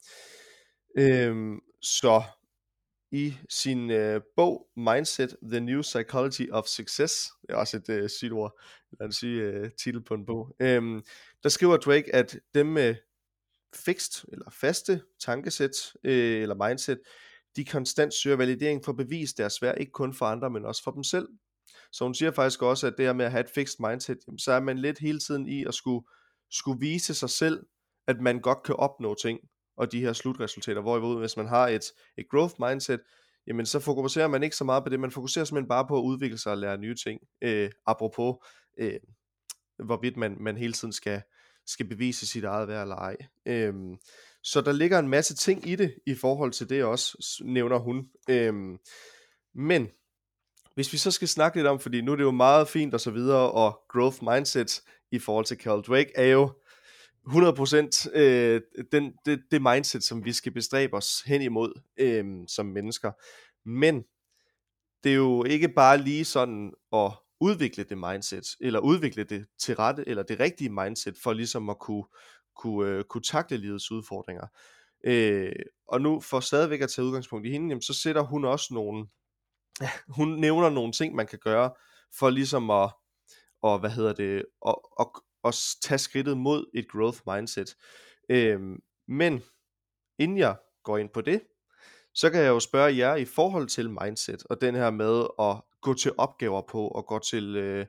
Øh, 0.98 1.56
så 1.82 2.22
i 3.12 3.34
sin 3.48 3.90
øh, 3.90 4.20
bog 4.36 4.66
Mindset, 4.76 5.36
The 5.42 5.60
New 5.60 5.80
Psychology 5.80 6.50
of 6.50 6.66
Success, 6.66 7.14
det 7.42 7.50
er 7.50 7.56
også 7.56 7.76
et 7.76 7.88
øh, 7.88 8.08
sygt 8.08 8.32
ord, 8.32 8.60
lad 9.00 9.08
os 9.08 9.16
sige 9.16 9.42
øh, 9.42 9.70
titel 9.84 10.04
på 10.04 10.14
en 10.14 10.26
bog, 10.26 10.56
øh, 10.60 11.02
der 11.42 11.48
skriver 11.48 11.76
Drake, 11.76 12.14
at 12.14 12.38
dem 12.54 12.66
med 12.66 12.94
fixed 13.74 14.24
eller 14.32 14.50
faste 14.50 15.02
tankesæt 15.20 15.92
øh, 16.04 16.42
eller 16.42 16.68
mindset, 16.68 17.00
de 17.56 17.64
konstant 17.64 18.14
søger 18.14 18.36
validering 18.36 18.84
for 18.84 18.92
at 18.92 18.96
bevise 18.96 19.34
deres 19.36 19.62
værd, 19.62 19.80
ikke 19.80 19.92
kun 19.92 20.14
for 20.14 20.26
andre, 20.26 20.50
men 20.50 20.64
også 20.64 20.82
for 20.82 20.90
dem 20.90 21.04
selv. 21.04 21.28
Så 21.92 22.04
hun 22.04 22.14
siger 22.14 22.30
faktisk 22.30 22.62
også, 22.62 22.86
at 22.86 22.94
det 22.96 23.06
her 23.06 23.12
med 23.12 23.24
at 23.24 23.30
have 23.30 23.40
et 23.40 23.50
fixed 23.54 23.88
mindset, 23.88 24.18
jamen, 24.26 24.38
så 24.38 24.52
er 24.52 24.60
man 24.60 24.78
lidt 24.78 24.98
hele 24.98 25.20
tiden 25.20 25.48
i 25.48 25.64
at 25.64 25.74
skulle, 25.74 26.06
skulle 26.50 26.80
vise 26.80 27.14
sig 27.14 27.30
selv, 27.30 27.66
at 28.06 28.20
man 28.20 28.40
godt 28.40 28.62
kan 28.62 28.76
opnå 28.76 29.14
ting, 29.14 29.40
og 29.76 29.92
de 29.92 30.00
her 30.00 30.12
slutresultater. 30.12 30.80
Hvorimod 30.80 31.18
hvis 31.18 31.36
man 31.36 31.48
har 31.48 31.68
et, 31.68 31.84
et 32.18 32.26
growth 32.30 32.54
mindset, 32.58 33.00
jamen 33.46 33.66
så 33.66 33.80
fokuserer 33.80 34.28
man 34.28 34.42
ikke 34.42 34.56
så 34.56 34.64
meget 34.64 34.84
på 34.84 34.88
det, 34.88 35.00
man 35.00 35.10
fokuserer 35.10 35.44
simpelthen 35.44 35.68
bare 35.68 35.86
på 35.88 35.98
at 35.98 36.02
udvikle 36.02 36.38
sig 36.38 36.52
og 36.52 36.58
lære 36.58 36.78
nye 36.78 36.94
ting. 36.94 37.20
Øh, 37.42 37.70
apropos, 37.86 38.36
øh, 38.78 39.00
hvorvidt 39.84 40.16
man, 40.16 40.36
man 40.40 40.56
hele 40.56 40.72
tiden 40.72 40.92
skal, 40.92 41.22
skal 41.66 41.88
bevise 41.88 42.26
sit 42.26 42.44
eget 42.44 42.68
værd 42.68 42.82
eller 42.82 42.96
ej. 42.96 43.16
Øhm, 43.46 43.96
så 44.42 44.60
der 44.60 44.72
ligger 44.72 44.98
en 44.98 45.08
masse 45.08 45.34
ting 45.34 45.68
i 45.68 45.76
det, 45.76 45.94
i 46.06 46.14
forhold 46.14 46.52
til 46.52 46.68
det 46.68 46.84
også, 46.84 47.40
nævner 47.44 47.78
hun. 47.78 48.08
Øhm, 48.30 48.78
men 49.54 49.88
hvis 50.74 50.92
vi 50.92 50.98
så 50.98 51.10
skal 51.10 51.28
snakke 51.28 51.58
lidt 51.58 51.66
om, 51.66 51.80
fordi 51.80 52.00
nu 52.00 52.12
er 52.12 52.16
det 52.16 52.22
jo 52.22 52.30
meget 52.30 52.68
fint 52.68 52.94
og 52.94 53.00
så 53.00 53.10
videre, 53.10 53.50
og 53.50 53.80
growth 53.88 54.24
mindset 54.24 54.82
i 55.10 55.18
forhold 55.18 55.44
til 55.44 55.56
Carl 55.56 55.82
Drake 55.82 56.12
er 56.14 56.26
jo 56.26 56.52
100% 57.28 58.18
øh, 58.18 58.60
den, 58.92 59.12
det, 59.26 59.42
det 59.50 59.62
mindset, 59.62 60.04
som 60.04 60.24
vi 60.24 60.32
skal 60.32 60.52
bestræbe 60.52 60.96
os 60.96 61.22
hen 61.26 61.42
imod 61.42 61.80
øh, 61.96 62.24
som 62.48 62.66
mennesker. 62.66 63.12
Men 63.68 64.02
det 65.04 65.12
er 65.12 65.16
jo 65.16 65.44
ikke 65.44 65.68
bare 65.68 65.98
lige 65.98 66.24
sådan 66.24 66.72
at 66.92 67.12
udvikle 67.40 67.84
det 67.84 67.98
mindset, 67.98 68.46
eller 68.60 68.80
udvikle 68.80 69.24
det 69.24 69.46
til 69.58 69.76
rette, 69.76 70.08
eller 70.08 70.22
det 70.22 70.40
rigtige 70.40 70.70
mindset, 70.70 71.16
for 71.22 71.32
ligesom 71.32 71.70
at 71.70 71.78
kunne, 71.78 72.04
kunne, 72.56 72.90
øh, 72.90 73.04
kunne 73.04 73.22
takle 73.22 73.56
livets 73.56 73.90
udfordringer. 73.90 74.46
Øh, 75.04 75.52
og 75.88 76.00
nu 76.00 76.20
for 76.20 76.40
stadigvæk 76.40 76.80
at 76.80 76.90
tage 76.90 77.06
udgangspunkt 77.06 77.46
i 77.46 77.50
hende, 77.50 77.68
jamen, 77.68 77.82
så 77.82 77.94
sætter 77.94 78.22
hun 78.22 78.44
også 78.44 78.74
nogle 78.74 79.06
hun 80.16 80.28
nævner 80.28 80.70
nogle 80.70 80.92
ting, 80.92 81.14
man 81.14 81.26
kan 81.26 81.38
gøre, 81.38 81.72
for 82.18 82.30
ligesom 82.30 82.70
at, 82.70 82.90
og 83.62 83.78
hvad 83.78 83.90
hedder 83.90 84.12
det, 84.12 84.44
at, 84.66 84.74
at, 85.00 85.06
at 85.44 85.54
tage 85.82 85.98
skridtet 85.98 86.38
mod 86.38 86.70
et 86.74 86.88
growth 86.88 87.18
mindset. 87.26 87.76
Øh, 88.28 88.60
men 89.08 89.42
inden 90.18 90.38
jeg 90.38 90.56
går 90.84 90.98
ind 90.98 91.08
på 91.08 91.20
det, 91.20 91.42
så 92.20 92.30
kan 92.30 92.40
jeg 92.40 92.48
jo 92.48 92.60
spørge 92.60 92.96
jer 92.96 93.16
i 93.16 93.24
forhold 93.24 93.68
til 93.68 93.90
mindset, 93.90 94.42
og 94.50 94.60
den 94.60 94.74
her 94.74 94.90
med 94.90 95.26
at 95.38 95.62
gå 95.80 95.94
til 95.94 96.12
opgaver 96.18 96.62
på, 96.68 96.88
og 96.88 97.06
gå 97.06 97.18
til 97.18 97.56
øh, 97.56 97.86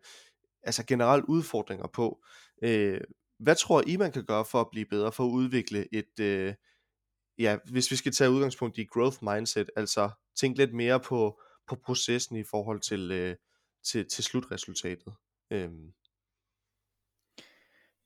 altså 0.63 0.85
generelt 0.85 1.25
udfordringer 1.27 1.87
på. 1.87 2.23
Øh, 2.63 3.01
hvad 3.39 3.55
tror 3.55 3.83
I, 3.87 3.97
man 3.97 4.11
kan 4.11 4.25
gøre 4.25 4.45
for 4.45 4.61
at 4.61 4.67
blive 4.71 4.85
bedre, 4.85 5.11
for 5.11 5.25
at 5.25 5.29
udvikle 5.29 5.93
et, 5.93 6.19
øh, 6.19 6.53
ja, 7.37 7.57
hvis 7.71 7.91
vi 7.91 7.95
skal 7.95 8.11
tage 8.11 8.29
udgangspunkt 8.29 8.77
i 8.77 8.85
growth 8.85 9.17
mindset, 9.21 9.69
altså 9.75 10.09
tænke 10.35 10.57
lidt 10.57 10.73
mere 10.73 10.99
på, 10.99 11.41
på 11.67 11.75
processen 11.75 12.35
i 12.35 12.43
forhold 12.43 12.79
til, 12.79 13.11
øh, 13.11 13.35
til, 13.83 14.09
til 14.09 14.23
slutresultatet. 14.23 15.13
Øh. 15.51 15.71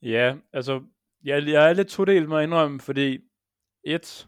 Ja, 0.02 0.36
altså, 0.54 0.84
jeg, 1.24 1.48
jeg 1.48 1.70
er 1.70 1.74
lidt 1.74 1.88
todelt 1.88 2.30
med 2.30 2.38
at 2.38 2.44
indrømme, 2.44 2.80
fordi 2.80 3.20
et, 3.84 4.28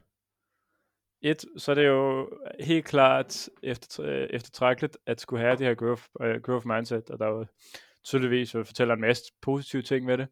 et, 1.21 1.45
så 1.57 1.71
er 1.71 1.75
det 1.75 1.87
jo 1.87 2.29
helt 2.59 2.85
klart 2.85 3.49
efter, 3.63 4.05
øh, 4.05 4.27
eftertrækkeligt 4.29 4.97
at 5.05 5.21
skulle 5.21 5.43
have 5.43 5.57
det 5.57 5.67
her 5.67 5.75
growth, 5.75 6.03
uh, 6.19 6.41
growth 6.43 6.67
mindset, 6.67 7.09
og 7.09 7.19
der 7.19 7.25
er 7.25 7.29
jo 7.29 7.45
tydeligvis 8.03 8.55
at 8.55 8.67
fortæller 8.67 8.93
en 8.93 9.01
masse 9.01 9.23
positive 9.41 9.81
ting 9.81 10.07
ved 10.07 10.17
det. 10.17 10.27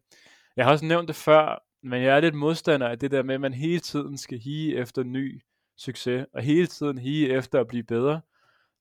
Jeg 0.56 0.64
har 0.64 0.72
også 0.72 0.84
nævnt 0.84 1.08
det 1.08 1.16
før, 1.16 1.62
men 1.82 2.02
jeg 2.02 2.16
er 2.16 2.20
lidt 2.20 2.34
modstander 2.34 2.88
af 2.88 2.98
det 2.98 3.10
der 3.10 3.22
med, 3.22 3.34
at 3.34 3.40
man 3.40 3.54
hele 3.54 3.80
tiden 3.80 4.18
skal 4.18 4.38
hige 4.38 4.76
efter 4.76 5.02
ny 5.02 5.42
succes, 5.76 6.26
og 6.34 6.42
hele 6.42 6.66
tiden 6.66 6.98
hige 6.98 7.32
efter 7.32 7.60
at 7.60 7.68
blive 7.68 7.82
bedre 7.82 8.20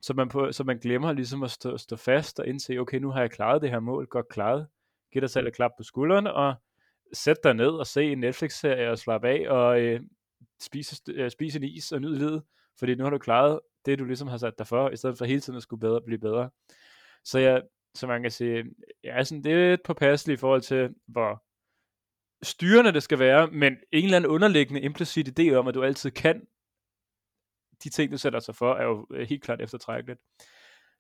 så 0.06 0.14
man, 0.14 0.30
på, 0.30 0.52
så 0.52 0.64
man 0.64 0.78
glemmer 0.78 1.14
ligesom 1.14 1.44
at 1.44 1.52
stå, 1.52 1.78
stå 1.78 1.96
fast 1.96 2.40
og 2.40 2.48
indse, 2.48 2.78
okay, 2.78 2.98
nu 2.98 3.12
har 3.12 3.22
jeg 3.22 3.32
klaret 3.32 3.62
det 3.62 3.70
her 3.70 3.80
mål, 3.80 4.08
godt 4.08 4.30
klaret. 4.30 4.68
Giv 5.14 5.22
dig 5.22 5.30
selv 5.30 5.48
et 5.48 5.56
klap 5.56 5.72
på 5.78 5.84
skulderen, 5.84 6.28
og 6.28 6.56
sæt 7.14 7.38
dig 7.44 7.54
ned 7.54 7.68
og 7.70 7.88
se 7.88 8.04
en 8.04 8.18
Netflix-serie 8.18 8.92
og 8.92 9.00
slappe 9.00 9.28
af, 9.28 9.50
og 9.50 9.82
øh, 9.82 10.02
spise, 10.62 11.02
øh, 11.12 11.32
spise 11.32 11.60
en 11.60 11.64
is 11.64 11.92
og 11.92 12.02
nyde 12.02 12.18
livet, 12.18 12.44
fordi 12.80 12.96
nu 12.96 13.04
har 13.04 13.12
du 13.12 13.18
klaret 13.18 13.60
det, 13.86 14.00
du 14.00 14.06
ligesom 14.06 14.28
har 14.28 14.38
sat 14.38 14.58
dig 14.58 14.68
for, 14.68 14.90
i 14.90 14.96
stedet 14.96 15.18
for 15.18 15.26
hele 15.26 15.42
tiden 15.42 15.58
at 15.58 15.64
skulle 15.64 15.80
bedre, 15.80 16.02
blive 16.02 16.20
bedre. 16.20 16.50
Så 17.24 17.40
jeg, 17.40 17.62
så 17.96 18.08
man 18.08 18.22
kan 18.22 18.32
sige, 18.32 18.64
ja, 19.04 19.24
sådan, 19.24 19.44
det 19.44 19.70
lidt 19.70 19.84
påpasselig 19.84 20.34
i 20.34 20.38
forhold 20.38 20.62
til, 20.62 20.96
hvor 21.08 21.44
styrende 22.44 22.94
det 22.94 23.04
skal 23.04 23.20
være, 23.20 23.48
men 23.52 23.74
en 23.92 24.04
eller 24.04 24.18
anden 24.18 24.32
underliggende 24.32 24.82
implicit 24.82 25.40
idé 25.40 25.54
om, 25.54 25.68
at 25.68 25.74
du 25.74 25.84
altid 25.84 26.12
kan 26.12 26.48
de 27.84 27.90
ting, 27.90 28.12
du 28.12 28.18
sætter 28.18 28.40
sig 28.40 28.56
for, 28.56 28.74
er 28.74 28.84
jo 28.84 29.08
øh, 29.12 29.28
helt 29.28 29.44
klart 29.44 29.62
eftertrækkeligt. 29.62 30.20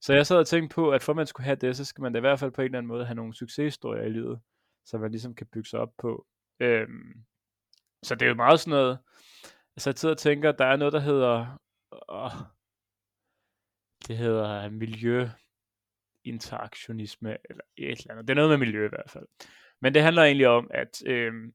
Så 0.02 0.13
jeg 0.13 0.28
sad 0.28 0.38
og 0.38 0.48
tænkte 0.48 0.76
på, 0.76 0.91
at 0.91 1.04
for 1.04 1.12
at 1.12 1.15
man 1.15 1.28
skulle 1.28 1.46
have 1.46 1.56
det, 1.56 1.78
så 1.78 1.86
skal 1.86 2.02
man 2.02 2.13
da 2.13 2.18
i 2.18 2.22
hvert 2.22 2.39
fald 2.39 2.52
på 2.52 2.62
en 2.62 2.65
eller 2.65 2.78
anden 2.78 2.88
måde 2.88 3.06
have 3.06 3.15
nogle 3.15 3.36
succeshistorier 3.36 4.04
i 4.04 4.10
livet, 4.10 4.39
så 4.86 4.98
man 4.98 5.12
ligesom 5.12 5.36
kan 5.36 5.48
bygge 5.54 5.70
sig 5.70 5.80
op 5.80 5.94
på. 5.98 6.28
Øhm, 6.60 7.26
så 8.06 8.15
det 8.15 8.26
er 8.26 8.30
jo 8.30 8.36
meget 8.36 8.60
sådan 8.60 8.72
noget, 8.72 9.00
altså 9.76 9.89
jeg 9.89 9.98
sidder 9.98 10.15
og 10.15 10.20
tænker, 10.20 10.52
der 10.52 10.65
er 10.65 10.76
noget, 10.76 10.94
der 10.94 11.00
hedder, 11.00 11.60
åh, 12.10 12.32
det 14.08 14.18
hedder 14.18 14.70
miljøinteraktionisme, 14.70 17.38
eller 17.50 17.63
et 17.78 18.00
eller 18.00 18.12
andet. 18.12 18.28
Det 18.28 18.34
er 18.34 18.36
noget 18.36 18.50
med 18.50 18.58
miljø 18.58 18.86
i 18.86 18.89
hvert 18.89 19.10
fald. 19.10 19.28
Men 19.82 19.94
det 19.94 20.02
handler 20.02 20.24
egentlig 20.24 20.48
om, 20.48 20.72
at 20.74 21.04
øhm, 21.06 21.54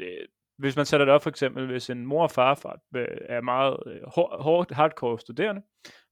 øh, 0.00 0.28
hvis 0.58 0.76
man 0.76 0.86
sætter 0.86 1.04
det 1.04 1.14
op 1.14 1.22
for 1.22 1.30
eksempel, 1.30 1.66
hvis 1.66 1.90
en 1.90 2.06
mor 2.06 2.22
og 2.22 2.30
far 2.30 2.80
øh, 2.96 3.18
er 3.20 3.40
meget 3.40 3.76
øh, 3.86 4.02
hårdt, 4.42 4.70
hardcore 4.70 5.18
studerende, 5.18 5.62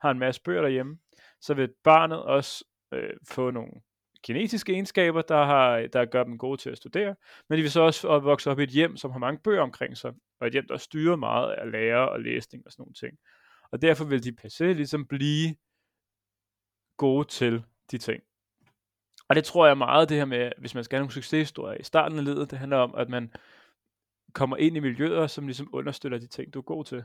har 0.00 0.10
en 0.10 0.18
masse 0.18 0.42
bøger 0.42 0.62
derhjemme, 0.62 0.98
så 1.40 1.54
vil 1.54 1.74
barnet 1.84 2.22
også 2.22 2.64
øh, 2.92 3.16
få 3.28 3.50
nogle 3.50 3.72
kinetiske 4.24 4.72
egenskaber, 4.72 5.22
der, 5.22 5.44
har, 5.44 5.86
der 5.92 6.04
gør 6.04 6.24
dem 6.24 6.38
gode 6.38 6.56
til 6.60 6.70
at 6.70 6.76
studere, 6.76 7.14
men 7.48 7.58
de 7.58 7.62
vil 7.62 7.70
så 7.70 7.80
også 7.80 8.18
vokse 8.18 8.50
op 8.50 8.58
i 8.58 8.62
et 8.62 8.68
hjem, 8.68 8.96
som 8.96 9.10
har 9.10 9.18
mange 9.18 9.40
bøger 9.44 9.62
omkring 9.62 9.96
sig, 9.96 10.12
og 10.40 10.46
et 10.46 10.52
hjem, 10.52 10.66
der 10.68 10.76
styrer 10.76 11.16
meget 11.16 11.52
af 11.52 11.70
lære 11.70 12.08
og 12.08 12.20
læsning 12.20 12.66
og 12.66 12.72
sådan 12.72 12.82
nogle 12.82 12.94
ting. 12.94 13.18
Og 13.72 13.82
derfor 13.82 14.04
vil 14.04 14.24
de 14.24 14.32
passe 14.32 14.72
ligesom 14.72 15.06
blive 15.06 15.54
gode 16.96 17.28
til 17.28 17.64
de 17.90 17.98
ting. 17.98 18.22
Og 19.28 19.36
det 19.36 19.44
tror 19.44 19.66
jeg 19.66 19.78
meget, 19.78 20.08
det 20.08 20.16
her 20.16 20.24
med, 20.24 20.52
hvis 20.58 20.74
man 20.74 20.84
skal 20.84 20.96
have 20.96 21.02
nogle 21.02 21.12
succeshistorier 21.12 21.80
i 21.80 21.82
starten 21.82 22.18
af 22.18 22.24
livet, 22.24 22.50
det 22.50 22.58
handler 22.58 22.76
om, 22.76 22.94
at 22.94 23.08
man 23.08 23.32
kommer 24.32 24.56
ind 24.56 24.76
i 24.76 24.80
miljøer, 24.80 25.26
som 25.26 25.46
ligesom 25.46 25.68
understøtter 25.72 26.18
de 26.18 26.26
ting, 26.26 26.54
du 26.54 26.58
er 26.58 26.62
god 26.62 26.84
til. 26.84 27.04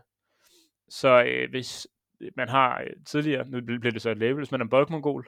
Så 0.89 1.23
øh, 1.23 1.49
hvis 1.49 1.87
man 2.35 2.49
har 2.49 2.81
øh, 2.81 3.05
tidligere, 3.05 3.49
nu 3.49 3.61
bliver 3.61 3.91
det 3.91 4.01
så 4.01 4.09
et 4.09 4.17
label, 4.17 4.37
hvis 4.37 4.51
man 4.51 4.61
er 4.61 4.65
boldmongol, 4.65 5.27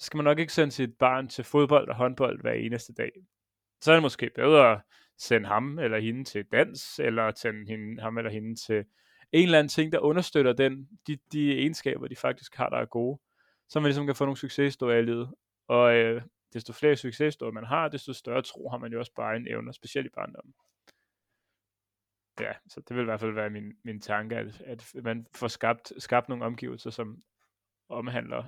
så 0.00 0.06
skal 0.06 0.16
man 0.16 0.24
nok 0.24 0.38
ikke 0.38 0.52
sende 0.52 0.72
sit 0.72 0.98
barn 0.98 1.28
til 1.28 1.44
fodbold 1.44 1.88
og 1.88 1.96
håndbold 1.96 2.40
hver 2.40 2.52
eneste 2.52 2.92
dag. 2.92 3.12
Så 3.80 3.92
er 3.92 3.96
det 3.96 4.02
måske 4.02 4.30
bedre 4.34 4.72
at 4.72 4.80
sende 5.18 5.48
ham 5.48 5.78
eller 5.78 5.98
hende 5.98 6.24
til 6.24 6.44
dans, 6.52 6.98
eller 6.98 7.32
sende 7.36 7.66
hende, 7.68 8.02
ham 8.02 8.18
eller 8.18 8.30
hende 8.30 8.54
til 8.54 8.84
en 9.32 9.42
eller 9.42 9.58
anden 9.58 9.68
ting, 9.68 9.92
der 9.92 9.98
understøtter 9.98 10.52
den, 10.52 10.88
de, 11.06 11.18
de 11.32 11.58
egenskaber, 11.58 12.08
de 12.08 12.16
faktisk 12.16 12.54
har, 12.54 12.68
der 12.68 12.76
er 12.76 12.84
gode, 12.84 13.20
så 13.68 13.80
man 13.80 13.88
ligesom 13.88 14.06
kan 14.06 14.14
få 14.14 14.24
nogle 14.24 14.36
succeshistorier 14.36 14.98
i 14.98 15.04
livet. 15.04 15.34
Og 15.68 15.94
øh, 15.94 16.22
desto 16.52 16.72
flere 16.72 16.96
succeshistorier 16.96 17.52
man 17.52 17.64
har, 17.64 17.88
desto 17.88 18.12
større 18.12 18.42
tro 18.42 18.68
har 18.68 18.78
man 18.78 18.92
jo 18.92 18.98
også 18.98 19.12
bare 19.16 19.36
en 19.36 19.48
evner, 19.48 19.72
specielt 19.72 20.06
i 20.06 20.10
barndommen 20.14 20.54
ja, 22.40 22.52
så 22.68 22.80
det 22.80 22.96
vil 22.96 23.02
i 23.02 23.04
hvert 23.04 23.20
fald 23.20 23.32
være 23.32 23.50
min, 23.50 23.72
min 23.84 24.00
tanke, 24.00 24.36
at, 24.36 24.60
at 24.60 24.94
man 25.04 25.26
får 25.34 25.48
skabt, 25.48 25.92
skabt 25.98 26.28
nogle 26.28 26.44
omgivelser, 26.44 26.90
som 26.90 27.22
omhandler, 27.88 28.44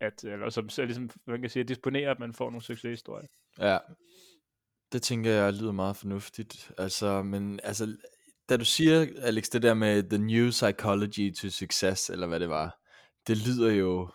at, 0.00 0.24
eller 0.24 0.50
som 0.50 0.68
så 0.68 0.84
ligesom, 0.84 1.10
man 1.26 1.40
kan 1.40 1.50
sige, 1.50 1.60
at 1.60 1.68
disponere, 1.68 2.10
at 2.10 2.18
man 2.18 2.34
får 2.34 2.44
nogle 2.44 2.62
succeshistorier. 2.62 3.26
Ja, 3.58 3.78
det 4.92 5.02
tænker 5.02 5.30
jeg 5.30 5.52
lyder 5.52 5.72
meget 5.72 5.96
fornuftigt. 5.96 6.72
Altså, 6.78 7.22
men 7.22 7.60
altså, 7.62 7.96
da 8.48 8.56
du 8.56 8.64
siger, 8.64 9.06
Alex, 9.22 9.48
det 9.48 9.62
der 9.62 9.74
med 9.74 10.02
the 10.02 10.18
new 10.18 10.50
psychology 10.50 11.34
to 11.34 11.48
success, 11.48 12.10
eller 12.10 12.26
hvad 12.26 12.40
det 12.40 12.48
var, 12.48 12.78
det 13.26 13.46
lyder 13.46 13.72
jo 13.72 14.10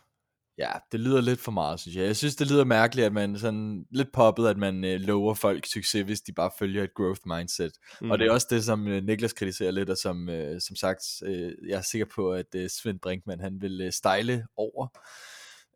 Ja, 0.58 0.72
det 0.92 1.00
lyder 1.00 1.22
lidt 1.22 1.40
for 1.40 1.52
meget, 1.52 1.80
synes 1.80 1.96
jeg. 1.96 2.06
Jeg 2.06 2.18
synes, 2.18 2.36
det 2.36 2.52
lyder 2.52 2.64
mærkeligt, 2.64 3.06
at 3.06 3.14
man 3.14 3.38
sådan 3.38 3.86
lidt 3.92 4.12
poppet, 4.12 4.48
at 4.48 4.58
man 4.58 4.84
øh, 4.84 5.00
lover 5.00 5.34
folk 5.34 5.66
succes, 5.66 6.06
hvis 6.06 6.22
de 6.22 6.34
bare 6.34 6.52
følger 6.60 6.84
et 6.84 6.94
growth 6.94 7.22
mindset. 7.26 7.72
Mm. 8.02 8.12
Og 8.12 8.20
det 8.20 8.26
er 8.26 8.30
mhm. 8.30 8.34
også 8.34 8.48
det, 8.50 8.64
som 8.64 8.88
øh, 8.88 9.04
Niklas 9.04 9.34
kritiserer 9.34 9.72
lidt, 9.72 9.90
og 9.90 9.98
som, 9.98 10.30
øh, 10.30 10.62
som 10.62 10.76
sagt, 10.76 11.04
øh, 11.26 11.52
jeg 11.68 11.78
er 11.78 11.82
sikker 11.82 12.06
på, 12.16 12.32
at 12.32 12.56
øh, 12.56 12.70
Svend 12.70 13.00
Brinkmann, 13.00 13.42
han 13.42 13.62
vil 13.62 13.82
øh, 13.82 13.92
stejle 13.92 14.46
over. 14.58 14.88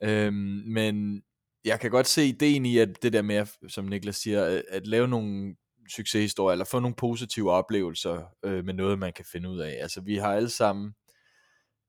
Øhm, 0.04 0.64
men 0.66 1.24
jeg 1.66 1.80
kan 1.80 1.92
godt 1.92 2.08
se 2.08 2.26
ideen 2.26 2.66
i, 2.66 2.78
at 2.78 3.04
det 3.04 3.14
der 3.14 3.22
med, 3.22 3.46
som 3.70 3.86
Niklas 3.86 4.16
siger, 4.16 4.46
at, 4.46 4.64
at 4.70 4.88
lave 4.88 5.08
nogle 5.08 5.56
succeshistorier, 5.90 6.52
eller 6.52 6.66
få 6.66 6.80
nogle 6.80 6.96
positive 6.96 7.52
oplevelser 7.52 8.24
øh, 8.46 8.66
med 8.66 8.74
noget, 8.74 9.00
man 9.00 9.14
kan 9.14 9.26
finde 9.32 9.50
ud 9.50 9.60
af. 9.60 9.78
Altså, 9.82 10.02
vi 10.02 10.16
har 10.16 10.34
alle 10.34 10.50
sammen 10.50 10.92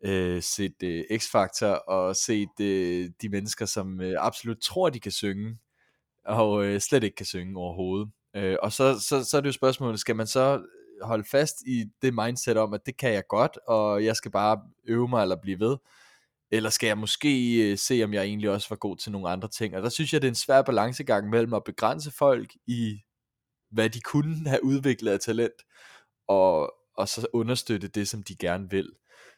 øh, 0.04 0.42
set 0.42 0.82
øh, 0.82 1.04
X-Factor 1.12 1.66
og 1.66 2.16
set 2.16 2.60
øh, 2.60 3.10
de 3.22 3.28
mennesker, 3.28 3.66
som 3.66 4.00
øh, 4.00 4.14
absolut 4.18 4.58
tror, 4.62 4.90
de 4.90 5.00
kan 5.00 5.12
synge, 5.12 5.58
og 6.24 6.64
øh, 6.64 6.80
slet 6.80 7.04
ikke 7.04 7.16
kan 7.16 7.26
synge 7.26 7.58
overhovedet. 7.60 8.10
Øh, 8.36 8.56
og 8.62 8.72
så, 8.72 9.00
så, 9.00 9.24
så 9.24 9.36
er 9.36 9.40
det 9.40 9.48
jo 9.48 9.52
spørgsmålet, 9.52 10.00
skal 10.00 10.16
man 10.16 10.26
så 10.26 10.62
holde 11.02 11.24
fast 11.24 11.56
i 11.66 11.84
det 12.02 12.14
mindset 12.14 12.56
om, 12.56 12.74
at 12.74 12.80
det 12.86 12.96
kan 12.96 13.12
jeg 13.12 13.22
godt, 13.28 13.58
og 13.68 14.04
jeg 14.04 14.16
skal 14.16 14.30
bare 14.30 14.60
øve 14.84 15.08
mig 15.08 15.22
eller 15.22 15.36
blive 15.42 15.60
ved, 15.60 15.76
eller 16.56 16.70
skal 16.70 16.86
jeg 16.86 16.98
måske 16.98 17.62
øh, 17.70 17.78
se, 17.78 18.04
om 18.04 18.14
jeg 18.14 18.24
egentlig 18.24 18.50
også 18.50 18.68
var 18.68 18.76
god 18.76 18.96
til 18.96 19.12
nogle 19.12 19.28
andre 19.28 19.48
ting? 19.48 19.76
Og 19.76 19.82
der 19.82 19.88
synes 19.88 20.12
jeg, 20.12 20.22
det 20.22 20.28
er 20.28 20.30
en 20.30 20.34
svær 20.34 20.62
balancegang 20.62 21.28
mellem 21.28 21.54
at 21.54 21.64
begrænse 21.64 22.10
folk 22.10 22.52
i, 22.66 23.00
hvad 23.70 23.90
de 23.90 24.00
kunne 24.00 24.48
have 24.48 24.64
udviklet 24.64 25.12
af 25.12 25.20
talent, 25.20 25.62
og, 26.28 26.72
og 26.96 27.08
så 27.08 27.26
understøtte 27.32 27.88
det, 27.88 28.08
som 28.08 28.22
de 28.22 28.36
gerne 28.36 28.70
vil. 28.70 28.92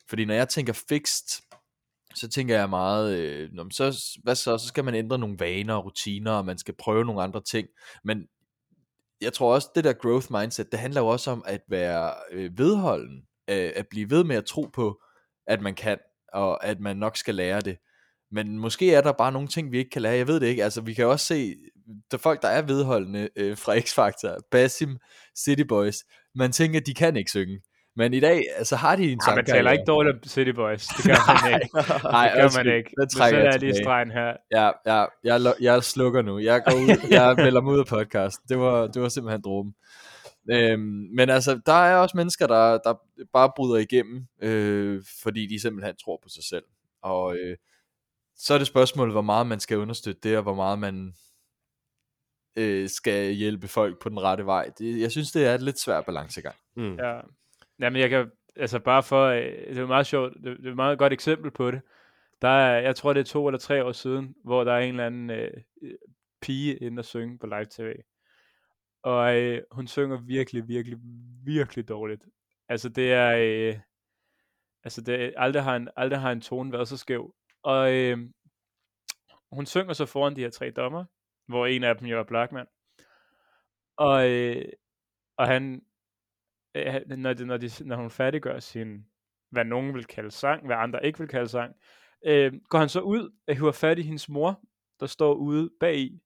Fordi 0.09 0.25
når 0.25 0.35
jeg 0.35 0.49
tænker 0.49 0.73
fixed, 0.89 1.43
så 2.15 2.29
tænker 2.29 2.59
jeg 2.59 2.71
meget, 2.71 3.19
øh, 3.19 3.51
så, 3.71 4.19
hvad 4.23 4.35
så, 4.35 4.59
så 4.59 4.67
skal 4.67 4.85
man 4.85 4.95
ændre 4.95 5.19
nogle 5.19 5.37
vaner 5.39 5.75
og 5.75 5.85
rutiner, 5.85 6.33
og 6.33 6.45
man 6.45 6.59
skal 6.59 6.75
prøve 6.79 7.05
nogle 7.05 7.23
andre 7.23 7.43
ting. 7.43 7.69
Men 8.05 8.27
jeg 9.21 9.33
tror 9.33 9.55
også, 9.55 9.69
det 9.75 9.85
der 9.85 9.93
growth 9.93 10.27
mindset, 10.33 10.73
det 10.73 10.81
handler 10.81 11.01
jo 11.01 11.07
også 11.07 11.31
om 11.31 11.43
at 11.47 11.61
være 11.69 12.15
øh, 12.33 12.59
vedholden, 12.59 13.23
øh, 13.51 13.73
at 13.77 13.87
blive 13.91 14.11
ved 14.11 14.25
med 14.25 14.37
at 14.37 14.45
tro 14.45 14.71
på, 14.73 15.03
at 15.47 15.61
man 15.61 15.75
kan, 15.75 15.99
og 16.33 16.67
at 16.67 16.81
man 16.81 16.97
nok 16.97 17.17
skal 17.17 17.35
lære 17.35 17.61
det. 17.61 17.77
Men 18.33 18.59
måske 18.59 18.95
er 18.95 19.01
der 19.01 19.13
bare 19.13 19.33
nogle 19.33 19.49
ting, 19.49 19.73
vi 19.73 19.79
ikke 19.79 19.91
kan 19.91 20.03
lære. 20.03 20.17
Jeg 20.17 20.29
ved 20.29 20.41
det 20.41 20.47
ikke. 20.47 20.65
Altså, 20.65 20.81
vi 20.81 20.95
kan 20.95 21.07
også 21.07 21.27
se, 21.27 21.55
der 22.11 22.19
folk, 22.19 22.43
der 22.43 22.49
er 22.49 22.63
vedholdende 22.63 23.29
øh, 23.37 23.57
fra 23.57 23.77
X-Factor, 23.77 24.49
Basim, 24.51 24.97
City 25.39 25.63
Boys, 25.69 25.97
man 26.35 26.53
tænker, 26.53 26.81
de 26.81 26.95
kan 26.95 27.17
ikke 27.17 27.31
synge. 27.31 27.61
Men 27.97 28.15
i 28.15 28.21
dag, 28.21 28.45
altså 28.57 28.77
har 28.77 28.97
de 28.97 29.13
en 29.13 29.21
sang. 29.21 29.37
Ja, 29.37 29.37
man 29.37 29.45
taler 29.45 29.71
ikke 29.71 29.85
dårligt 29.87 30.17
om 30.17 30.23
City 30.23 30.51
Boys. 30.51 30.87
Det 30.87 31.05
gør 31.05 31.33
man 31.45 31.63
ikke. 31.63 31.77
Nej, 32.13 32.29
det 32.29 32.41
gør 32.41 32.65
man 32.65 32.77
ikke. 32.77 32.91
Det 33.01 33.11
trækker 33.11 33.41
jeg 33.41 33.61
lige 33.61 33.75
stregen 33.75 34.11
her. 34.11 34.33
Ja, 34.51 34.71
ja 34.87 35.05
jeg, 35.25 35.55
jeg 35.61 35.85
slukker 35.85 36.23
nu. 36.23 36.39
Jeg 36.39 36.63
går 36.65 36.75
ud, 36.75 37.11
jeg 37.11 37.35
melder 37.37 37.61
mig 37.61 37.73
ud 37.73 37.79
af 37.79 37.87
podcasten. 37.87 38.49
Det 38.49 38.59
var, 38.59 38.87
det 38.87 39.03
var 39.03 39.09
simpelthen 39.09 39.43
dråben. 39.43 39.75
Øhm, 40.51 41.09
men 41.15 41.31
altså, 41.31 41.61
der 41.67 41.73
er 41.73 41.97
også 41.97 42.17
mennesker, 42.17 42.47
der, 42.47 42.79
der 42.79 42.95
bare 43.33 43.53
bryder 43.57 43.77
igennem, 43.77 44.27
øh, 44.43 45.03
fordi 45.23 45.47
de 45.47 45.61
simpelthen 45.61 45.97
tror 45.97 46.21
på 46.23 46.29
sig 46.29 46.45
selv. 46.45 46.65
Og 47.03 47.37
øh, 47.37 47.57
så 48.37 48.55
er 48.55 48.59
det 48.59 48.67
spørgsmålet, 48.67 49.15
hvor 49.15 49.23
meget 49.23 49.47
man 49.47 49.61
skal 49.61 49.79
understøtte 49.79 50.21
det, 50.29 50.37
og 50.37 50.43
hvor 50.43 50.55
meget 50.55 50.79
man 50.79 51.15
øh, 52.57 52.89
skal 52.89 53.33
hjælpe 53.33 53.69
folk 53.69 54.03
på 54.03 54.09
den 54.09 54.23
rette 54.23 54.47
vej. 54.47 54.71
Det, 54.79 55.01
jeg 55.01 55.11
synes, 55.11 55.33
det 55.33 55.47
er 55.47 55.55
et 55.55 55.63
lidt 55.63 55.81
svært 55.81 56.05
balancegang. 56.05 56.57
Mm. 56.77 56.97
Ja, 56.97 57.21
Jamen, 57.81 58.01
jeg 58.01 58.11
kan, 58.11 58.31
altså 58.57 58.79
bare 58.79 59.03
for, 59.03 59.25
øh, 59.27 59.43
det 59.43 59.79
er 59.79 59.87
meget 59.87 60.07
sjovt, 60.07 60.35
det, 60.35 60.59
det 60.59 60.67
er 60.67 60.71
et 60.71 60.77
meget 60.77 60.99
godt 60.99 61.13
eksempel 61.13 61.51
på 61.51 61.71
det. 61.71 61.81
Der 62.43 62.49
er, 62.49 62.81
jeg 62.81 62.97
tror 62.97 63.13
det 63.13 63.21
er 63.21 63.25
to 63.25 63.49
eller 63.49 63.59
tre 63.59 63.85
år 63.85 63.93
siden, 63.93 64.35
hvor 64.45 64.65
der 64.65 64.73
er 64.73 64.79
en 64.79 64.89
eller 64.89 65.07
anden 65.07 65.31
øh, 65.31 65.51
pige 66.41 66.77
inde 66.77 67.01
og 67.01 67.05
synge 67.05 67.39
på 67.39 67.47
live 67.47 67.67
tv. 67.71 67.95
Og 69.03 69.37
øh, 69.37 69.63
hun 69.71 69.87
synger 69.87 70.17
virkelig, 70.17 70.69
virkelig, 70.69 70.99
virkelig 71.45 71.89
dårligt. 71.89 72.25
Altså 72.69 72.89
det 72.89 73.13
er, 73.13 73.37
øh, 73.39 73.81
altså 74.85 75.01
det, 75.01 75.35
aldrig 75.37 75.63
har 75.63 75.77
en, 75.77 75.89
aldrig 75.97 76.21
har 76.21 76.33
en 76.33 76.41
tone 76.41 76.73
været 76.73 76.89
så 76.89 76.97
skæv. 76.97 77.35
Og 77.63 77.93
øh, 77.93 78.19
hun 79.53 79.67
synger 79.67 79.93
så 79.93 80.07
foran 80.07 80.37
de 80.37 80.41
her 80.41 80.51
tre 80.51 80.71
dommer, 80.71 81.05
hvor 81.47 81.67
en 81.67 81.85
af 81.85 81.97
dem 81.97 82.07
jo 82.07 82.19
er 82.19 82.25
Blackman. 82.25 82.67
Og, 83.97 84.31
øh, 84.31 84.65
og 85.37 85.47
han, 85.47 85.83
Øh, 86.75 87.19
når, 87.19 87.33
de, 87.33 87.47
når, 87.47 87.57
de, 87.57 87.71
når 87.85 87.97
hun 87.97 88.11
færdiggør 88.11 88.59
sin, 88.59 89.07
hvad 89.51 89.65
nogen 89.65 89.95
vil 89.95 90.05
kalde 90.05 90.31
sang, 90.31 90.67
hvad 90.67 90.77
andre 90.77 91.07
ikke 91.07 91.19
vil 91.19 91.29
kalde 91.29 91.49
sang, 91.49 91.75
øh, 92.27 92.53
går 92.69 92.79
han 92.79 92.89
så 92.89 93.01
ud 93.01 93.31
og 93.49 93.55
hiver 93.55 93.73
fat 93.73 93.99
i 93.99 94.03
hendes 94.03 94.29
mor, 94.29 94.61
der 95.01 95.07
står 95.07 95.35
ude 95.35 95.71
bag 95.81 95.99
i, 95.99 96.21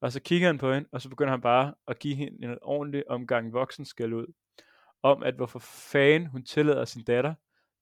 og 0.00 0.12
så 0.12 0.20
kigger 0.20 0.46
han 0.46 0.58
på 0.58 0.72
hende, 0.72 0.88
og 0.92 1.02
så 1.02 1.08
begynder 1.08 1.30
han 1.30 1.40
bare 1.40 1.74
at 1.88 1.98
give 1.98 2.14
hende 2.14 2.46
en 2.46 2.58
ordentlig 2.62 3.10
omgang 3.10 3.52
voksen 3.52 3.84
skal 3.84 4.12
ud, 4.12 4.26
om 5.02 5.22
at 5.22 5.34
hvorfor 5.34 5.58
fanden 5.58 6.28
hun 6.28 6.44
tillader 6.44 6.84
sin 6.84 7.04
datter, 7.04 7.34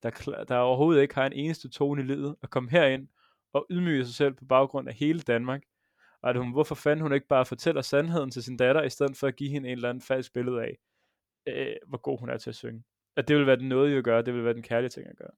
der, 0.02 0.44
der 0.48 0.56
overhovedet 0.56 1.02
ikke 1.02 1.14
har 1.14 1.26
en 1.26 1.32
eneste 1.32 1.68
tone 1.68 2.02
i 2.02 2.04
livet, 2.04 2.36
at 2.42 2.50
komme 2.50 2.70
herind 2.70 3.08
og 3.52 3.66
ydmyge 3.70 4.04
sig 4.04 4.14
selv 4.14 4.34
på 4.34 4.44
baggrund 4.44 4.88
af 4.88 4.94
hele 4.94 5.20
Danmark, 5.20 5.62
og 6.22 6.30
at 6.30 6.36
hun, 6.36 6.52
hvorfor 6.52 6.74
fanden 6.74 7.02
hun 7.02 7.12
ikke 7.12 7.26
bare 7.26 7.46
fortæller 7.46 7.82
sandheden 7.82 8.30
til 8.30 8.42
sin 8.42 8.56
datter, 8.56 8.82
i 8.82 8.90
stedet 8.90 9.16
for 9.16 9.26
at 9.26 9.36
give 9.36 9.50
hende 9.50 9.68
en 9.68 9.76
eller 9.76 9.88
anden 9.88 10.02
falsk 10.02 10.32
billede 10.32 10.62
af, 10.62 10.78
øh, 11.46 11.76
hvor 11.88 11.98
god 11.98 12.18
hun 12.18 12.30
er 12.30 12.36
til 12.36 12.50
at 12.50 12.56
synge. 12.56 12.84
At 13.16 13.28
det 13.28 13.36
vil 13.36 13.46
være 13.46 13.56
den 13.56 13.68
noget, 13.68 13.98
at 13.98 14.04
gøre, 14.04 14.22
det 14.22 14.34
vil 14.34 14.44
være 14.44 14.54
den 14.54 14.62
kærlige 14.62 14.90
ting 14.90 15.06
at 15.06 15.16
gøre. 15.16 15.30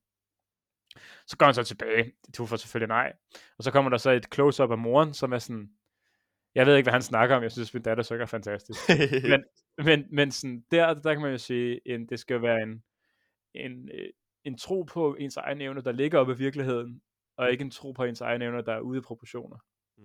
Så 1.27 1.37
går 1.37 1.47
han 1.47 1.55
så 1.55 1.65
tilbage. 1.65 2.13
De 2.37 2.47
får 2.47 2.57
selvfølgelig 2.57 2.89
nej. 2.89 3.13
Og 3.59 3.65
så 3.65 3.71
kommer 3.71 3.91
der 3.91 3.97
så 3.97 4.11
et 4.11 4.35
close-up 4.35 4.71
af 4.71 4.79
moren, 4.79 5.15
som 5.15 5.33
er 5.33 5.39
sådan, 5.39 5.71
jeg 6.57 6.67
ved 6.67 6.77
ikke, 6.77 6.85
hvad 6.85 6.93
han 6.93 7.03
snakker 7.03 7.37
om. 7.37 7.43
Jeg 7.43 7.53
synes, 7.53 7.75
min 7.75 7.83
datter 7.83 8.05
synger 8.05 8.27
fantastisk. 8.27 8.81
men, 9.31 9.45
men, 9.85 10.05
men 10.11 10.33
sådan, 10.33 10.65
der, 10.71 10.95
der 10.95 11.15
kan 11.15 11.23
man 11.23 11.31
jo 11.31 11.39
sige, 11.39 11.81
en, 11.87 12.07
det 12.07 12.21
skal 12.21 12.35
jo 12.35 12.41
være 12.41 12.63
en, 12.63 12.83
en, 13.55 13.91
øh, 13.95 14.09
en 14.45 14.59
tro 14.59 14.83
på 14.83 15.15
ens 15.15 15.37
egne 15.37 15.65
evner, 15.65 15.81
der 15.81 15.93
ligger 15.93 16.19
oppe 16.19 16.33
i 16.33 16.37
virkeligheden, 16.37 17.01
og 17.37 17.53
ikke 17.53 17.63
en 17.63 17.71
tro 17.71 17.93
på 17.93 18.05
ens 18.05 18.21
egne 18.21 18.45
evner, 18.45 18.61
der 18.61 18.73
er 18.73 18.81
ude 18.81 18.99
i 18.99 19.01
proportioner. 19.01 19.57
Mm. 19.99 20.05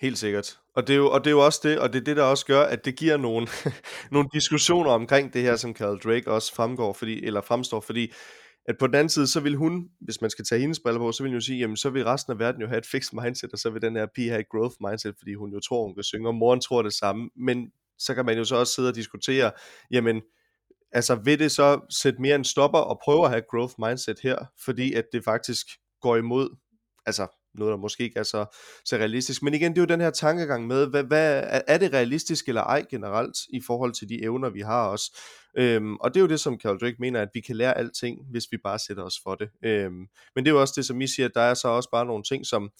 Helt 0.00 0.18
sikkert. 0.18 0.60
Og 0.74 0.86
det, 0.86 0.92
er 0.92 0.96
jo, 0.96 1.10
og 1.10 1.24
det 1.24 1.26
er 1.26 1.34
jo 1.34 1.44
også 1.44 1.60
det, 1.62 1.78
og 1.78 1.92
det 1.92 2.00
er 2.00 2.04
det, 2.04 2.16
der 2.16 2.22
også 2.22 2.46
gør, 2.46 2.62
at 2.62 2.84
det 2.84 2.96
giver 2.96 3.16
nogle, 3.16 3.46
nogle 4.12 4.28
diskussioner 4.32 4.90
omkring 4.90 5.32
det 5.32 5.42
her, 5.42 5.56
som 5.56 5.74
Carl 5.74 5.98
Drake 5.98 6.30
også 6.30 6.54
fremgår, 6.54 6.92
fordi, 6.92 7.24
eller 7.24 7.40
fremstår, 7.40 7.80
fordi 7.80 8.12
at 8.70 8.78
på 8.78 8.86
den 8.86 8.94
anden 8.94 9.08
side, 9.08 9.26
så 9.26 9.40
vil 9.40 9.56
hun, 9.56 9.88
hvis 10.00 10.20
man 10.20 10.30
skal 10.30 10.44
tage 10.44 10.60
hendes 10.60 10.80
briller 10.80 11.00
på, 11.00 11.12
så 11.12 11.22
vil 11.22 11.30
hun 11.30 11.36
jo 11.36 11.40
sige, 11.40 11.58
jamen 11.58 11.76
så 11.76 11.90
vil 11.90 12.04
resten 12.04 12.32
af 12.32 12.38
verden 12.38 12.60
jo 12.60 12.66
have 12.68 12.78
et 12.78 12.86
fixed 12.86 13.18
mindset, 13.22 13.52
og 13.52 13.58
så 13.58 13.70
vil 13.70 13.82
den 13.82 13.96
her 13.96 14.06
pige 14.14 14.28
have 14.28 14.40
et 14.40 14.48
growth 14.48 14.74
mindset, 14.80 15.14
fordi 15.18 15.34
hun 15.34 15.52
jo 15.52 15.60
tror, 15.60 15.86
hun 15.86 15.94
kan 15.94 16.04
synge, 16.04 16.28
og 16.28 16.34
moren 16.34 16.60
tror 16.60 16.82
det 16.82 16.92
samme, 16.92 17.30
men 17.36 17.70
så 17.98 18.14
kan 18.14 18.24
man 18.24 18.36
jo 18.38 18.44
så 18.44 18.56
også 18.56 18.74
sidde 18.74 18.88
og 18.88 18.94
diskutere, 18.94 19.52
jamen, 19.90 20.22
altså 20.92 21.14
vil 21.14 21.38
det 21.38 21.52
så 21.52 21.80
sætte 22.02 22.22
mere 22.22 22.34
en 22.34 22.44
stopper 22.44 22.78
og 22.78 23.00
prøve 23.04 23.24
at 23.24 23.30
have 23.30 23.42
growth 23.50 23.74
mindset 23.78 24.20
her, 24.22 24.38
fordi 24.64 24.92
at 24.94 25.04
det 25.12 25.24
faktisk 25.24 25.66
går 26.00 26.16
imod, 26.16 26.56
altså 27.06 27.39
noget, 27.54 27.70
der 27.70 27.76
måske 27.76 28.04
ikke 28.04 28.18
er 28.18 28.22
så, 28.22 28.56
så 28.84 28.96
realistisk. 28.96 29.42
Men 29.42 29.54
igen, 29.54 29.72
det 29.72 29.78
er 29.78 29.82
jo 29.82 29.86
den 29.86 30.00
her 30.00 30.10
tankegang 30.10 30.66
med, 30.66 30.86
hvad, 30.86 31.04
hvad, 31.04 31.62
er 31.66 31.78
det 31.78 31.92
realistisk 31.92 32.48
eller 32.48 32.62
ej 32.62 32.84
generelt 32.90 33.36
i 33.48 33.60
forhold 33.66 33.92
til 33.92 34.08
de 34.08 34.22
evner, 34.22 34.50
vi 34.50 34.60
har 34.60 34.86
også. 34.86 35.18
Øhm, 35.56 35.96
og 35.96 36.14
det 36.14 36.20
er 36.20 36.22
jo 36.22 36.28
det, 36.28 36.40
som 36.40 36.60
Carol 36.60 36.78
Drake 36.78 36.96
mener, 36.98 37.22
at 37.22 37.28
vi 37.34 37.40
kan 37.40 37.56
lære 37.56 37.78
alting, 37.78 38.18
hvis 38.30 38.44
vi 38.50 38.56
bare 38.64 38.78
sætter 38.78 39.02
os 39.02 39.14
for 39.22 39.34
det. 39.34 39.50
Øhm, 39.64 40.06
men 40.34 40.44
det 40.44 40.46
er 40.46 40.54
jo 40.54 40.60
også 40.60 40.74
det, 40.76 40.86
som 40.86 41.00
I 41.00 41.06
siger, 41.06 41.26
at 41.28 41.34
der 41.34 41.40
er 41.40 41.54
så 41.54 41.68
også 41.68 41.88
bare 41.90 42.06
nogle 42.06 42.22
ting, 42.22 42.46
som, 42.46 42.70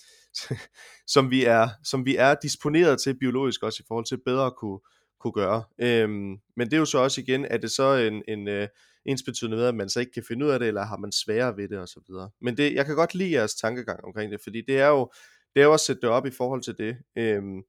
som, 1.14 1.30
vi, 1.30 1.44
er, 1.44 1.68
som 1.84 2.06
vi 2.06 2.16
er 2.16 2.34
disponeret 2.42 3.00
til 3.00 3.18
biologisk 3.18 3.62
også 3.62 3.82
i 3.82 3.86
forhold 3.88 4.04
til 4.04 4.20
bedre 4.24 4.46
at 4.46 4.56
kunne, 4.56 4.78
kunne 5.20 5.32
gøre. 5.32 5.62
Øhm, 5.78 6.38
men 6.56 6.66
det 6.66 6.72
er 6.72 6.78
jo 6.78 6.84
så 6.84 6.98
også 6.98 7.20
igen, 7.20 7.44
at 7.44 7.62
det 7.62 7.70
så 7.70 7.94
en, 7.94 8.22
en 8.28 8.48
uh, 8.48 8.68
ensbetydende 9.04 9.56
med, 9.56 9.66
at 9.66 9.74
man 9.74 9.88
så 9.88 10.00
ikke 10.00 10.12
kan 10.12 10.24
finde 10.28 10.46
ud 10.46 10.50
af 10.50 10.58
det, 10.58 10.68
eller 10.68 10.84
har 10.84 10.96
man 10.96 11.12
sværere 11.12 11.56
ved 11.56 11.68
det 11.68 11.78
osv. 11.78 12.02
Men 12.40 12.56
det, 12.56 12.74
jeg 12.74 12.86
kan 12.86 12.96
godt 12.96 13.14
lide 13.14 13.32
jeres 13.32 13.54
tankegang 13.54 14.04
omkring 14.04 14.32
det, 14.32 14.40
fordi 14.42 14.62
det 14.68 14.80
er 14.80 14.88
jo, 14.88 15.10
det 15.54 15.60
er 15.60 15.64
jo 15.64 15.74
at 15.74 15.80
sætte 15.80 16.00
det 16.02 16.10
op 16.10 16.26
i 16.26 16.30
forhold 16.30 16.62
til 16.62 16.78
det. 16.78 16.96
Øhm, 17.16 17.62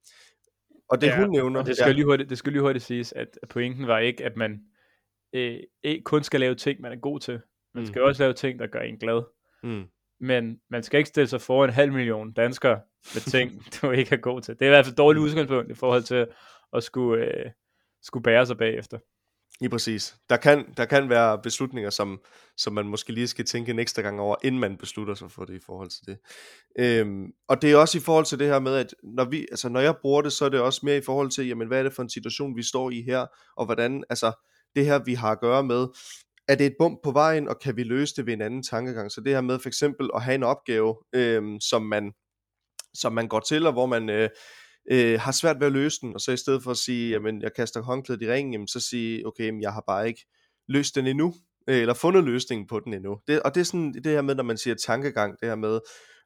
og 0.88 1.00
det 1.00 1.06
ja, 1.06 1.20
hun 1.20 1.30
nævner... 1.30 1.62
Det 1.62 1.76
skal, 1.76 1.86
ja. 1.86 1.92
lige 1.92 2.04
hurtigt, 2.04 2.30
det 2.30 2.38
skal 2.38 2.52
lige 2.52 2.62
hurtigt 2.62 2.84
siges, 2.84 3.12
at 3.12 3.28
pointen 3.50 3.86
var 3.86 3.98
ikke, 3.98 4.24
at 4.24 4.36
man 4.36 4.60
øh, 5.32 5.58
ikke 5.82 6.04
kun 6.04 6.22
skal 6.22 6.40
lave 6.40 6.54
ting, 6.54 6.80
man 6.80 6.92
er 6.92 6.96
god 6.96 7.20
til. 7.20 7.40
Man 7.74 7.82
mm. 7.82 7.86
skal 7.86 8.02
også 8.02 8.22
lave 8.22 8.32
ting, 8.32 8.58
der 8.58 8.66
gør 8.66 8.80
en 8.80 8.98
glad. 8.98 9.22
Mm. 9.62 9.84
Men 10.20 10.60
man 10.70 10.82
skal 10.82 10.98
ikke 10.98 11.08
stille 11.08 11.28
sig 11.28 11.40
for 11.40 11.64
en 11.64 11.70
halv 11.70 11.92
million 11.92 12.32
danskere 12.32 12.80
med 13.14 13.30
ting, 13.30 13.52
du 13.82 13.90
ikke 13.90 14.14
er 14.14 14.20
god 14.20 14.40
til. 14.40 14.54
Det 14.54 14.62
er 14.62 14.66
i 14.66 14.70
hvert 14.70 14.84
fald 14.84 14.92
et 14.92 14.98
dårligt 14.98 15.22
udgangspunkt 15.22 15.70
i 15.70 15.74
forhold 15.74 16.02
til 16.02 16.26
at 16.72 16.84
skulle, 16.84 17.24
øh, 17.24 17.50
skulle 18.02 18.22
bære 18.22 18.46
sig 18.46 18.56
bagefter. 18.56 18.98
Lige 19.60 19.70
præcis. 19.70 20.16
Der 20.30 20.36
kan, 20.36 20.74
der 20.76 20.84
kan 20.84 21.08
være 21.08 21.38
beslutninger, 21.42 21.90
som, 21.90 22.20
som 22.56 22.72
man 22.72 22.86
måske 22.86 23.12
lige 23.12 23.28
skal 23.28 23.44
tænke 23.44 23.70
en 23.70 23.78
ekstra 23.78 24.02
gang 24.02 24.20
over, 24.20 24.36
inden 24.44 24.60
man 24.60 24.76
beslutter 24.76 25.14
sig 25.14 25.30
for 25.30 25.44
det 25.44 25.54
i 25.54 25.64
forhold 25.66 25.90
til 25.90 26.06
det. 26.06 26.18
Øhm, 26.78 27.32
og 27.48 27.62
det 27.62 27.72
er 27.72 27.76
også 27.76 27.98
i 27.98 28.00
forhold 28.00 28.24
til 28.24 28.38
det 28.38 28.46
her 28.46 28.60
med, 28.60 28.74
at 28.74 28.94
når, 29.02 29.24
vi, 29.24 29.46
altså 29.50 29.68
når 29.68 29.80
jeg 29.80 29.96
bruger 29.96 30.22
det, 30.22 30.32
så 30.32 30.44
er 30.44 30.48
det 30.48 30.60
også 30.60 30.80
mere 30.84 30.96
i 30.96 31.02
forhold 31.02 31.30
til, 31.30 31.46
jamen 31.46 31.68
hvad 31.68 31.78
er 31.78 31.82
det 31.82 31.92
for 31.92 32.02
en 32.02 32.10
situation, 32.10 32.56
vi 32.56 32.62
står 32.62 32.90
i 32.90 33.02
her, 33.02 33.26
og 33.56 33.64
hvordan, 33.64 34.04
altså 34.10 34.32
det 34.76 34.86
her, 34.86 35.04
vi 35.04 35.14
har 35.14 35.30
at 35.30 35.40
gøre 35.40 35.64
med, 35.64 35.86
er 36.48 36.54
det 36.54 36.66
et 36.66 36.76
bump 36.78 36.98
på 37.04 37.10
vejen, 37.10 37.48
og 37.48 37.58
kan 37.58 37.76
vi 37.76 37.82
løse 37.82 38.14
det 38.16 38.26
ved 38.26 38.32
en 38.32 38.42
anden 38.42 38.62
tankegang? 38.62 39.12
Så 39.12 39.20
det 39.20 39.32
her 39.32 39.40
med 39.40 39.58
for 39.58 39.68
eksempel 39.68 40.10
at 40.14 40.22
have 40.22 40.34
en 40.34 40.42
opgave, 40.42 40.96
øhm, 41.12 41.60
som, 41.60 41.82
man, 41.82 42.12
som 42.94 43.12
man 43.12 43.28
går 43.28 43.40
til, 43.40 43.66
og 43.66 43.72
hvor 43.72 43.86
man 43.86 44.10
øh, 44.10 44.28
øh, 44.90 45.20
har 45.20 45.32
svært 45.32 45.60
ved 45.60 45.66
at 45.66 45.72
løse 45.72 45.98
den, 46.00 46.14
og 46.14 46.20
så 46.20 46.32
i 46.32 46.36
stedet 46.36 46.62
for 46.62 46.70
at 46.70 46.76
sige, 46.76 47.10
jamen 47.10 47.42
jeg 47.42 47.50
kaster 47.56 47.82
håndklædet 47.82 48.22
i 48.22 48.30
ringen, 48.30 48.52
jamen, 48.52 48.68
så 48.68 48.80
sige, 48.80 49.26
okay, 49.26 49.50
men 49.50 49.62
jeg 49.62 49.72
har 49.72 49.84
bare 49.86 50.08
ikke 50.08 50.26
løst 50.68 50.94
den 50.94 51.06
endnu, 51.06 51.34
øh, 51.68 51.76
eller 51.76 51.94
fundet 51.94 52.24
løsningen 52.24 52.66
på 52.66 52.80
den 52.80 52.94
endnu. 52.94 53.18
Det, 53.26 53.42
og 53.42 53.54
det 53.54 53.60
er 53.60 53.64
sådan 53.64 53.94
det 53.94 54.06
her 54.06 54.22
med, 54.22 54.34
når 54.34 54.42
man 54.42 54.58
siger 54.58 54.74
tankegang, 54.74 55.36
det 55.40 55.48
her 55.48 55.56
med, 55.56 55.80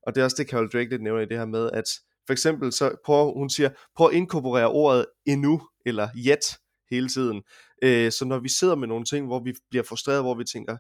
og 0.07 0.15
det 0.15 0.21
er 0.21 0.25
også 0.25 0.37
det, 0.39 0.51
Carol 0.51 0.69
Drake 0.69 0.91
lidt 0.91 1.03
nævner 1.03 1.23
i 1.23 1.27
det 1.27 1.39
her 1.39 1.47
med, 1.47 1.71
at 1.73 1.85
for 2.27 2.33
eksempel, 2.33 2.73
så 2.73 2.97
prøver, 3.05 3.39
hun 3.39 3.51
siger, 3.51 3.71
prøv 3.97 4.09
at 4.09 4.15
inkorporere 4.15 4.69
ordet 4.69 5.07
endnu, 5.27 5.69
eller 5.87 6.09
yet, 6.17 6.59
hele 6.91 7.09
tiden. 7.09 7.43
Øh, 7.83 8.13
så 8.13 8.25
når 8.25 8.39
vi 8.39 8.49
sidder 8.49 8.77
med 8.77 8.89
nogle 8.89 9.05
ting, 9.05 9.27
hvor 9.27 9.43
vi 9.45 9.53
bliver 9.71 9.83
frustreret, 9.83 10.23
hvor 10.23 10.35
vi 10.35 10.45
tænker, 10.45 10.77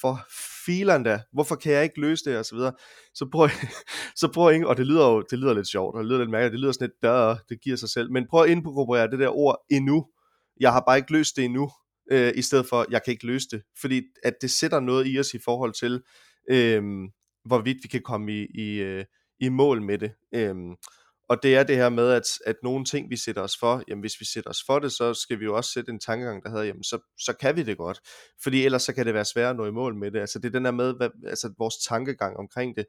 for 0.00 0.20
filen 0.66 1.02
da, 1.02 1.20
hvorfor 1.32 1.56
kan 1.56 1.72
jeg 1.72 1.82
ikke 1.82 2.00
løse 2.00 2.24
det, 2.24 2.38
og 2.38 2.44
så 2.44 2.54
videre, 2.56 2.72
så 3.14 3.28
prøv, 3.32 3.48
så 4.20 4.28
prøv 4.34 4.52
ikke, 4.52 4.68
og 4.68 4.76
det 4.76 4.86
lyder 4.86 5.08
jo, 5.08 5.22
det 5.30 5.38
lyder 5.38 5.54
lidt 5.54 5.68
sjovt, 5.68 5.94
og 5.94 6.00
det 6.00 6.08
lyder 6.08 6.18
lidt 6.18 6.30
mærkeligt, 6.30 6.52
det 6.52 6.60
lyder 6.60 6.72
sådan 6.72 6.88
lidt, 6.88 7.02
der, 7.02 7.36
det 7.48 7.60
giver 7.60 7.76
sig 7.76 7.88
selv, 7.88 8.12
men 8.12 8.26
prøv 8.30 8.44
at 8.44 8.50
inkorporere 8.50 9.10
det 9.10 9.18
der 9.18 9.28
ord 9.28 9.64
endnu, 9.70 10.06
jeg 10.60 10.72
har 10.72 10.82
bare 10.86 10.96
ikke 10.96 11.12
løst 11.12 11.36
det 11.36 11.44
endnu, 11.44 11.70
øh, 12.10 12.32
i 12.36 12.42
stedet 12.42 12.66
for, 12.66 12.86
jeg 12.90 13.00
kan 13.04 13.12
ikke 13.12 13.26
løse 13.26 13.48
det, 13.50 13.62
fordi 13.80 14.02
at 14.24 14.34
det 14.40 14.50
sætter 14.50 14.80
noget 14.80 15.06
i 15.14 15.18
os 15.18 15.34
i 15.34 15.38
forhold 15.44 15.72
til, 15.72 16.02
øh, 16.50 16.82
hvorvidt 17.44 17.78
vi 17.82 17.88
kan 17.88 18.02
komme 18.02 18.32
i, 18.32 18.46
i, 18.54 18.80
øh, 18.80 19.04
i 19.40 19.48
mål 19.48 19.82
med 19.82 19.98
det. 19.98 20.12
Øh, 20.34 20.54
og 21.28 21.42
det 21.42 21.56
er 21.56 21.62
det 21.62 21.76
her 21.76 21.88
med, 21.88 22.10
at, 22.10 22.24
at 22.46 22.56
nogle 22.62 22.84
ting, 22.84 23.10
vi 23.10 23.16
sætter 23.16 23.42
os 23.42 23.56
for, 23.60 23.82
jamen 23.88 24.00
hvis 24.00 24.20
vi 24.20 24.24
sætter 24.24 24.50
os 24.50 24.62
for 24.66 24.78
det, 24.78 24.92
så 24.92 25.14
skal 25.14 25.40
vi 25.40 25.44
jo 25.44 25.56
også 25.56 25.70
sætte 25.72 25.92
en 25.92 26.00
tankegang, 26.00 26.42
der 26.42 26.50
hedder, 26.50 26.64
jamen 26.64 26.84
så, 26.84 26.98
så 27.18 27.32
kan 27.40 27.56
vi 27.56 27.62
det 27.62 27.76
godt. 27.76 28.00
Fordi 28.42 28.64
ellers 28.64 28.82
så 28.82 28.92
kan 28.92 29.06
det 29.06 29.14
være 29.14 29.24
svært 29.24 29.50
at 29.50 29.56
nå 29.56 29.66
i 29.66 29.70
mål 29.70 29.94
med 29.96 30.10
det. 30.10 30.20
Altså 30.20 30.38
det 30.38 30.48
er 30.48 30.52
den 30.52 30.64
der 30.64 30.70
med, 30.70 30.94
hvad, 30.96 31.08
altså 31.26 31.52
vores 31.58 31.74
tankegang 31.88 32.36
omkring 32.36 32.76
det. 32.76 32.84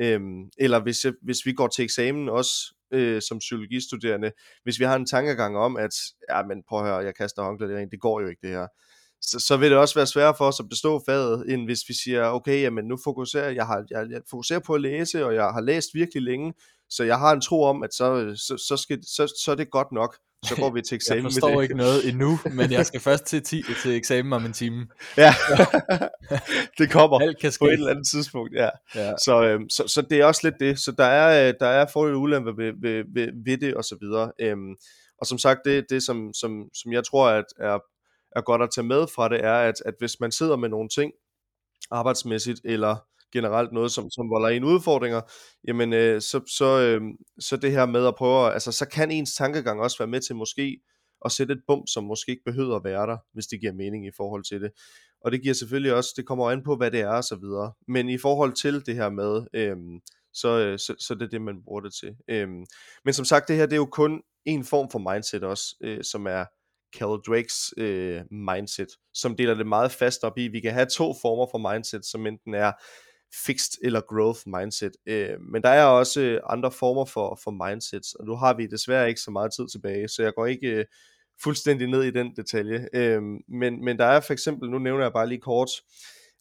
Øhm, 0.00 0.50
eller 0.58 0.80
hvis, 0.80 1.04
jeg, 1.04 1.12
hvis 1.22 1.38
vi 1.44 1.52
går 1.52 1.68
til 1.68 1.84
eksamen 1.84 2.28
også, 2.28 2.74
øh, 2.92 3.22
som 3.22 3.38
psykologistuderende, 3.38 4.32
hvis 4.62 4.80
vi 4.80 4.84
har 4.84 4.96
en 4.96 5.06
tankegang 5.06 5.56
om, 5.56 5.76
at, 5.76 5.94
ja 6.30 6.42
men 6.42 6.62
prøv 6.68 6.78
at 6.78 6.84
høre, 6.84 6.96
jeg 6.96 7.14
kaster 7.14 7.42
håndklædet 7.42 7.90
det 7.90 8.00
går 8.00 8.20
jo 8.20 8.26
ikke 8.26 8.42
det 8.42 8.50
her 8.50 8.66
så, 9.22 9.38
så 9.38 9.56
vil 9.56 9.70
det 9.70 9.78
også 9.78 9.94
være 9.94 10.06
sværere 10.06 10.34
for 10.38 10.44
os 10.44 10.60
at 10.60 10.68
bestå 10.68 11.02
faget, 11.06 11.52
end 11.52 11.64
hvis 11.64 11.80
vi 11.88 11.94
siger, 11.94 12.24
okay, 12.24 12.62
jamen 12.62 12.84
nu 12.84 12.98
fokuserer 13.04 13.50
jeg, 13.50 13.66
har, 13.66 13.84
jeg, 13.90 14.06
jeg 14.10 14.20
fokuserer 14.30 14.60
på 14.60 14.74
at 14.74 14.80
læse, 14.80 15.26
og 15.26 15.34
jeg 15.34 15.44
har 15.44 15.60
læst 15.60 15.88
virkelig 15.94 16.22
længe, 16.22 16.52
så 16.90 17.04
jeg 17.04 17.18
har 17.18 17.32
en 17.32 17.40
tro 17.40 17.62
om, 17.62 17.82
at 17.82 17.94
så, 17.94 18.34
så, 18.36 18.64
så, 18.68 18.76
skal, 18.76 18.98
så, 19.02 19.34
så 19.44 19.50
er 19.50 19.54
det 19.54 19.70
godt 19.70 19.92
nok. 19.92 20.16
Så 20.44 20.56
går 20.56 20.70
vi 20.70 20.82
til 20.82 20.94
eksamen 21.00 21.24
Jeg 21.24 21.32
forstår 21.32 21.62
ikke 21.62 21.74
noget 21.74 22.08
endnu, 22.08 22.38
men 22.52 22.72
jeg 22.72 22.86
skal 22.86 23.00
først 23.10 23.24
til, 23.24 23.42
ti, 23.42 23.62
til 23.82 23.96
eksamen 23.96 24.32
om 24.32 24.44
en 24.44 24.52
time. 24.52 24.86
Ja, 25.16 25.34
det 26.78 26.90
kommer 26.90 27.20
Alt 27.20 27.40
kan 27.40 27.52
ske. 27.52 27.60
på 27.60 27.66
et 27.66 27.72
eller 27.72 27.90
andet 27.90 28.06
tidspunkt. 28.06 28.54
Ja. 28.54 28.68
ja. 28.94 29.12
Så, 29.24 29.42
øhm, 29.42 29.68
så, 29.68 29.88
så 29.88 30.02
det 30.02 30.20
er 30.20 30.24
også 30.24 30.40
lidt 30.44 30.54
det. 30.60 30.78
Så 30.78 30.92
der 30.92 31.04
er, 31.04 31.48
øh, 31.48 31.54
der 31.60 31.66
er 31.66 31.86
fordele 31.92 32.16
og 32.16 32.20
ulemper 32.20 32.52
ved, 32.52 32.72
ved, 32.80 33.04
ved, 33.14 33.28
ved 33.44 33.58
det, 33.58 33.74
og 33.74 33.84
så 33.84 33.96
videre. 34.00 34.32
Øhm, 34.40 34.74
og 35.20 35.26
som 35.26 35.38
sagt, 35.38 35.60
det, 35.64 35.84
det 35.90 36.02
som, 36.02 36.34
som, 36.34 36.68
som 36.74 36.92
jeg 36.92 37.04
tror 37.04 37.28
at 37.28 37.44
er, 37.60 37.78
er 38.36 38.40
godt 38.40 38.62
at 38.62 38.70
tage 38.74 38.86
med 38.86 39.06
fra 39.14 39.28
det, 39.28 39.44
er, 39.44 39.54
at, 39.54 39.74
at 39.86 39.94
hvis 39.98 40.20
man 40.20 40.32
sidder 40.32 40.56
med 40.56 40.68
nogle 40.68 40.88
ting, 40.88 41.12
arbejdsmæssigt, 41.90 42.60
eller 42.64 42.96
generelt 43.32 43.72
noget, 43.72 43.92
som, 43.92 44.10
som 44.10 44.30
volder 44.30 44.48
en 44.48 44.64
udfordringer, 44.64 45.20
jamen 45.68 45.92
øh, 45.92 46.20
så, 46.20 46.40
så, 46.56 46.80
øh, 46.80 47.00
så 47.40 47.56
det 47.56 47.72
her 47.72 47.86
med 47.86 48.06
at 48.06 48.14
prøve, 48.14 48.52
altså 48.52 48.72
så 48.72 48.88
kan 48.88 49.10
ens 49.10 49.34
tankegang 49.34 49.80
også 49.80 49.98
være 49.98 50.08
med 50.08 50.20
til 50.20 50.36
måske 50.36 50.80
at 51.24 51.32
sætte 51.32 51.54
et 51.54 51.62
bump, 51.66 51.84
som 51.88 52.04
måske 52.04 52.30
ikke 52.30 52.44
behøver 52.44 52.76
at 52.76 52.84
være 52.84 53.06
der, 53.06 53.16
hvis 53.32 53.46
det 53.46 53.60
giver 53.60 53.72
mening 53.72 54.06
i 54.06 54.10
forhold 54.16 54.44
til 54.44 54.60
det. 54.60 54.70
Og 55.24 55.32
det 55.32 55.42
giver 55.42 55.54
selvfølgelig 55.54 55.94
også, 55.94 56.14
det 56.16 56.26
kommer 56.26 56.50
an 56.50 56.62
på, 56.64 56.76
hvad 56.76 56.90
det 56.90 57.00
er 57.00 57.08
og 57.08 57.24
så 57.24 57.36
videre. 57.36 57.72
Men 57.88 58.08
i 58.08 58.18
forhold 58.18 58.52
til 58.52 58.86
det 58.86 58.94
her 58.94 59.10
med, 59.10 59.46
øh, 59.54 59.76
så, 60.34 60.58
øh, 60.58 60.78
så, 60.78 60.94
så 60.98 61.14
det 61.14 61.22
er 61.22 61.28
det, 61.28 61.42
man 61.42 61.62
bruger 61.64 61.80
det 61.80 61.94
til. 61.94 62.16
Øh, 62.28 62.48
men 63.04 63.14
som 63.14 63.24
sagt, 63.24 63.48
det 63.48 63.56
her 63.56 63.66
det 63.66 63.72
er 63.72 63.76
jo 63.76 63.86
kun 63.86 64.22
en 64.44 64.64
form 64.64 64.90
for 64.90 65.12
mindset 65.12 65.44
også, 65.44 65.76
øh, 65.80 66.04
som 66.04 66.26
er 66.26 66.44
Cal 66.98 67.18
Drakes 67.26 67.74
øh, 67.76 68.20
mindset, 68.30 68.88
som 69.14 69.36
deler 69.36 69.54
det 69.54 69.66
meget 69.66 69.92
fast 69.92 70.24
op 70.24 70.38
i. 70.38 70.48
Vi 70.48 70.60
kan 70.60 70.72
have 70.72 70.86
to 70.86 71.14
former 71.22 71.46
for 71.50 71.72
mindset, 71.72 72.06
som 72.06 72.26
enten 72.26 72.54
er 72.54 72.72
fixed 73.46 73.78
eller 73.84 74.00
growth 74.00 74.40
mindset. 74.46 74.92
Øh, 75.06 75.40
men 75.52 75.62
der 75.62 75.68
er 75.68 75.84
også 75.84 76.20
øh, 76.20 76.40
andre 76.48 76.70
former 76.70 77.04
for, 77.04 77.38
for 77.44 77.50
mindsets, 77.50 78.14
og 78.14 78.26
nu 78.26 78.36
har 78.36 78.54
vi 78.54 78.66
desværre 78.66 79.08
ikke 79.08 79.20
så 79.20 79.30
meget 79.30 79.52
tid 79.56 79.68
tilbage, 79.72 80.08
så 80.08 80.22
jeg 80.22 80.34
går 80.34 80.46
ikke 80.46 80.68
øh, 80.68 80.84
fuldstændig 81.42 81.88
ned 81.88 82.02
i 82.02 82.10
den 82.10 82.36
detalje. 82.36 82.88
Øh, 82.94 83.22
men, 83.48 83.84
men 83.84 83.98
der 83.98 84.04
er 84.04 84.20
for 84.20 84.32
eksempel, 84.32 84.70
nu 84.70 84.78
nævner 84.78 85.04
jeg 85.04 85.12
bare 85.12 85.28
lige 85.28 85.40
kort, 85.40 85.70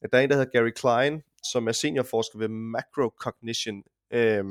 at 0.01 0.09
der 0.11 0.17
er 0.17 0.21
en, 0.21 0.29
der 0.29 0.35
hedder 0.35 0.59
Gary 0.59 0.69
Klein, 0.69 1.21
som 1.51 1.67
er 1.67 1.71
seniorforsker 1.71 2.39
ved 2.39 2.47
Macrocognition. 2.47 3.83
Øh, 4.13 4.45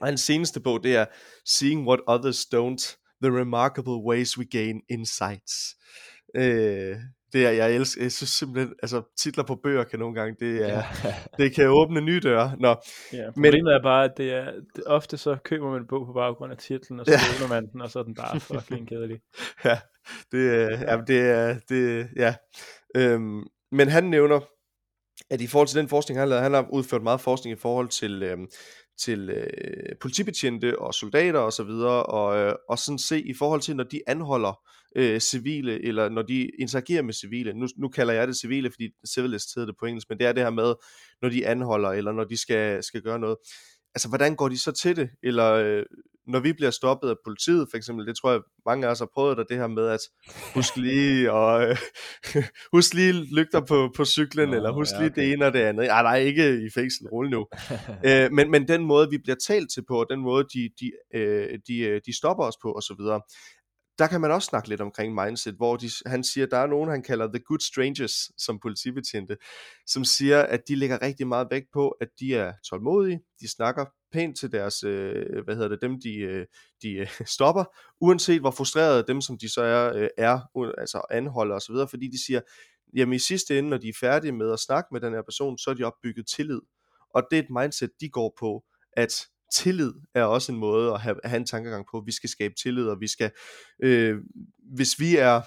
og 0.00 0.06
hans 0.06 0.20
seneste 0.20 0.60
bog, 0.60 0.82
det 0.82 0.96
er 0.96 1.06
Seeing 1.44 1.88
What 1.88 2.00
Others 2.06 2.46
Don't, 2.54 3.01
The 3.22 3.40
Remarkable 3.40 3.96
Ways 4.06 4.38
We 4.38 4.44
Gain 4.44 4.80
Insights. 4.88 5.76
Øh, 6.36 6.96
det 7.32 7.46
er, 7.46 7.50
jeg 7.50 7.74
elsker, 7.74 8.02
jeg 8.02 8.12
synes 8.12 8.30
simpelthen, 8.30 8.74
altså 8.82 9.02
titler 9.16 9.44
på 9.44 9.54
bøger 9.54 9.84
kan 9.84 9.98
nogle 9.98 10.14
gange, 10.14 10.36
det, 10.40 10.70
er, 10.70 10.82
ja. 11.04 11.14
det 11.38 11.54
kan 11.54 11.68
åbne 11.68 12.00
nye 12.00 12.20
døre. 12.20 12.56
Nå. 12.60 12.68
Ja, 13.12 13.30
problemet 13.30 13.64
men, 13.64 13.72
er 13.72 13.82
bare, 13.82 14.04
at 14.04 14.12
det 14.16 14.32
er, 14.32 14.52
det, 14.76 14.84
ofte 14.86 15.16
så 15.16 15.36
køber 15.44 15.70
man 15.70 15.80
en 15.80 15.86
bog 15.86 16.06
på 16.06 16.12
baggrund 16.12 16.52
af 16.52 16.58
titlen, 16.58 17.00
og 17.00 17.06
så 17.06 17.12
ja. 17.12 17.48
man 17.48 17.66
den, 17.66 17.80
og 17.80 17.90
så 17.90 17.98
er 17.98 18.02
den 18.02 18.14
bare 18.14 18.40
fucking 18.40 18.88
kedelig. 18.88 19.20
Ja, 19.64 19.78
det, 20.32 20.50
ja, 20.50 20.96
det 21.06 21.20
er, 21.20 21.58
det, 21.68 22.08
ja. 22.16 22.34
Øhm, 22.96 23.42
men 23.72 23.88
han 23.88 24.04
nævner, 24.04 24.40
at 25.30 25.40
i 25.40 25.46
forhold 25.46 25.68
til 25.68 25.78
den 25.78 25.88
forskning, 25.88 26.18
han 26.18 26.28
har 26.28 26.30
lavet, 26.30 26.42
han 26.42 26.52
har 26.52 26.68
udført 26.72 27.02
meget 27.02 27.20
forskning 27.20 27.56
i 27.56 27.60
forhold 27.60 27.88
til, 27.88 28.22
øhm, 28.22 28.46
til 29.04 29.30
øh, 29.30 29.96
politibetjente 30.00 30.78
og 30.78 30.94
soldater 30.94 31.38
og 31.38 31.52
så 31.52 31.64
videre, 31.64 32.02
og, 32.02 32.36
øh, 32.36 32.54
og 32.68 32.78
sådan 32.78 32.98
se 32.98 33.22
i 33.22 33.34
forhold 33.34 33.60
til, 33.60 33.76
når 33.76 33.84
de 33.84 34.00
anholder 34.06 34.60
øh, 34.96 35.20
civile, 35.20 35.84
eller 35.84 36.08
når 36.08 36.22
de 36.22 36.50
interagerer 36.58 37.02
med 37.02 37.14
civile. 37.14 37.52
Nu, 37.54 37.66
nu 37.76 37.88
kalder 37.88 38.14
jeg 38.14 38.28
det 38.28 38.36
civile, 38.36 38.70
fordi 38.70 38.88
civilist 39.14 39.54
hedder 39.54 39.66
det 39.66 39.76
på 39.80 39.86
engelsk, 39.86 40.10
men 40.10 40.18
det 40.18 40.26
er 40.26 40.32
det 40.32 40.42
her 40.42 40.50
med, 40.50 40.74
når 41.22 41.28
de 41.28 41.46
anholder, 41.46 41.88
eller 41.88 42.12
når 42.12 42.24
de 42.24 42.36
skal, 42.36 42.82
skal 42.82 43.02
gøre 43.02 43.18
noget. 43.18 43.36
Altså, 43.94 44.08
hvordan 44.08 44.36
går 44.36 44.48
de 44.48 44.58
så 44.58 44.72
til 44.72 44.96
det? 44.96 45.10
Eller 45.22 45.52
øh, 45.52 45.82
når 46.26 46.40
vi 46.40 46.52
bliver 46.52 46.70
stoppet 46.70 47.08
af 47.08 47.16
politiet, 47.24 47.68
for 47.70 47.76
eksempel, 47.76 48.06
det 48.06 48.16
tror 48.16 48.30
jeg, 48.30 48.40
mange 48.66 48.86
af 48.86 48.90
os 48.90 48.98
har 48.98 49.08
prøvet 49.14 49.38
det, 49.38 49.46
det 49.48 49.56
her 49.56 49.66
med 49.66 49.86
at 49.86 50.00
husk 50.54 50.76
lige, 50.76 51.32
og 51.32 51.68
øh, 51.68 51.76
husk 52.74 52.94
lige 52.94 53.12
lygter 53.12 53.60
på, 53.60 53.92
på 53.96 54.04
cyklen, 54.04 54.48
Nå, 54.48 54.56
eller 54.56 54.72
husk 54.72 54.92
ja, 54.92 54.96
okay. 54.96 55.04
lige 55.04 55.14
det 55.14 55.32
ene 55.32 55.46
og 55.46 55.52
det 55.52 55.58
andet. 55.58 55.86
Ej, 55.90 56.02
nej, 56.02 56.18
ikke 56.18 56.66
i 56.66 56.70
fængsel, 56.74 57.06
rolig 57.12 57.30
nu. 57.30 57.46
øh, 58.08 58.32
men, 58.32 58.50
men 58.50 58.68
den 58.68 58.84
måde, 58.84 59.10
vi 59.10 59.18
bliver 59.18 59.36
talt 59.46 59.72
til 59.74 59.84
på, 59.88 60.00
og 60.00 60.06
den 60.10 60.20
måde, 60.20 60.44
de, 60.54 60.70
de, 60.80 60.92
øh, 61.14 61.58
de, 61.68 61.78
øh, 61.78 62.00
de 62.06 62.16
stopper 62.16 62.44
os 62.44 62.56
på, 62.62 62.80
videre, 62.98 63.20
der 63.98 64.06
kan 64.06 64.20
man 64.20 64.30
også 64.30 64.46
snakke 64.46 64.68
lidt 64.68 64.80
omkring 64.80 65.14
mindset, 65.14 65.54
hvor 65.54 65.76
de, 65.76 65.90
han 66.06 66.24
siger, 66.24 66.46
der 66.46 66.56
er 66.56 66.66
nogen, 66.66 66.90
han 66.90 67.02
kalder 67.02 67.26
the 67.26 67.42
good 67.44 67.60
strangers 67.60 68.30
som 68.38 68.58
politibetjente, 68.58 69.36
som 69.86 70.04
siger, 70.04 70.42
at 70.42 70.68
de 70.68 70.76
lægger 70.76 71.02
rigtig 71.02 71.26
meget 71.26 71.48
vægt 71.50 71.66
på, 71.72 71.88
at 71.88 72.08
de 72.20 72.34
er 72.34 72.52
tålmodige, 72.70 73.20
de 73.40 73.48
snakker 73.48 73.84
pænt 74.12 74.38
til 74.38 74.52
deres, 74.52 74.84
øh, 74.84 75.44
hvad 75.44 75.54
hedder 75.54 75.68
det, 75.68 75.82
dem 75.82 76.00
de, 76.00 76.14
øh, 76.16 76.46
de 76.82 76.92
øh, 76.92 77.08
stopper, 77.36 77.64
uanset 78.00 78.40
hvor 78.40 78.50
frustrerede 78.50 79.04
dem, 79.08 79.20
som 79.20 79.38
de 79.38 79.48
så 79.48 79.62
er, 79.62 79.96
øh, 79.96 80.08
er 80.18 80.40
altså 80.78 81.02
anholder 81.10 81.56
osv., 81.56 81.74
fordi 81.90 82.08
de 82.08 82.24
siger, 82.24 82.40
jamen 82.96 83.14
i 83.14 83.18
sidste 83.18 83.58
ende, 83.58 83.70
når 83.70 83.78
de 83.78 83.88
er 83.88 83.98
færdige 84.00 84.32
med 84.32 84.52
at 84.52 84.60
snakke 84.60 84.88
med 84.92 85.00
den 85.00 85.12
her 85.14 85.22
person, 85.22 85.58
så 85.58 85.70
er 85.70 85.74
de 85.74 85.84
opbygget 85.84 86.26
tillid. 86.26 86.60
Og 87.14 87.22
det 87.30 87.38
er 87.38 87.42
et 87.42 87.50
mindset, 87.60 87.90
de 88.00 88.08
går 88.08 88.34
på, 88.38 88.64
at 88.92 89.26
tillid 89.54 89.92
er 90.14 90.24
også 90.24 90.52
en 90.52 90.58
måde 90.58 90.92
at 90.92 91.00
have, 91.00 91.16
have 91.24 91.36
en 91.36 91.46
tankegang 91.46 91.86
på. 91.90 92.02
Vi 92.06 92.12
skal 92.12 92.30
skabe 92.30 92.54
tillid, 92.62 92.86
og 92.86 93.00
vi 93.00 93.08
skal, 93.08 93.30
øh, 93.82 94.18
hvis 94.76 95.00
vi 95.00 95.16
er 95.16 95.40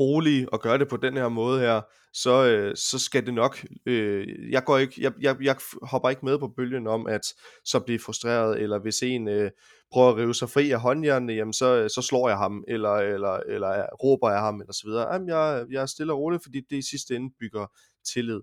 rolige 0.00 0.52
og 0.52 0.60
gør 0.60 0.76
det 0.76 0.88
på 0.88 0.96
den 0.96 1.16
her 1.16 1.28
måde 1.28 1.60
her, 1.60 1.80
så, 2.12 2.44
øh, 2.46 2.76
så 2.76 2.98
skal 2.98 3.26
det 3.26 3.34
nok, 3.34 3.64
øh, 3.86 4.50
jeg, 4.50 4.64
går 4.64 4.78
ikke, 4.78 4.94
jeg, 5.02 5.12
jeg, 5.20 5.36
jeg 5.42 5.56
hopper 5.82 6.10
ikke 6.10 6.24
med 6.24 6.38
på 6.38 6.48
bølgen 6.56 6.86
om 6.86 7.06
at 7.06 7.20
så 7.64 7.80
blive 7.80 7.98
frustreret, 7.98 8.60
eller 8.60 8.78
hvis 8.78 9.02
en 9.02 9.28
øh, 9.28 9.50
prøver 9.92 10.08
at 10.08 10.16
rive 10.16 10.34
sig 10.34 10.50
fri 10.50 10.70
af 10.70 10.80
håndjernene, 10.80 11.32
jamen 11.32 11.52
så, 11.52 11.76
øh, 11.76 11.90
så 11.90 12.02
slår 12.02 12.28
jeg 12.28 12.38
ham, 12.38 12.64
eller, 12.68 12.94
eller, 12.94 13.40
eller 13.48 13.70
øh, 13.70 13.84
råber 14.02 14.30
jeg 14.30 14.40
ham, 14.40 14.60
eller 14.60 14.72
så 14.72 14.82
videre. 14.84 15.12
Jamen, 15.12 15.28
jeg, 15.28 15.66
jeg 15.70 15.82
er 15.82 15.86
stille 15.86 16.12
og 16.12 16.18
rolig, 16.18 16.40
fordi 16.42 16.60
det 16.70 16.76
i 16.76 16.90
sidste 16.90 17.16
ende 17.16 17.34
bygger 17.40 17.66
tillid. 18.12 18.40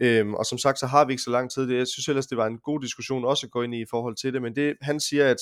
Øhm, 0.00 0.34
og 0.34 0.46
som 0.46 0.58
sagt, 0.58 0.78
så 0.78 0.86
har 0.86 1.04
vi 1.04 1.12
ikke 1.12 1.22
så 1.22 1.30
lang 1.30 1.50
tid. 1.50 1.72
Jeg 1.72 1.86
synes 1.86 2.08
ellers, 2.08 2.26
det 2.26 2.38
var 2.38 2.46
en 2.46 2.58
god 2.58 2.80
diskussion 2.80 3.24
også 3.24 3.46
at 3.46 3.50
gå 3.50 3.62
ind 3.62 3.74
i 3.74 3.80
i 3.80 3.86
forhold 3.90 4.16
til 4.16 4.32
det, 4.32 4.42
men 4.42 4.56
det, 4.56 4.76
han 4.80 5.00
siger, 5.00 5.30
at, 5.30 5.36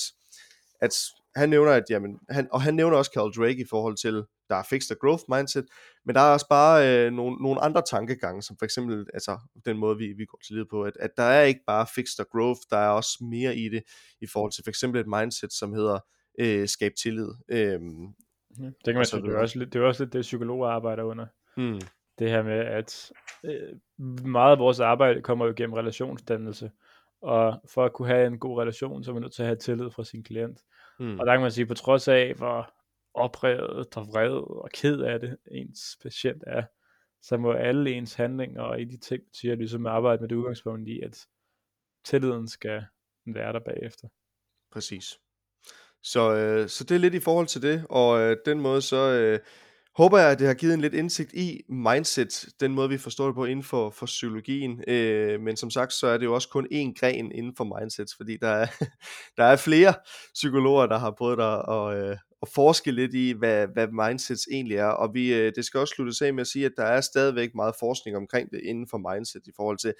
at 0.81 0.91
han 1.35 1.49
nævner, 1.49 1.71
at, 1.71 1.83
jamen, 1.89 2.19
han, 2.29 2.47
og 2.51 2.61
han 2.61 2.73
nævner 2.73 2.97
også 2.97 3.11
Carl 3.13 3.31
Drake 3.31 3.61
i 3.61 3.65
forhold 3.69 3.97
til, 3.97 4.23
der 4.49 4.55
er 4.55 4.63
fixed 4.63 4.95
og 4.95 4.99
growth 5.01 5.23
mindset, 5.29 5.65
men 6.05 6.15
der 6.15 6.21
er 6.21 6.33
også 6.33 6.45
bare 6.49 7.05
øh, 7.05 7.11
nogle, 7.11 7.37
nogle 7.43 7.61
andre 7.61 7.81
tankegange, 7.89 8.41
som 8.41 8.57
for 8.59 8.65
eksempel 8.65 9.05
altså, 9.13 9.37
den 9.65 9.77
måde, 9.77 9.97
vi, 9.97 10.13
vi 10.17 10.25
går 10.25 10.39
til 10.45 10.53
livet 10.55 10.67
på, 10.69 10.83
at, 10.83 10.93
at 10.99 11.09
der 11.17 11.23
er 11.23 11.43
ikke 11.43 11.61
bare 11.67 11.87
fixed 11.95 12.25
og 12.25 12.27
growth, 12.31 12.61
der 12.69 12.77
er 12.77 12.89
også 12.89 13.17
mere 13.21 13.55
i 13.55 13.69
det, 13.69 13.83
i 14.21 14.27
forhold 14.27 14.51
til 14.51 14.63
for 14.63 14.69
eksempel 14.69 15.01
et 15.01 15.07
mindset, 15.07 15.53
som 15.53 15.73
hedder 15.73 15.99
øh, 16.39 16.67
skab 16.67 16.91
tillid. 17.03 17.29
Mm, 17.79 18.07
det 18.59 18.73
kan 18.85 18.95
man 18.95 19.05
sige, 19.05 19.21
det 19.21 19.33
er, 19.33 19.37
også 19.37 19.59
lidt, 19.59 19.73
det 19.73 19.81
er 19.81 19.85
også 19.85 20.03
lidt 20.03 20.13
det, 20.13 20.21
psykologer 20.21 20.67
arbejder 20.69 21.03
under. 21.03 21.25
Mm. 21.57 21.79
Det 22.19 22.29
her 22.29 22.43
med, 22.43 22.59
at 22.59 23.11
øh, 23.43 23.75
meget 24.25 24.51
af 24.51 24.59
vores 24.59 24.79
arbejde 24.79 25.21
kommer 25.21 25.45
jo 25.45 25.53
gennem 25.57 25.73
relationsdannelse, 25.73 26.71
og 27.21 27.61
for 27.73 27.85
at 27.85 27.93
kunne 27.93 28.07
have 28.07 28.27
en 28.27 28.39
god 28.39 28.61
relation, 28.61 29.03
så 29.03 29.11
er 29.11 29.13
man 29.13 29.21
nødt 29.21 29.33
til 29.33 29.41
at 29.41 29.47
have 29.47 29.55
tillid 29.55 29.89
fra 29.89 30.03
sin 30.03 30.23
klient. 30.23 30.59
Mm. 30.99 31.19
Og 31.19 31.25
der 31.25 31.33
kan 31.33 31.41
man 31.41 31.51
sige, 31.51 31.65
på 31.65 31.73
trods 31.73 32.07
af, 32.07 32.33
hvor 32.33 32.73
oprevet 33.13 33.97
og 33.97 34.07
vred 34.07 34.31
og 34.63 34.69
ked 34.73 34.99
af 34.99 35.19
det 35.19 35.37
ens 35.51 35.97
patient 36.03 36.43
er, 36.47 36.63
så 37.21 37.37
må 37.37 37.51
alle 37.51 37.91
ens 37.91 38.13
handlinger 38.13 38.61
og 38.61 38.81
i 38.81 38.85
de 38.85 38.97
ting, 38.97 39.23
siger 39.33 39.55
ligesom 39.55 39.85
arbejde 39.85 40.21
med 40.21 40.29
det 40.29 40.35
udgangspunkt 40.35 40.87
i, 40.87 40.99
at 41.01 41.25
tilliden 42.05 42.47
skal 42.47 42.85
være 43.25 43.53
der 43.53 43.59
bagefter. 43.59 44.07
Præcis. 44.71 45.19
Så, 46.03 46.35
øh, 46.35 46.69
så 46.69 46.83
det 46.83 46.95
er 46.95 46.99
lidt 46.99 47.13
i 47.13 47.19
forhold 47.19 47.47
til 47.47 47.61
det, 47.61 47.85
og 47.89 48.21
øh, 48.21 48.37
den 48.45 48.61
måde 48.61 48.81
så 48.81 49.11
øh, 49.11 49.39
håber 49.97 50.17
jeg, 50.17 50.31
at 50.31 50.39
det 50.39 50.47
har 50.47 50.53
givet 50.53 50.73
en 50.73 50.81
lidt 50.81 50.93
indsigt 50.93 51.33
i 51.33 51.61
mindset, 51.69 52.45
den 52.59 52.73
måde 52.73 52.89
vi 52.89 52.97
forstår 52.97 53.25
det 53.25 53.35
på 53.35 53.45
inden 53.45 53.63
for, 53.63 53.89
for 53.89 54.05
psykologien. 54.05 54.83
Øh, 54.87 55.41
men 55.41 55.57
som 55.57 55.69
sagt, 55.69 55.93
så 55.93 56.07
er 56.07 56.17
det 56.17 56.25
jo 56.25 56.33
også 56.33 56.49
kun 56.49 56.67
én 56.71 56.93
gren 56.99 57.31
inden 57.31 57.55
for 57.57 57.79
mindsets, 57.79 58.15
fordi 58.15 58.37
der 58.37 58.47
er, 58.47 58.67
der 59.37 59.43
er 59.43 59.55
flere 59.55 59.93
psykologer, 60.33 60.85
der 60.85 60.97
har 60.97 61.11
prøvet 61.17 61.39
at, 61.39 61.75
at, 61.75 62.09
øh, 62.09 62.17
at 62.41 62.47
forske 62.55 62.91
lidt 62.91 63.13
i, 63.13 63.31
hvad, 63.31 63.67
hvad 63.73 63.87
mindsets 63.87 64.47
egentlig 64.51 64.77
er. 64.77 64.85
Og 64.85 65.13
vi, 65.13 65.33
øh, 65.33 65.51
det 65.55 65.65
skal 65.65 65.79
også 65.79 65.93
slutte 65.95 66.25
af 66.25 66.33
med 66.33 66.41
at 66.41 66.47
sige, 66.47 66.65
at 66.65 66.73
der 66.77 66.85
er 66.85 67.01
stadigvæk 67.01 67.55
meget 67.55 67.75
forskning 67.79 68.17
omkring 68.17 68.51
det 68.51 68.61
inden 68.63 68.87
for 68.87 69.13
mindset 69.13 69.41
i 69.47 69.51
forhold 69.55 69.77
til, 69.77 69.93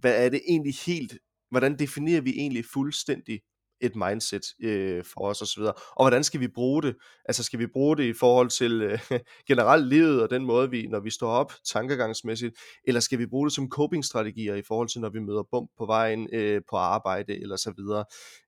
hvad 0.00 0.24
er 0.24 0.28
det 0.28 0.40
egentlig 0.48 0.74
helt, 0.86 1.18
hvordan 1.50 1.78
definerer 1.78 2.20
vi 2.20 2.30
egentlig 2.30 2.64
fuldstændig 2.72 3.40
et 3.80 3.96
mindset 3.96 4.42
øh, 4.62 5.04
for 5.04 5.28
os 5.28 5.42
osv. 5.42 5.62
Og 5.62 6.04
hvordan 6.04 6.24
skal 6.24 6.40
vi 6.40 6.48
bruge 6.48 6.82
det? 6.82 6.96
Altså 7.24 7.42
skal 7.42 7.58
vi 7.58 7.66
bruge 7.66 7.96
det 7.96 8.04
i 8.04 8.12
forhold 8.12 8.48
til 8.48 8.82
øh, 8.82 8.98
generelt 9.48 9.86
livet 9.86 10.22
og 10.22 10.30
den 10.30 10.44
måde, 10.44 10.70
vi, 10.70 10.86
når 10.86 11.00
vi 11.00 11.10
står 11.10 11.30
op 11.30 11.52
tankegangsmæssigt, 11.66 12.54
eller 12.84 13.00
skal 13.00 13.18
vi 13.18 13.26
bruge 13.26 13.46
det 13.46 13.54
som 13.54 13.68
coping-strategier 13.68 14.54
i 14.54 14.62
forhold 14.68 14.88
til, 14.88 15.00
når 15.00 15.08
vi 15.08 15.20
møder 15.20 15.42
bump 15.50 15.70
på 15.78 15.86
vejen 15.86 16.28
øh, 16.32 16.62
på 16.70 16.76
arbejde 16.76 17.42
eller 17.42 17.56
så 17.56 17.72
videre. 17.76 18.04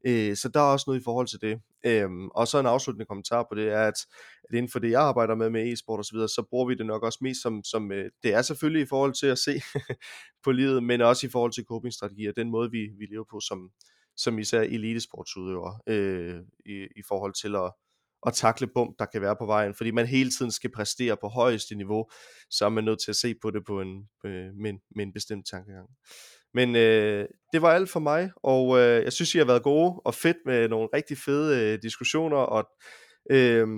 Øh, 0.07 0.37
så 0.37 0.49
der 0.49 0.61
er 0.61 0.73
også 0.73 0.85
noget 0.87 1.01
i 1.01 1.05
forhold 1.05 1.27
til 1.27 1.41
det. 1.41 1.61
Øhm, 1.87 2.29
og 2.29 2.49
så 2.49 2.59
en 2.59 2.67
afsluttende 2.67 3.07
kommentar 3.07 3.47
på 3.49 3.55
det 3.55 3.69
er, 3.69 3.83
at, 3.83 4.07
at 4.49 4.55
inden 4.55 4.71
for 4.71 4.79
det, 4.79 4.91
jeg 4.91 5.03
arbejder 5.03 5.35
med 5.35 5.51
med 5.51 5.73
e-sport 5.73 6.01
osv., 6.01 6.17
så, 6.17 6.29
så 6.29 6.47
bruger 6.51 6.67
vi 6.67 6.75
det 6.75 6.87
nok 6.87 7.03
også 7.03 7.19
mest 7.23 7.43
som, 7.43 7.65
som 7.65 7.93
øh, 7.93 8.11
det 8.23 8.35
er 8.35 8.43
selvfølgelig 8.43 8.83
i 8.83 8.87
forhold 8.89 9.13
til 9.13 9.27
at 9.27 9.39
se 9.39 9.63
på 10.45 10.53
livet, 10.53 10.83
men 10.83 11.01
også 11.01 11.27
i 11.27 11.31
forhold 11.31 11.53
til 11.53 11.65
coping-strategier, 11.65 12.33
den 12.33 12.51
måde, 12.51 12.71
vi, 12.71 12.79
vi 12.99 13.07
lever 13.11 13.25
på 13.31 13.41
som, 13.41 13.71
som 14.17 14.39
især 14.39 14.61
elitesportsudøver, 14.61 15.83
øh, 15.87 16.41
i, 16.67 16.87
i 16.97 17.03
forhold 17.09 17.35
til 17.35 17.57
at, 17.57 17.73
at 18.27 18.35
takle 18.35 18.67
bump, 18.67 18.99
der 18.99 19.07
kan 19.07 19.23
være 19.23 19.37
på 19.37 19.47
vejen, 19.47 19.75
fordi 19.75 19.91
man 19.91 20.07
hele 20.07 20.31
tiden 20.31 20.53
skal 20.53 20.73
præstere 20.73 21.17
på 21.17 21.29
højeste 21.29 21.75
niveau, 21.75 22.11
så 22.51 22.65
er 22.65 22.69
man 22.69 22.85
nødt 22.85 23.01
til 23.05 23.11
at 23.11 23.17
se 23.17 23.35
på 23.43 23.51
det 23.51 23.65
på 23.67 23.81
en, 23.81 24.09
øh, 24.25 24.55
med, 24.55 24.71
en, 24.71 24.81
med 24.97 25.05
en 25.07 25.13
bestemt 25.13 25.47
tankegang. 25.51 25.89
Men 26.55 26.77
øh, 26.77 27.29
det 27.53 27.63
var 27.63 27.71
alt 27.71 27.91
for 27.91 28.01
mig, 28.01 28.31
og 28.37 28.79
øh, 28.79 29.05
jeg 29.05 29.13
synes, 29.13 29.35
I 29.35 29.39
har 29.39 29.45
været 29.45 29.63
gode 29.63 30.01
og 30.05 30.15
fedt 30.15 30.37
med 30.47 30.69
nogle 30.69 30.89
rigtig 30.95 31.19
fede 31.19 31.61
øh, 31.61 31.83
diskussioner, 31.83 32.37
og 32.37 32.69
øh, 33.31 33.69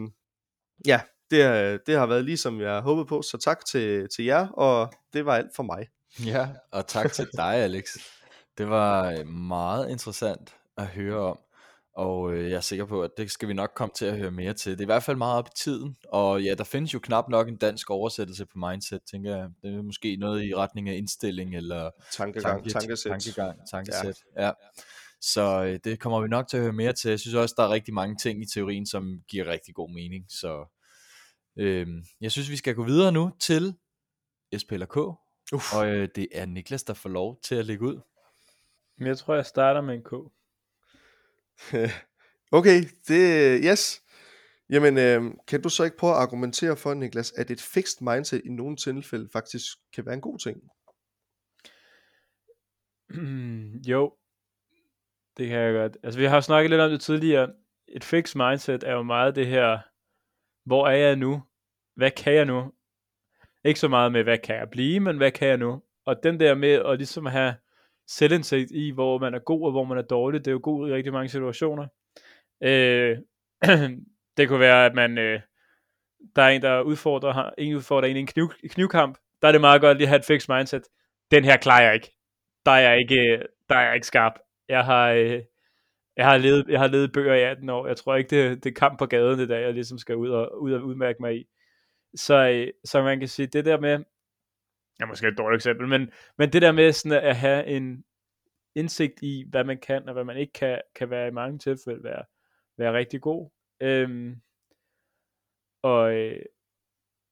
ja, 0.87 1.01
det, 1.31 1.81
det 1.87 1.97
har 1.97 2.07
været 2.07 2.25
ligesom 2.25 2.61
jeg 2.61 2.81
håbede 2.81 3.07
på, 3.07 3.23
så 3.23 3.39
tak 3.39 3.65
til, 3.65 4.09
til 4.17 4.25
jer, 4.25 4.49
og 4.49 4.93
det 5.13 5.27
var 5.27 5.37
alt 5.37 5.51
for 5.57 5.63
mig. 5.63 5.87
Ja, 6.25 6.49
og 6.73 6.87
tak 6.87 7.13
til 7.13 7.29
dig, 7.37 7.55
Alex. 7.55 7.85
Det 8.59 8.69
var 8.69 9.11
øh, 9.11 9.27
meget 9.27 9.91
interessant 9.91 10.57
at 10.77 10.87
høre 10.87 11.19
om, 11.19 11.39
og 11.95 12.33
øh, 12.33 12.51
jeg 12.51 12.57
er 12.57 12.61
sikker 12.61 12.85
på, 12.85 13.03
at 13.03 13.11
det 13.17 13.31
skal 13.31 13.49
vi 13.49 13.55
nok 13.55 13.73
komme 13.75 13.93
til 13.97 14.05
at 14.05 14.17
høre 14.17 14.31
mere 14.31 14.55
til. 14.55 14.73
Det 14.73 14.81
er 14.81 14.85
i 14.85 14.87
hvert 14.87 15.03
fald 15.03 15.17
meget 15.17 15.39
op 15.39 15.47
i 15.47 15.57
tiden, 15.57 15.97
og 16.09 16.43
ja, 16.43 16.55
der 16.55 16.65
findes 16.65 16.95
jo 16.95 16.99
knap 16.99 17.29
nok 17.29 17.49
en 17.49 17.57
dansk 17.57 17.91
oversættelse 17.91 18.47
på 18.47 18.59
mindset, 18.59 19.01
tænker 19.11 19.37
jeg. 19.37 19.49
Det 19.63 19.75
er 19.75 19.83
måske 19.83 20.17
noget 20.17 20.45
i 20.45 20.55
retning 20.55 20.89
af 20.89 20.95
indstilling 20.95 21.57
eller 21.57 21.91
tankegang, 22.13 22.63
tanke, 22.63 22.71
tankesæt. 22.71 23.11
Tankegang, 23.11 23.59
tankesæt, 23.71 24.17
ja. 24.37 24.47
ja. 24.47 24.53
Så 25.21 25.65
øh, 25.65 25.79
det 25.85 26.01
kommer 26.01 26.21
vi 26.21 26.29
nok 26.29 26.49
til 26.49 26.57
at 26.57 26.63
høre 26.63 26.73
mere 26.73 26.93
til. 26.93 27.09
Jeg 27.09 27.21
synes 27.21 27.35
også, 27.35 27.55
der 27.59 27.63
er 27.63 27.71
rigtig 27.71 27.95
mange 27.95 28.17
ting 28.17 28.43
i 28.43 28.47
teorien, 28.47 28.87
som 28.87 29.21
giver 29.29 29.47
rigtig 29.47 29.75
god 29.75 29.95
mening. 29.95 30.25
Så 30.29 30.79
øh, 31.59 31.87
jeg 32.21 32.33
synes, 32.33 32.51
vi 32.51 32.57
skal 32.57 32.75
gå 32.75 32.85
videre 32.85 33.13
nu 33.13 33.31
til 33.41 33.75
SPLK. 34.59 34.97
Uf. 35.53 35.75
Og 35.75 35.89
øh, 35.89 36.09
det 36.15 36.29
er 36.33 36.47
Niklas, 36.47 36.83
der 36.83 36.95
får 36.95 37.09
lov 37.09 37.41
til 37.43 37.55
at 37.55 37.67
lægge 37.67 37.85
ud. 37.85 38.01
Men 38.99 39.07
jeg 39.07 39.19
tror, 39.19 39.35
jeg 39.35 39.47
starter 39.47 39.81
med 39.81 39.95
en 39.95 40.03
K. 40.03 40.13
okay, 42.59 42.83
det, 43.09 43.61
yes. 43.65 44.03
Jamen, 44.71 44.99
øh, 44.99 45.23
kan 45.47 45.63
du 45.63 45.69
så 45.69 45.85
ikke 45.85 45.97
prøve 45.97 46.13
at 46.13 46.19
argumentere 46.19 46.77
for, 46.77 46.95
Niklas, 46.95 47.33
at 47.33 47.51
et 47.51 47.61
fixed 47.61 48.03
mindset 48.13 48.43
i 48.45 48.49
nogle 48.49 48.77
tilfælde 48.77 49.29
faktisk 49.33 49.65
kan 49.95 50.07
være 50.07 50.15
en 50.15 50.21
god 50.21 50.39
ting? 50.39 50.63
jo, 53.91 54.15
det 55.37 55.49
kan 55.49 55.59
jeg 55.59 55.75
godt. 55.75 55.97
Altså, 56.03 56.21
vi 56.21 56.27
har 56.27 56.41
snakket 56.41 56.71
lidt 56.71 56.81
om 56.81 56.91
det 56.91 57.01
tidligere. 57.01 57.53
Et 57.89 58.05
fixed 58.05 58.49
mindset 58.49 58.85
er 58.85 58.93
jo 58.93 59.03
meget 59.03 59.37
det 59.37 59.47
her, 59.47 59.79
hvor 60.65 60.89
er 60.89 60.97
jeg 60.97 61.17
nu? 61.17 61.43
Hvad 61.95 62.11
kan 62.11 62.35
jeg 62.35 62.45
nu? 62.45 62.73
Ikke 63.65 63.81
så 63.81 63.89
meget 63.89 64.13
med, 64.13 64.23
hvad 64.23 64.39
kan 64.39 64.57
jeg 64.57 64.71
blive, 64.71 65.01
men 65.01 65.17
hvad 65.17 65.31
kan 65.31 65.49
jeg 65.49 65.57
nu? 65.57 65.83
Og 66.07 66.23
den 66.23 66.41
der 66.41 66.55
med 66.55 66.73
at 66.73 66.99
ligesom 66.99 67.27
have 67.27 67.55
selvindsigt 68.09 68.71
i, 68.71 68.91
hvor 68.91 69.19
man 69.19 69.35
er 69.35 69.39
god 69.39 69.65
og 69.65 69.71
hvor 69.71 69.85
man 69.85 69.99
er 69.99 70.03
dårlig. 70.03 70.41
Det 70.41 70.47
er 70.47 70.53
jo 70.53 70.61
god 70.63 70.89
i 70.89 70.93
rigtig 70.93 71.13
mange 71.13 71.29
situationer. 71.29 71.87
Øh, 72.63 73.17
det 74.37 74.49
kunne 74.49 74.61
være, 74.61 74.87
at 74.87 74.95
man, 74.95 75.19
øh, 75.19 75.41
der 76.37 76.43
er 76.43 76.49
en, 76.49 76.63
der 76.63 76.81
udfordrer, 76.81 77.51
en 77.59 77.77
udfordrer 77.77 78.09
en 78.09 78.17
i 78.17 78.21
en 78.21 78.27
kniv, 78.27 78.49
knivkamp, 78.71 79.19
der 79.43 79.49
er 79.49 79.53
det 79.53 79.61
meget 79.61 79.81
godt 79.81 79.99
lige 79.99 80.07
at 80.07 80.09
have 80.09 80.19
et 80.19 80.25
fixed 80.25 80.55
mindset. 80.55 80.83
Den 81.31 81.45
her 81.45 81.57
klarer 81.57 81.85
jeg 81.85 81.95
ikke. 81.95 82.17
Der 82.67 82.71
er 82.71 82.91
jeg 82.91 82.99
ikke, 82.99 83.33
øh, 83.33 83.45
der 83.69 83.75
er 83.75 83.87
jeg 83.87 83.95
ikke 83.95 84.07
skarp. 84.07 84.33
Jeg 84.69 84.85
har, 84.85 85.11
øh, 85.11 85.43
jeg 86.17 86.27
har 86.27 86.39
levet, 86.39 86.65
jeg 86.69 86.81
har 86.81 86.87
levet 86.87 87.13
bøger 87.13 87.35
i 87.35 87.43
18 87.43 87.69
år. 87.69 87.87
Jeg 87.87 87.97
tror 87.97 88.17
ikke, 88.17 88.31
det, 88.31 88.65
det 88.65 88.71
er 88.71 88.75
kamp 88.75 88.99
på 88.99 89.07
gaden 89.07 89.39
det 89.39 89.49
der, 89.49 89.59
jeg 89.59 89.75
ligesom 89.75 89.99
skal 89.99 90.17
ud 90.17 90.29
og, 90.29 90.63
ud 90.63 90.73
og 90.73 90.83
udmærke 90.83 91.19
mig 91.21 91.37
i. 91.37 91.45
Så, 92.17 92.49
øh, 92.49 92.69
så 92.85 93.03
man 93.03 93.19
kan 93.19 93.29
sige, 93.29 93.47
det 93.47 93.65
der 93.65 93.81
med, 93.81 93.99
ja, 95.01 95.07
måske 95.07 95.29
et 95.29 95.39
dårligt 95.39 95.59
eksempel, 95.59 95.89
men, 95.89 96.13
men 96.39 96.53
det 96.53 96.63
der 96.63 96.73
med 96.73 96.93
sådan 96.93 97.25
at 97.25 97.37
have 97.37 97.67
en 97.67 98.05
indsigt 98.75 99.23
i, 99.23 99.45
hvad 99.51 99.65
man 99.65 99.79
kan 99.79 100.09
og 100.09 100.13
hvad 100.13 100.25
man 100.25 100.37
ikke 100.37 100.53
kan, 100.53 100.81
kan 100.95 101.11
være 101.11 101.29
i 101.29 101.31
mange 101.31 101.59
tilfælde 101.59 102.05
være, 102.05 102.25
være 102.77 102.93
rigtig 102.93 103.21
god. 103.21 103.51
Øhm, 103.81 104.41
og, 105.83 106.15
øh, 106.15 106.45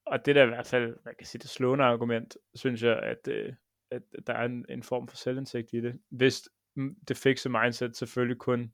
og 0.07 0.27
det 0.27 0.35
der 0.35 0.45
i 0.45 0.49
hvert 0.49 0.67
fald, 0.67 0.97
man 1.05 1.15
kan 1.19 1.27
sige, 1.27 1.41
det 1.43 1.51
slående 1.51 1.85
argument, 1.85 2.37
synes 2.55 2.83
jeg, 2.83 2.99
at, 2.99 3.29
øh, 3.29 3.55
at 3.91 4.03
der 4.27 4.33
er 4.33 4.45
en, 4.45 4.67
en 4.69 4.83
form 4.83 5.09
for 5.09 5.17
selvindsigt 5.17 5.73
i 5.73 5.81
det. 5.81 6.01
Hvis 6.11 6.49
det 7.09 7.17
fikse 7.17 7.49
mindset 7.49 7.97
selvfølgelig 7.97 8.39
kun, 8.39 8.73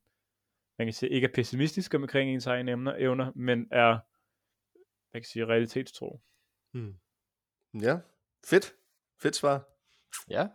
man 0.79 0.87
kan 0.87 0.93
sige, 0.93 1.11
ikke 1.11 1.27
er 1.27 1.33
pessimistisk 1.35 1.95
omkring 1.95 2.31
ens 2.31 2.47
egne 2.47 2.73
emner, 2.73 2.95
evner, 2.99 3.33
men 3.35 3.69
er, 3.71 3.99
man 5.13 5.23
kan 5.23 5.25
sige, 5.25 5.47
realitetstro. 5.47 6.21
Hmm. 6.73 6.95
Ja, 7.83 7.99
fedt. 8.47 8.75
Fedt 9.23 9.37
svar. 9.37 9.69
Ja. 10.31 10.47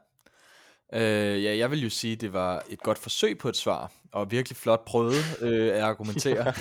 Øh, 0.94 1.44
ja, 1.44 1.58
jeg 1.58 1.72
vil 1.72 1.84
jo 1.84 1.90
sige, 1.90 2.14
at 2.14 2.22
det 2.22 2.34
var 2.34 2.64
et 2.70 2.80
godt 2.80 2.98
forsøg 2.98 3.38
på 3.38 3.50
et 3.50 3.56
svar, 3.56 3.92
og 4.12 4.32
virkelig 4.32 4.58
flot 4.58 4.86
prøvet 4.86 5.38
øh, 5.42 5.68
at 5.68 5.82
argumentere. 5.82 6.38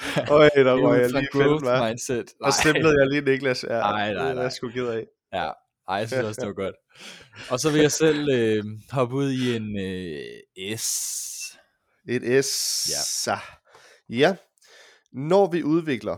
Øj, 0.30 0.48
der 0.54 0.82
var 0.82 0.94
jeg 0.94 1.10
lige 1.10 1.28
fedt, 1.32 1.84
mindset. 1.88 2.32
Og 2.42 2.52
stemplede 2.52 3.00
jeg 3.00 3.08
lige 3.08 3.20
Niklas. 3.20 3.64
Ja, 3.64 3.68
nej, 3.68 4.12
nej, 4.12 4.14
nej. 4.14 4.28
Det 4.28 4.38
er 4.38 4.42
jeg 4.42 4.52
sgu 4.52 4.68
ked 4.68 4.86
af. 4.86 5.06
Ja, 5.32 5.50
ej, 5.88 5.96
jeg 5.96 6.08
synes 6.08 6.24
også, 6.24 6.40
det 6.40 6.48
var 6.48 6.54
godt. 6.54 6.74
Og 7.50 7.60
så 7.60 7.70
vil 7.70 7.80
jeg 7.80 7.92
selv 7.92 8.28
øh, 8.32 8.64
hoppe 8.90 9.14
ud 9.14 9.30
i 9.30 9.56
en 9.56 9.80
øh, 9.80 10.78
S. 10.78 10.88
Et 12.08 12.44
S. 12.44 13.26
Ja. 13.26 13.38
ja. 14.08 14.36
Når 15.12 15.50
vi 15.50 15.62
udvikler 15.62 16.16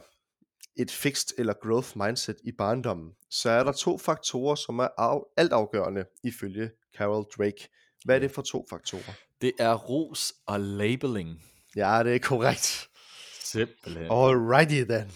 et 0.79 0.91
fixed 0.91 1.39
eller 1.39 1.55
growth 1.63 1.89
mindset 1.97 2.37
i 2.45 2.53
barndommen, 2.53 3.13
så 3.31 3.51
er 3.51 3.65
der 3.65 3.73
to 3.73 3.99
faktorer, 3.99 4.55
som 4.55 4.79
er 4.79 4.89
af, 4.99 5.21
altafgørende 5.37 6.05
ifølge 6.25 6.71
Carol 6.99 7.25
Drake. 7.39 7.69
Hvad 8.05 8.17
er 8.17 8.21
det 8.21 8.31
for 8.31 8.43
to 8.43 8.67
faktorer? 8.71 9.13
Det 9.41 9.53
er 9.59 9.75
ros 9.75 10.33
og 10.47 10.61
labeling. 10.61 11.43
Ja, 11.77 12.03
det 12.05 12.15
er 12.15 12.19
korrekt. 12.19 12.89
Simpelthen. 13.43 14.07
Alrighty 14.11 14.85
then. 14.91 15.13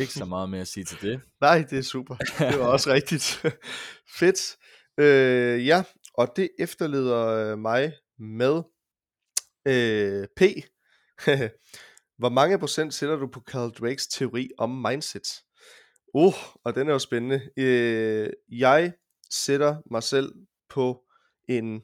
Ikke 0.00 0.12
så 0.12 0.24
meget 0.24 0.50
mere 0.50 0.60
at 0.60 0.68
sige 0.68 0.84
til 0.84 0.98
det. 1.00 1.20
Nej, 1.40 1.64
det 1.70 1.78
er 1.78 1.82
super. 1.82 2.16
Det 2.38 2.58
var 2.58 2.66
også 2.66 2.92
rigtigt. 2.92 3.42
Fedt. 4.18 4.56
Øh, 4.98 5.66
ja, 5.66 5.82
og 6.14 6.32
det 6.36 6.48
efterleder 6.58 7.56
mig 7.56 7.92
med 8.18 8.62
øh, 9.66 10.26
P. 10.36 10.42
Hvor 12.20 12.28
mange 12.28 12.58
procent 12.58 12.94
sætter 12.94 13.16
du 13.16 13.26
på 13.26 13.40
Carl 13.40 13.70
Drakes 13.70 14.06
teori 14.06 14.50
om 14.58 14.70
mindset? 14.70 15.42
Uh, 16.14 16.34
og 16.64 16.74
den 16.74 16.88
er 16.88 16.92
jo 16.92 16.98
spændende. 16.98 17.50
Øh, 17.56 18.30
jeg 18.48 18.92
sætter 19.30 19.76
mig 19.90 20.02
selv 20.02 20.32
på 20.68 21.02
en 21.48 21.82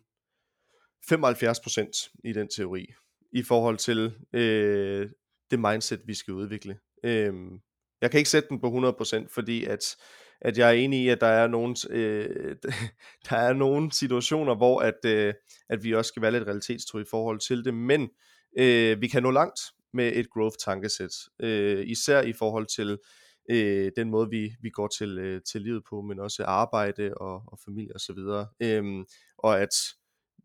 75% 1.13 2.21
i 2.25 2.33
den 2.33 2.49
teori, 2.49 2.87
i 3.33 3.43
forhold 3.43 3.79
til 3.79 4.15
øh, 4.33 5.11
det 5.51 5.61
mindset, 5.61 6.01
vi 6.07 6.15
skal 6.15 6.35
udvikle. 6.35 6.79
Øh, 7.05 7.35
jeg 8.01 8.11
kan 8.11 8.19
ikke 8.19 8.31
sætte 8.31 8.49
den 8.49 8.61
på 8.61 8.95
100%, 9.03 9.27
fordi 9.35 9.65
at, 9.65 9.97
at 10.41 10.59
jeg 10.59 10.69
er 10.69 10.73
enig 10.73 11.01
i, 11.01 11.09
at 11.09 11.21
der 11.21 11.27
er 11.27 11.47
nogle, 11.47 11.77
øh, 11.91 12.57
der 13.31 13.37
er 13.37 13.53
nogle 13.53 13.93
situationer, 13.93 14.55
hvor 14.55 14.81
at, 14.81 15.05
øh, 15.07 15.35
at 15.69 15.85
vi 15.85 15.95
også 15.95 16.09
skal 16.09 16.23
være 16.23 16.33
lidt 16.33 16.47
realitetstro 16.47 16.99
i 16.99 17.05
forhold 17.11 17.41
til 17.41 17.65
det, 17.65 17.75
men 17.75 18.09
øh, 18.59 19.01
vi 19.01 19.09
kan 19.09 19.23
nå 19.23 19.31
langt 19.31 19.61
med 19.97 20.13
et 20.15 20.31
growth 20.31 20.57
tankesæt, 20.65 21.15
øh, 21.41 21.87
især 21.87 22.23
i 22.23 22.33
forhold 22.33 22.67
til 22.67 22.99
øh, 23.51 23.93
den 23.97 24.11
måde, 24.11 24.31
vi, 24.31 24.53
vi 24.63 24.71
går 24.71 24.89
til, 24.89 25.19
øh, 25.19 25.41
til 25.53 25.63
livet 25.63 25.83
på, 25.91 26.01
men 26.01 26.21
også 26.21 26.45
arbejde 26.45 27.15
og, 27.15 27.43
og 27.47 27.59
familie 27.65 27.95
osv. 27.95 28.19
Og, 28.19 28.47
øhm, 28.61 29.05
og 29.39 29.61
at 29.61 29.75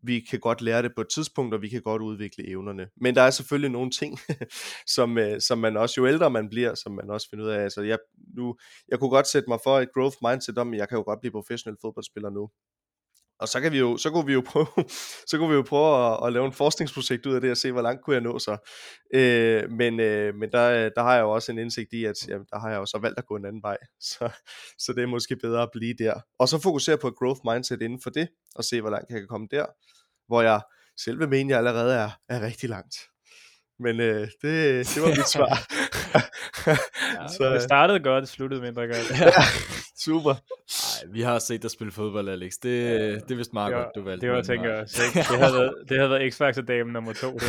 vi 0.02 0.20
kan 0.20 0.40
godt 0.40 0.62
lære 0.62 0.82
det 0.82 0.92
på 0.94 1.00
et 1.00 1.08
tidspunkt, 1.14 1.54
og 1.54 1.62
vi 1.62 1.68
kan 1.68 1.82
godt 1.82 2.02
udvikle 2.02 2.48
evnerne. 2.48 2.88
Men 2.96 3.14
der 3.14 3.22
er 3.22 3.30
selvfølgelig 3.30 3.70
nogle 3.70 3.90
ting, 3.90 4.18
som, 4.96 5.18
øh, 5.18 5.40
som 5.40 5.58
man 5.58 5.76
også, 5.76 5.94
jo 6.00 6.06
ældre 6.06 6.30
man 6.30 6.48
bliver, 6.48 6.74
som 6.74 6.92
man 6.92 7.10
også 7.10 7.30
finder 7.30 7.44
ud 7.44 7.50
af. 7.50 7.62
Altså 7.62 7.82
jeg, 7.82 7.98
nu, 8.36 8.56
jeg 8.88 8.98
kunne 8.98 9.10
godt 9.10 9.26
sætte 9.26 9.48
mig 9.48 9.58
for 9.64 9.80
et 9.80 9.92
growth 9.94 10.16
mindset 10.28 10.58
om, 10.58 10.72
at 10.72 10.78
jeg 10.78 10.88
kan 10.88 10.98
jo 10.98 11.04
godt 11.04 11.20
blive 11.20 11.32
professionel 11.32 11.78
fodboldspiller 11.80 12.30
nu. 12.30 12.50
Og 13.42 13.48
så, 13.48 13.60
kan 13.60 13.72
vi 13.72 13.78
jo, 13.78 13.96
så 13.96 14.10
kunne 14.10 14.26
vi 14.26 14.32
jo 14.32 14.42
prøve, 14.46 14.66
så 15.30 15.38
kunne 15.38 15.48
vi 15.48 15.54
jo 15.54 15.62
prøve 15.62 16.12
at, 16.12 16.26
at 16.26 16.32
lave 16.32 16.46
en 16.46 16.52
forskningsprojekt 16.52 17.26
ud 17.26 17.34
af 17.34 17.40
det, 17.40 17.50
og 17.50 17.56
se, 17.56 17.72
hvor 17.72 17.82
langt 17.82 18.02
kunne 18.02 18.14
jeg 18.14 18.22
nå 18.22 18.38
så. 18.38 18.56
Øh, 19.14 19.70
men 19.70 20.00
øh, 20.00 20.34
men 20.34 20.52
der, 20.52 20.88
der 20.88 21.02
har 21.02 21.14
jeg 21.14 21.22
jo 21.22 21.30
også 21.30 21.52
en 21.52 21.58
indsigt 21.58 21.92
i, 21.92 22.04
at 22.04 22.28
jamen, 22.28 22.46
der 22.50 22.58
har 22.58 22.70
jeg 22.70 22.76
jo 22.76 22.86
så 22.86 22.98
valgt 22.98 23.18
at 23.18 23.26
gå 23.26 23.36
en 23.36 23.44
anden 23.44 23.62
vej. 23.62 23.76
Så, 24.10 24.30
så 24.78 24.92
det 24.92 25.02
er 25.02 25.06
måske 25.06 25.36
bedre 25.36 25.62
at 25.62 25.68
blive 25.72 25.94
der. 25.98 26.14
Og 26.38 26.48
så 26.48 26.62
fokusere 26.62 26.98
på 26.98 27.08
et 27.08 27.14
growth 27.16 27.40
mindset 27.44 27.82
inden 27.82 28.00
for 28.02 28.10
det, 28.10 28.28
og 28.54 28.64
se, 28.64 28.80
hvor 28.80 28.90
langt 28.90 29.10
jeg 29.10 29.18
kan 29.18 29.28
komme 29.28 29.46
der. 29.50 29.66
Hvor 30.28 30.42
jeg 30.42 30.60
selv 30.96 31.18
vil 31.18 31.28
mene, 31.28 31.50
jeg 31.50 31.58
allerede 31.58 31.94
er, 31.94 32.10
er 32.28 32.40
rigtig 32.40 32.68
langt. 32.68 32.96
Men 33.78 34.00
øh, 34.00 34.20
det, 34.20 34.86
det 34.94 35.02
var 35.02 35.08
mit 35.08 35.28
svar. 35.28 35.54
ja, 37.22 37.28
så, 37.28 37.54
det 37.54 37.62
startede 37.62 38.00
godt, 38.00 38.22
det 38.22 38.28
sluttede 38.28 38.62
mindre 38.62 38.86
godt. 38.86 39.10
ja, 39.20 39.30
super. 39.98 40.34
Vi 41.10 41.20
har 41.20 41.38
set 41.38 41.62
dig 41.62 41.70
spille 41.70 41.92
fodbold, 41.92 42.28
Alex. 42.28 42.52
Det, 42.62 42.82
ja, 42.84 43.14
det 43.14 43.30
er 43.30 43.34
vist 43.34 43.52
meget 43.52 43.70
det 43.70 43.76
var, 43.76 43.84
godt, 43.84 43.94
du 43.94 44.02
valgte. 44.02 44.26
Det 44.26 44.34
var, 44.34 44.42
tænker 44.42 44.70
jeg 44.70 44.80
også. 44.80 45.02
Det 45.14 45.24
havde 45.24 45.54
været, 45.54 45.74
det 45.88 45.96
havde 45.96 46.10
været 46.10 46.34
X-Factor-damen 46.34 46.92
nummer 46.92 47.12
to. 47.12 47.30
Det, 47.38 47.48